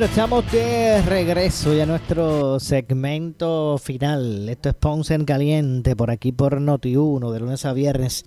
Bueno, 0.00 0.12
estamos 0.12 0.50
de 0.50 1.02
regreso 1.02 1.74
ya 1.74 1.82
a 1.82 1.86
nuestro 1.86 2.58
segmento 2.58 3.76
final. 3.76 4.48
Esto 4.48 4.70
es 4.70 4.74
Ponce 4.74 5.12
en 5.12 5.26
Caliente, 5.26 5.94
por 5.94 6.10
aquí 6.10 6.32
por 6.32 6.58
Noti1, 6.58 7.30
de 7.30 7.38
lunes 7.38 7.66
a 7.66 7.74
viernes 7.74 8.24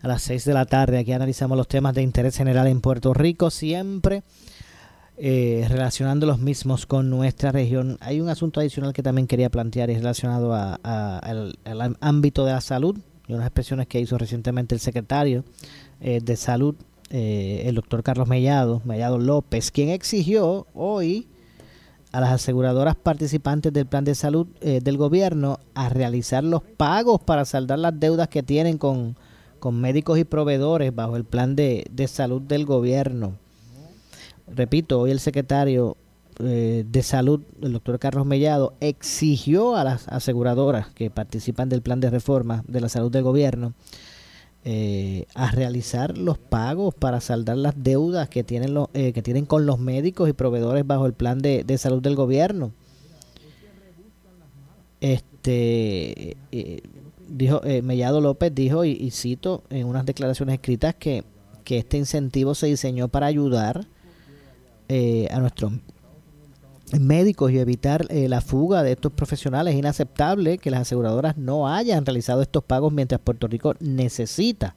a 0.00 0.08
las 0.08 0.22
6 0.22 0.46
de 0.46 0.54
la 0.54 0.64
tarde. 0.64 0.96
Aquí 0.96 1.12
analizamos 1.12 1.58
los 1.58 1.68
temas 1.68 1.94
de 1.94 2.00
interés 2.00 2.38
general 2.38 2.66
en 2.66 2.80
Puerto 2.80 3.12
Rico, 3.12 3.50
siempre 3.50 4.22
eh, 5.18 5.66
relacionando 5.68 6.24
los 6.24 6.38
mismos 6.38 6.86
con 6.86 7.10
nuestra 7.10 7.52
región. 7.52 7.98
Hay 8.00 8.22
un 8.22 8.30
asunto 8.30 8.60
adicional 8.60 8.94
que 8.94 9.02
también 9.02 9.26
quería 9.26 9.50
plantear 9.50 9.90
y 9.90 9.96
relacionado 9.96 10.54
al, 10.54 11.96
ámbito 12.00 12.46
de 12.46 12.52
la 12.52 12.62
salud 12.62 12.96
y 13.28 13.34
unas 13.34 13.48
expresiones 13.48 13.86
que 13.86 14.00
hizo 14.00 14.16
recientemente 14.16 14.74
el 14.74 14.80
secretario 14.80 15.44
eh, 16.00 16.20
de 16.22 16.36
Salud 16.36 16.74
eh, 17.14 17.68
el 17.68 17.74
doctor 17.74 18.02
Carlos 18.02 18.26
Mellado, 18.26 18.80
Mellado 18.86 19.18
López, 19.18 19.70
quien 19.70 19.90
exigió 19.90 20.66
hoy 20.72 21.28
a 22.10 22.22
las 22.22 22.30
aseguradoras 22.30 22.96
participantes 22.96 23.70
del 23.70 23.84
plan 23.84 24.04
de 24.04 24.14
salud 24.14 24.46
eh, 24.62 24.80
del 24.82 24.96
gobierno 24.96 25.60
a 25.74 25.90
realizar 25.90 26.42
los 26.42 26.62
pagos 26.62 27.20
para 27.20 27.44
saldar 27.44 27.80
las 27.80 28.00
deudas 28.00 28.28
que 28.28 28.42
tienen 28.42 28.78
con, 28.78 29.14
médicos 29.72 30.18
y 30.18 30.24
proveedores 30.24 30.94
bajo 30.94 31.16
el 31.16 31.24
plan 31.24 31.54
de, 31.54 31.84
salud 32.08 32.40
del 32.40 32.64
gobierno. 32.64 33.36
Repito, 34.46 34.98
hoy 34.98 35.10
el 35.10 35.20
secretario 35.20 35.98
eh, 36.38 36.82
de 36.88 37.02
salud, 37.02 37.42
el 37.60 37.74
doctor 37.74 37.98
Carlos 37.98 38.24
Mellado, 38.24 38.72
exigió 38.80 39.76
a 39.76 39.84
las 39.84 40.08
aseguradoras 40.08 40.88
que 40.88 41.10
participan 41.10 41.68
del 41.68 41.82
plan 41.82 42.00
de 42.00 42.08
reforma 42.08 42.64
de 42.66 42.80
la 42.80 42.88
salud 42.88 43.10
del 43.10 43.22
gobierno 43.22 43.74
eh, 44.64 45.26
a 45.34 45.50
realizar 45.50 46.16
los 46.16 46.38
pagos 46.38 46.94
para 46.94 47.20
saldar 47.20 47.56
las 47.56 47.74
deudas 47.82 48.28
que 48.28 48.44
tienen, 48.44 48.74
los, 48.74 48.88
eh, 48.94 49.12
que 49.12 49.20
tienen 49.20 49.44
con 49.44 49.66
los 49.66 49.80
médicos 49.80 50.28
y 50.28 50.32
proveedores 50.32 50.86
bajo 50.86 51.06
el 51.06 51.14
plan 51.14 51.40
de, 51.40 51.64
salud 51.78 52.00
del 52.00 52.14
gobierno. 52.14 52.70
Este 55.00 56.36
eh, 56.52 56.82
dijo 57.28 57.60
Mellado 57.82 58.20
López 58.20 58.54
dijo 58.54 58.84
y, 58.84 59.10
cito 59.10 59.64
en 59.68 59.88
unas 59.88 60.06
declaraciones 60.06 60.54
escritas 60.54 60.94
que, 60.94 61.24
que 61.64 61.78
este 61.78 61.96
incentivo 61.98 62.54
se 62.54 62.68
diseñó 62.68 63.08
para 63.08 63.26
ayudar 63.26 63.86
a 64.88 65.40
nuestros 65.40 65.72
médicos 67.00 67.50
y 67.50 67.58
evitar 67.58 68.06
eh, 68.10 68.28
la 68.28 68.40
fuga 68.40 68.82
de 68.82 68.92
estos 68.92 69.12
profesionales. 69.12 69.74
Es 69.74 69.78
inaceptable 69.78 70.58
que 70.58 70.70
las 70.70 70.82
aseguradoras 70.82 71.36
no 71.36 71.68
hayan 71.68 72.04
realizado 72.04 72.42
estos 72.42 72.64
pagos 72.64 72.92
mientras 72.92 73.20
Puerto 73.20 73.46
Rico 73.46 73.74
necesita 73.80 74.76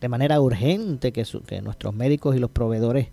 de 0.00 0.08
manera 0.08 0.40
urgente 0.40 1.12
que, 1.12 1.24
que 1.46 1.62
nuestros 1.62 1.94
médicos 1.94 2.36
y 2.36 2.38
los 2.38 2.50
proveedores 2.50 3.08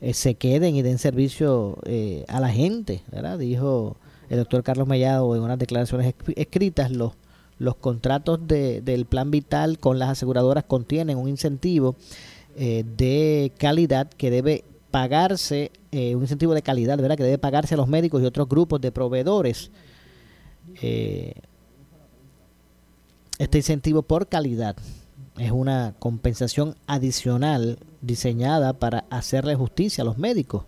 eh, 0.00 0.12
se 0.12 0.34
queden 0.34 0.74
y 0.74 0.82
den 0.82 0.98
servicio 0.98 1.78
eh, 1.84 2.24
a 2.28 2.40
la 2.40 2.50
gente. 2.50 3.02
Dijo 3.38 3.96
el 4.28 4.38
doctor 4.38 4.62
Carlos 4.62 4.86
Mellado 4.86 5.34
en 5.34 5.42
unas 5.42 5.58
declaraciones 5.58 6.14
escritas, 6.36 6.90
los, 6.90 7.12
los 7.58 7.76
contratos 7.76 8.46
de, 8.46 8.82
del 8.82 9.06
plan 9.06 9.30
vital 9.30 9.78
con 9.78 9.98
las 9.98 10.10
aseguradoras 10.10 10.64
contienen 10.64 11.16
un 11.16 11.28
incentivo 11.28 11.96
de 12.56 13.52
calidad 13.56 14.08
que 14.08 14.32
debe 14.32 14.64
pagarse, 14.90 15.70
eh, 15.92 16.14
un 16.14 16.22
incentivo 16.22 16.54
de 16.54 16.62
calidad, 16.62 16.98
¿verdad? 16.98 17.16
Que 17.16 17.24
debe 17.24 17.38
pagarse 17.38 17.74
a 17.74 17.76
los 17.76 17.88
médicos 17.88 18.22
y 18.22 18.26
otros 18.26 18.48
grupos 18.48 18.80
de 18.80 18.92
proveedores. 18.92 19.70
Eh, 20.82 21.34
este 23.38 23.58
incentivo 23.58 24.02
por 24.02 24.28
calidad 24.28 24.76
es 25.38 25.50
una 25.52 25.94
compensación 25.98 26.76
adicional 26.86 27.78
diseñada 28.00 28.72
para 28.72 29.04
hacerle 29.10 29.54
justicia 29.54 30.02
a 30.02 30.04
los 30.04 30.18
médicos. 30.18 30.64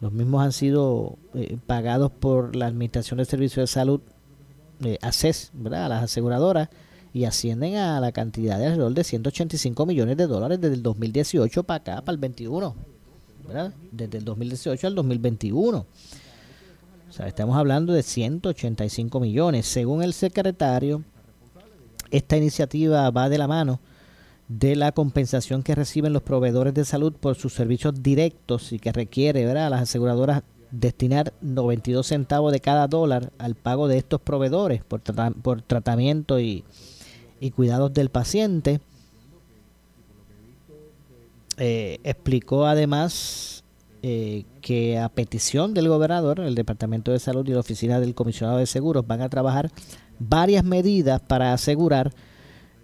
Los 0.00 0.12
mismos 0.12 0.42
han 0.42 0.52
sido 0.52 1.16
eh, 1.34 1.56
pagados 1.66 2.10
por 2.12 2.54
la 2.54 2.66
Administración 2.66 3.18
de 3.18 3.24
Servicios 3.24 3.68
de 3.68 3.72
Salud, 3.72 4.00
ACES, 5.02 5.50
¿verdad? 5.54 5.86
a 5.86 5.88
las 5.88 6.04
aseguradoras, 6.04 6.68
y 7.12 7.24
ascienden 7.24 7.76
a 7.76 7.98
la 7.98 8.12
cantidad 8.12 8.58
de 8.58 8.66
alrededor 8.66 8.94
de 8.94 9.02
185 9.02 9.86
millones 9.86 10.16
de 10.16 10.26
dólares 10.26 10.60
desde 10.60 10.74
el 10.74 10.82
2018 10.82 11.64
para 11.64 11.76
acá, 11.78 12.00
para 12.02 12.12
el 12.12 12.18
21 12.18 12.97
desde 13.92 14.18
el 14.18 14.24
2018 14.24 14.86
al 14.86 14.94
2021. 14.94 15.78
O 15.78 17.12
sea, 17.12 17.26
estamos 17.26 17.56
hablando 17.56 17.92
de 17.92 18.02
185 18.02 19.20
millones. 19.20 19.66
Según 19.66 20.02
el 20.02 20.12
secretario, 20.12 21.02
esta 22.10 22.36
iniciativa 22.36 23.10
va 23.10 23.28
de 23.28 23.38
la 23.38 23.48
mano 23.48 23.80
de 24.48 24.76
la 24.76 24.92
compensación 24.92 25.62
que 25.62 25.74
reciben 25.74 26.12
los 26.12 26.22
proveedores 26.22 26.72
de 26.72 26.84
salud 26.84 27.12
por 27.12 27.36
sus 27.36 27.52
servicios 27.52 28.02
directos 28.02 28.72
y 28.72 28.78
que 28.78 28.92
requiere 28.92 29.44
¿verdad? 29.44 29.66
a 29.66 29.70
las 29.70 29.82
aseguradoras 29.82 30.42
destinar 30.70 31.34
92 31.40 32.06
centavos 32.06 32.52
de 32.52 32.60
cada 32.60 32.88
dólar 32.88 33.32
al 33.38 33.54
pago 33.54 33.88
de 33.88 33.98
estos 33.98 34.20
proveedores 34.20 34.82
por, 34.84 35.02
por 35.42 35.62
tratamiento 35.62 36.40
y, 36.40 36.64
y 37.40 37.50
cuidados 37.50 37.92
del 37.92 38.10
paciente. 38.10 38.80
Eh, 41.58 41.98
explicó 42.04 42.66
además 42.66 43.64
eh, 44.02 44.44
que 44.60 44.96
a 44.96 45.08
petición 45.08 45.74
del 45.74 45.88
gobernador, 45.88 46.38
el 46.40 46.54
Departamento 46.54 47.10
de 47.10 47.18
Salud 47.18 47.46
y 47.48 47.52
la 47.52 47.60
Oficina 47.60 47.98
del 47.98 48.14
Comisionado 48.14 48.58
de 48.58 48.66
Seguros 48.66 49.06
van 49.06 49.22
a 49.22 49.28
trabajar 49.28 49.70
varias 50.20 50.64
medidas 50.64 51.20
para 51.20 51.52
asegurar 51.52 52.12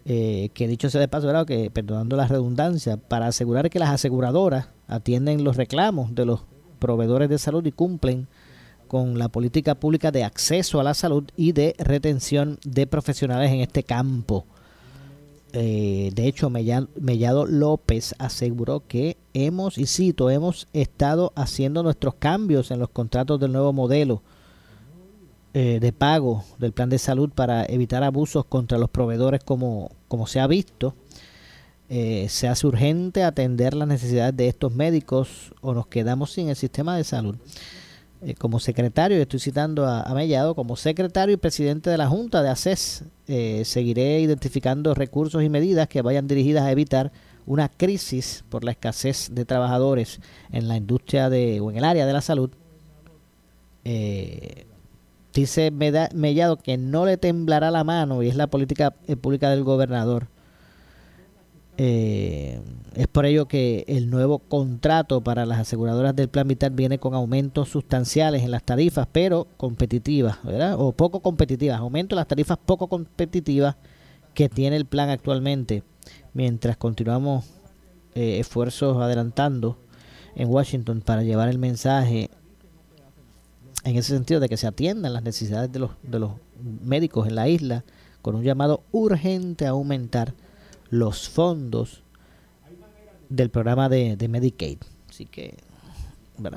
eh, 0.07 0.51
que 0.55 0.69
dicho 0.69 0.91
sea 0.91 1.01
de 1.01 1.09
paso, 1.09 1.47
que 1.47 1.71
perdonando 1.71 2.17
la 2.17 2.27
redundancia, 2.27 2.97
para 2.97 3.29
asegurar 3.29 3.71
que 3.71 3.79
las 3.79 3.91
aseguradoras 3.91 4.69
atienden 4.89 5.45
los 5.45 5.57
reclamos 5.57 6.15
de 6.15 6.27
los 6.27 6.43
proveedores 6.79 7.29
de 7.31 7.39
salud 7.39 7.65
y 7.65 7.73
cumplen 7.73 8.27
con 8.89 9.19
la 9.19 9.29
política 9.29 9.77
pública 9.77 10.11
de 10.11 10.25
acceso 10.25 10.81
a 10.81 10.85
la 10.85 10.95
salud 10.95 11.25
y 11.37 11.53
de 11.53 11.75
retención 11.79 12.59
de 12.65 12.87
profesionales 12.87 13.51
en 13.51 13.61
este 13.61 13.83
campo. 13.83 14.47
Eh, 15.57 16.11
de 16.13 16.27
hecho, 16.27 16.51
Mellado, 16.51 17.47
López 17.47 18.17
aseguró 18.19 18.83
que 18.89 19.17
hemos, 19.35 19.79
y 19.79 19.87
cito, 19.87 20.29
hemos 20.29 20.67
estado 20.73 21.33
haciendo 21.37 21.85
nuestros 21.85 22.17
cambios 22.17 22.73
en 22.73 22.81
los 22.81 22.89
contratos 22.89 23.39
del 23.39 23.53
nuevo 23.53 23.73
modelo 23.73 24.21
eh, 25.53 25.79
de 25.81 25.93
pago 25.93 26.43
del 26.59 26.73
plan 26.73 26.91
de 26.91 26.99
salud 26.99 27.31
para 27.31 27.65
evitar 27.67 28.03
abusos 28.03 28.45
contra 28.47 28.79
los 28.79 28.91
proveedores 28.91 29.45
como, 29.45 29.93
como 30.09 30.27
se 30.27 30.41
ha 30.41 30.49
visto. 30.49 30.97
Eh, 31.89 32.27
se 32.29 32.49
hace 32.49 32.67
urgente 32.67 33.23
atender 33.23 33.75
las 33.75 33.87
necesidades 33.87 34.37
de 34.37 34.49
estos 34.49 34.75
médicos 34.75 35.55
o 35.61 35.73
nos 35.73 35.87
quedamos 35.87 36.33
sin 36.33 36.49
el 36.49 36.57
sistema 36.57 36.97
de 36.97 37.05
salud. 37.05 37.37
Eh, 38.27 38.35
como 38.35 38.59
secretario, 38.59 39.19
estoy 39.19 39.39
citando 39.39 39.87
a, 39.87 40.15
Mellado, 40.15 40.55
como 40.55 40.77
secretario 40.77 41.35
y 41.35 41.37
presidente 41.37 41.91
de 41.91 41.99
la 41.99 42.09
Junta 42.09 42.43
de 42.43 42.49
ACES, 42.49 43.05
eh, 43.29 43.63
seguiré 43.67 44.21
identificando 44.21 44.95
recursos 44.95 45.43
y 45.43 45.51
medidas 45.51 45.89
que 45.89 46.01
vayan 46.01 46.27
dirigidas 46.27 46.65
a 46.65 46.73
evitar 46.73 47.13
una 47.45 47.69
crisis 47.69 48.43
por 48.49 48.65
la 48.65 48.71
escasez 48.71 49.29
de 49.33 49.45
trabajadores 49.45 50.21
en 50.53 50.69
la 50.69 50.79
industria 50.79 51.29
de, 51.29 51.61
o 51.61 51.71
en 51.71 51.77
el 51.77 51.85
área 51.85 52.07
de 52.07 52.13
la 52.15 52.23
salud. 52.23 52.49
Eh, 53.85 54.65
dice 55.35 55.71
Mellado 55.71 56.57
que 56.57 56.79
no 56.79 57.05
le 57.05 57.19
temblará 57.19 57.71
la 57.71 57.85
mano 57.85 58.23
y 58.23 58.29
es 58.29 58.37
la 58.37 58.47
política 58.47 58.93
pública 59.21 59.51
del 59.51 59.65
gobernador 59.65 60.29
eh, 61.77 62.61
es 62.95 63.09
por 63.09 63.27
ello 63.27 63.47
que 63.47 63.85
el 63.89 64.09
nuevo 64.09 64.39
contrato 64.39 65.23
para 65.23 65.45
las 65.47 65.59
aseguradoras 65.59 66.15
del 66.15 66.29
plan 66.29 66.47
vital 66.47 66.71
viene 66.71 66.99
con 66.99 67.15
aumentos 67.15 67.69
sustanciales 67.69 68.43
en 68.43 68.53
las 68.53 68.63
tarifas, 68.63 69.09
pero 69.11 69.49
competitivas, 69.57 70.39
¿verdad? 70.45 70.77
O 70.79 70.93
poco 70.93 71.21
competitivas, 71.21 71.79
aumento 71.79 72.15
en 72.15 72.19
las 72.19 72.29
tarifas 72.29 72.59
poco 72.65 72.87
competitivas 72.87 73.77
que 74.35 74.49
tiene 74.49 74.77
el 74.77 74.87
plan 74.87 75.11
actualmente, 75.11 75.83
mientras 76.33 76.77
continuamos 76.77 77.45
eh, 78.15 78.39
esfuerzos 78.39 78.97
adelantando 79.03 79.77
en 80.37 80.49
Washington 80.49 81.01
para 81.01 81.23
llevar 81.23 81.49
el 81.49 81.59
mensaje 81.59 82.31
en 83.83 83.97
ese 83.97 84.15
sentido 84.15 84.41
de 84.41 84.49
que 84.49 84.57
se 84.57 84.67
atiendan 84.67 85.13
las 85.13 85.23
necesidades 85.23 85.71
de 85.73 85.79
los, 85.81 85.91
de 86.03 86.19
los 86.21 86.33
médicos 86.83 87.27
en 87.27 87.35
la 87.35 87.49
isla 87.49 87.85
con 88.23 88.37
un 88.37 88.43
llamado 88.43 88.83
urgente 88.93 89.67
a 89.67 89.71
aumentar 89.71 90.35
los 90.95 91.29
fondos 91.29 92.03
del 93.29 93.51
programa 93.51 93.89
de, 93.89 94.17
Medicaid. 94.29 94.79
Así 95.09 95.27
que, 95.27 95.57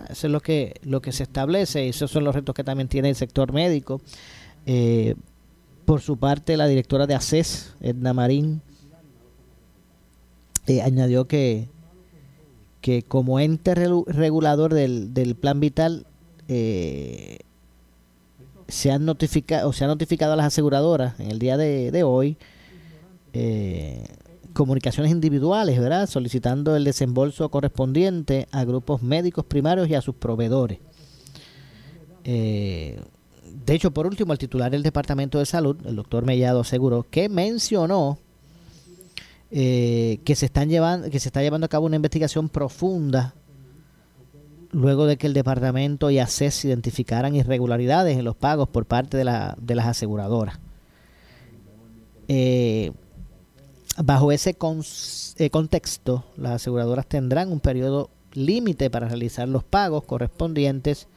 Eso 0.09 0.27
es 0.27 0.33
lo 0.33 0.41
que, 0.41 0.79
lo 0.83 1.01
que 1.01 1.11
se 1.11 1.23
establece 1.23 1.85
y 1.85 1.89
esos 1.89 2.11
son 2.11 2.23
los 2.23 2.35
retos 2.35 2.53
que 2.55 2.63
también 2.63 2.87
tiene 2.87 3.09
el 3.09 3.15
sector 3.15 3.51
médico. 3.51 4.01
Eh, 4.65 5.15
por 5.85 6.01
su 6.01 6.17
parte, 6.17 6.57
la 6.57 6.67
directora 6.67 7.07
de 7.07 7.15
ACES, 7.15 7.73
Edna 7.81 8.13
Marín, 8.13 8.61
eh, 10.67 10.81
añadió 10.81 11.27
que, 11.27 11.69
que 12.81 13.03
como 13.03 13.39
ente 13.39 13.73
regulador 13.73 14.73
del, 14.73 15.13
del 15.13 15.35
plan 15.35 15.59
vital, 15.59 16.05
eh, 16.47 17.39
se 18.67 18.91
han 18.91 19.05
notificado 19.05 19.69
o 19.69 19.73
se 19.73 19.85
ha 19.85 19.87
notificado 19.87 20.33
a 20.33 20.35
las 20.35 20.47
aseguradoras 20.47 21.19
en 21.19 21.31
el 21.31 21.39
día 21.39 21.55
de, 21.55 21.89
de 21.91 22.03
hoy 22.03 22.37
eh, 23.39 24.03
comunicaciones 24.57 25.11
individuales, 25.11 25.79
¿verdad? 25.79 26.09
Solicitando 26.09 26.75
el 26.75 26.83
desembolso 26.83 27.49
correspondiente 27.49 28.47
a 28.51 28.63
grupos 28.65 29.03
médicos 29.03 29.45
primarios 29.45 29.87
y 29.87 29.93
a 29.93 30.01
sus 30.01 30.15
proveedores. 30.15 30.79
Eh, 32.23 32.99
de 33.45 33.73
hecho, 33.75 33.91
por 33.91 34.07
último, 34.07 34.33
el 34.33 34.39
titular 34.39 34.71
del 34.71 34.81
Departamento 34.81 35.37
de 35.37 35.45
Salud, 35.45 35.77
el 35.85 35.95
doctor 35.95 36.25
Mellado, 36.25 36.61
aseguró 36.61 37.05
que 37.09 37.29
mencionó 37.29 38.17
eh, 39.51 40.19
que 40.25 40.35
se 40.35 40.47
están 40.47 40.69
llevando, 40.69 41.09
que 41.11 41.19
se 41.19 41.29
está 41.29 41.43
llevando 41.43 41.65
a 41.65 41.69
cabo 41.69 41.85
una 41.85 41.95
investigación 41.97 42.49
profunda 42.49 43.35
luego 44.71 45.05
de 45.05 45.17
que 45.17 45.27
el 45.27 45.33
departamento 45.33 46.09
y 46.09 46.17
ACES 46.17 46.65
identificaran 46.65 47.35
irregularidades 47.35 48.17
en 48.17 48.25
los 48.25 48.35
pagos 48.35 48.67
por 48.69 48.85
parte 48.85 49.17
de, 49.17 49.23
la, 49.23 49.55
de 49.61 49.75
las 49.75 49.85
aseguradoras. 49.85 50.59
Eh, 52.27 52.91
Bajo 54.03 54.31
ese 54.31 54.55
eh, 55.37 55.49
contexto, 55.49 56.23
las 56.37 56.51
aseguradoras 56.53 57.07
tendrán 57.07 57.51
un 57.51 57.59
periodo 57.59 58.11
límite 58.33 58.89
para 58.89 59.07
realizar 59.07 59.47
los 59.47 59.63
pagos 59.63 60.03
correspondientes 60.03 61.07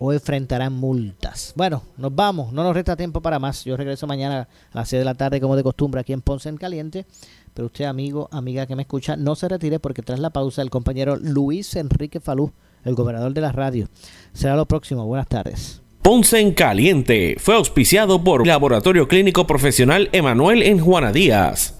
o 0.00 0.12
enfrentarán 0.12 0.72
multas. 0.72 1.52
Bueno, 1.54 1.82
nos 1.96 2.14
vamos, 2.14 2.52
no 2.52 2.64
nos 2.64 2.74
resta 2.74 2.96
tiempo 2.96 3.20
para 3.20 3.38
más. 3.38 3.64
Yo 3.64 3.76
regreso 3.76 4.06
mañana 4.06 4.48
a 4.72 4.78
las 4.78 4.88
6 4.88 5.00
de 5.00 5.04
la 5.04 5.14
tarde 5.14 5.40
como 5.40 5.54
de 5.56 5.62
costumbre 5.62 6.00
aquí 6.00 6.12
en 6.12 6.22
Ponce 6.22 6.48
en 6.48 6.56
Caliente. 6.56 7.06
Pero 7.54 7.66
usted, 7.66 7.84
amigo, 7.84 8.28
amiga 8.32 8.66
que 8.66 8.74
me 8.74 8.82
escucha, 8.82 9.16
no 9.16 9.36
se 9.36 9.48
retire 9.48 9.78
porque 9.78 10.02
tras 10.02 10.18
la 10.18 10.30
pausa 10.30 10.62
el 10.62 10.70
compañero 10.70 11.16
Luis 11.16 11.76
Enrique 11.76 12.18
Falú, 12.18 12.52
el 12.84 12.94
gobernador 12.94 13.34
de 13.34 13.40
la 13.42 13.52
radio, 13.52 13.88
será 14.32 14.56
lo 14.56 14.66
próximo. 14.66 15.04
Buenas 15.06 15.28
tardes. 15.28 15.82
Ponce 16.02 16.40
en 16.40 16.54
Caliente 16.54 17.36
fue 17.38 17.54
auspiciado 17.56 18.24
por 18.24 18.46
Laboratorio 18.46 19.06
Clínico 19.06 19.46
Profesional 19.46 20.08
Emanuel 20.12 20.62
en 20.62 20.80
Juana 20.80 21.12
Díaz. 21.12 21.79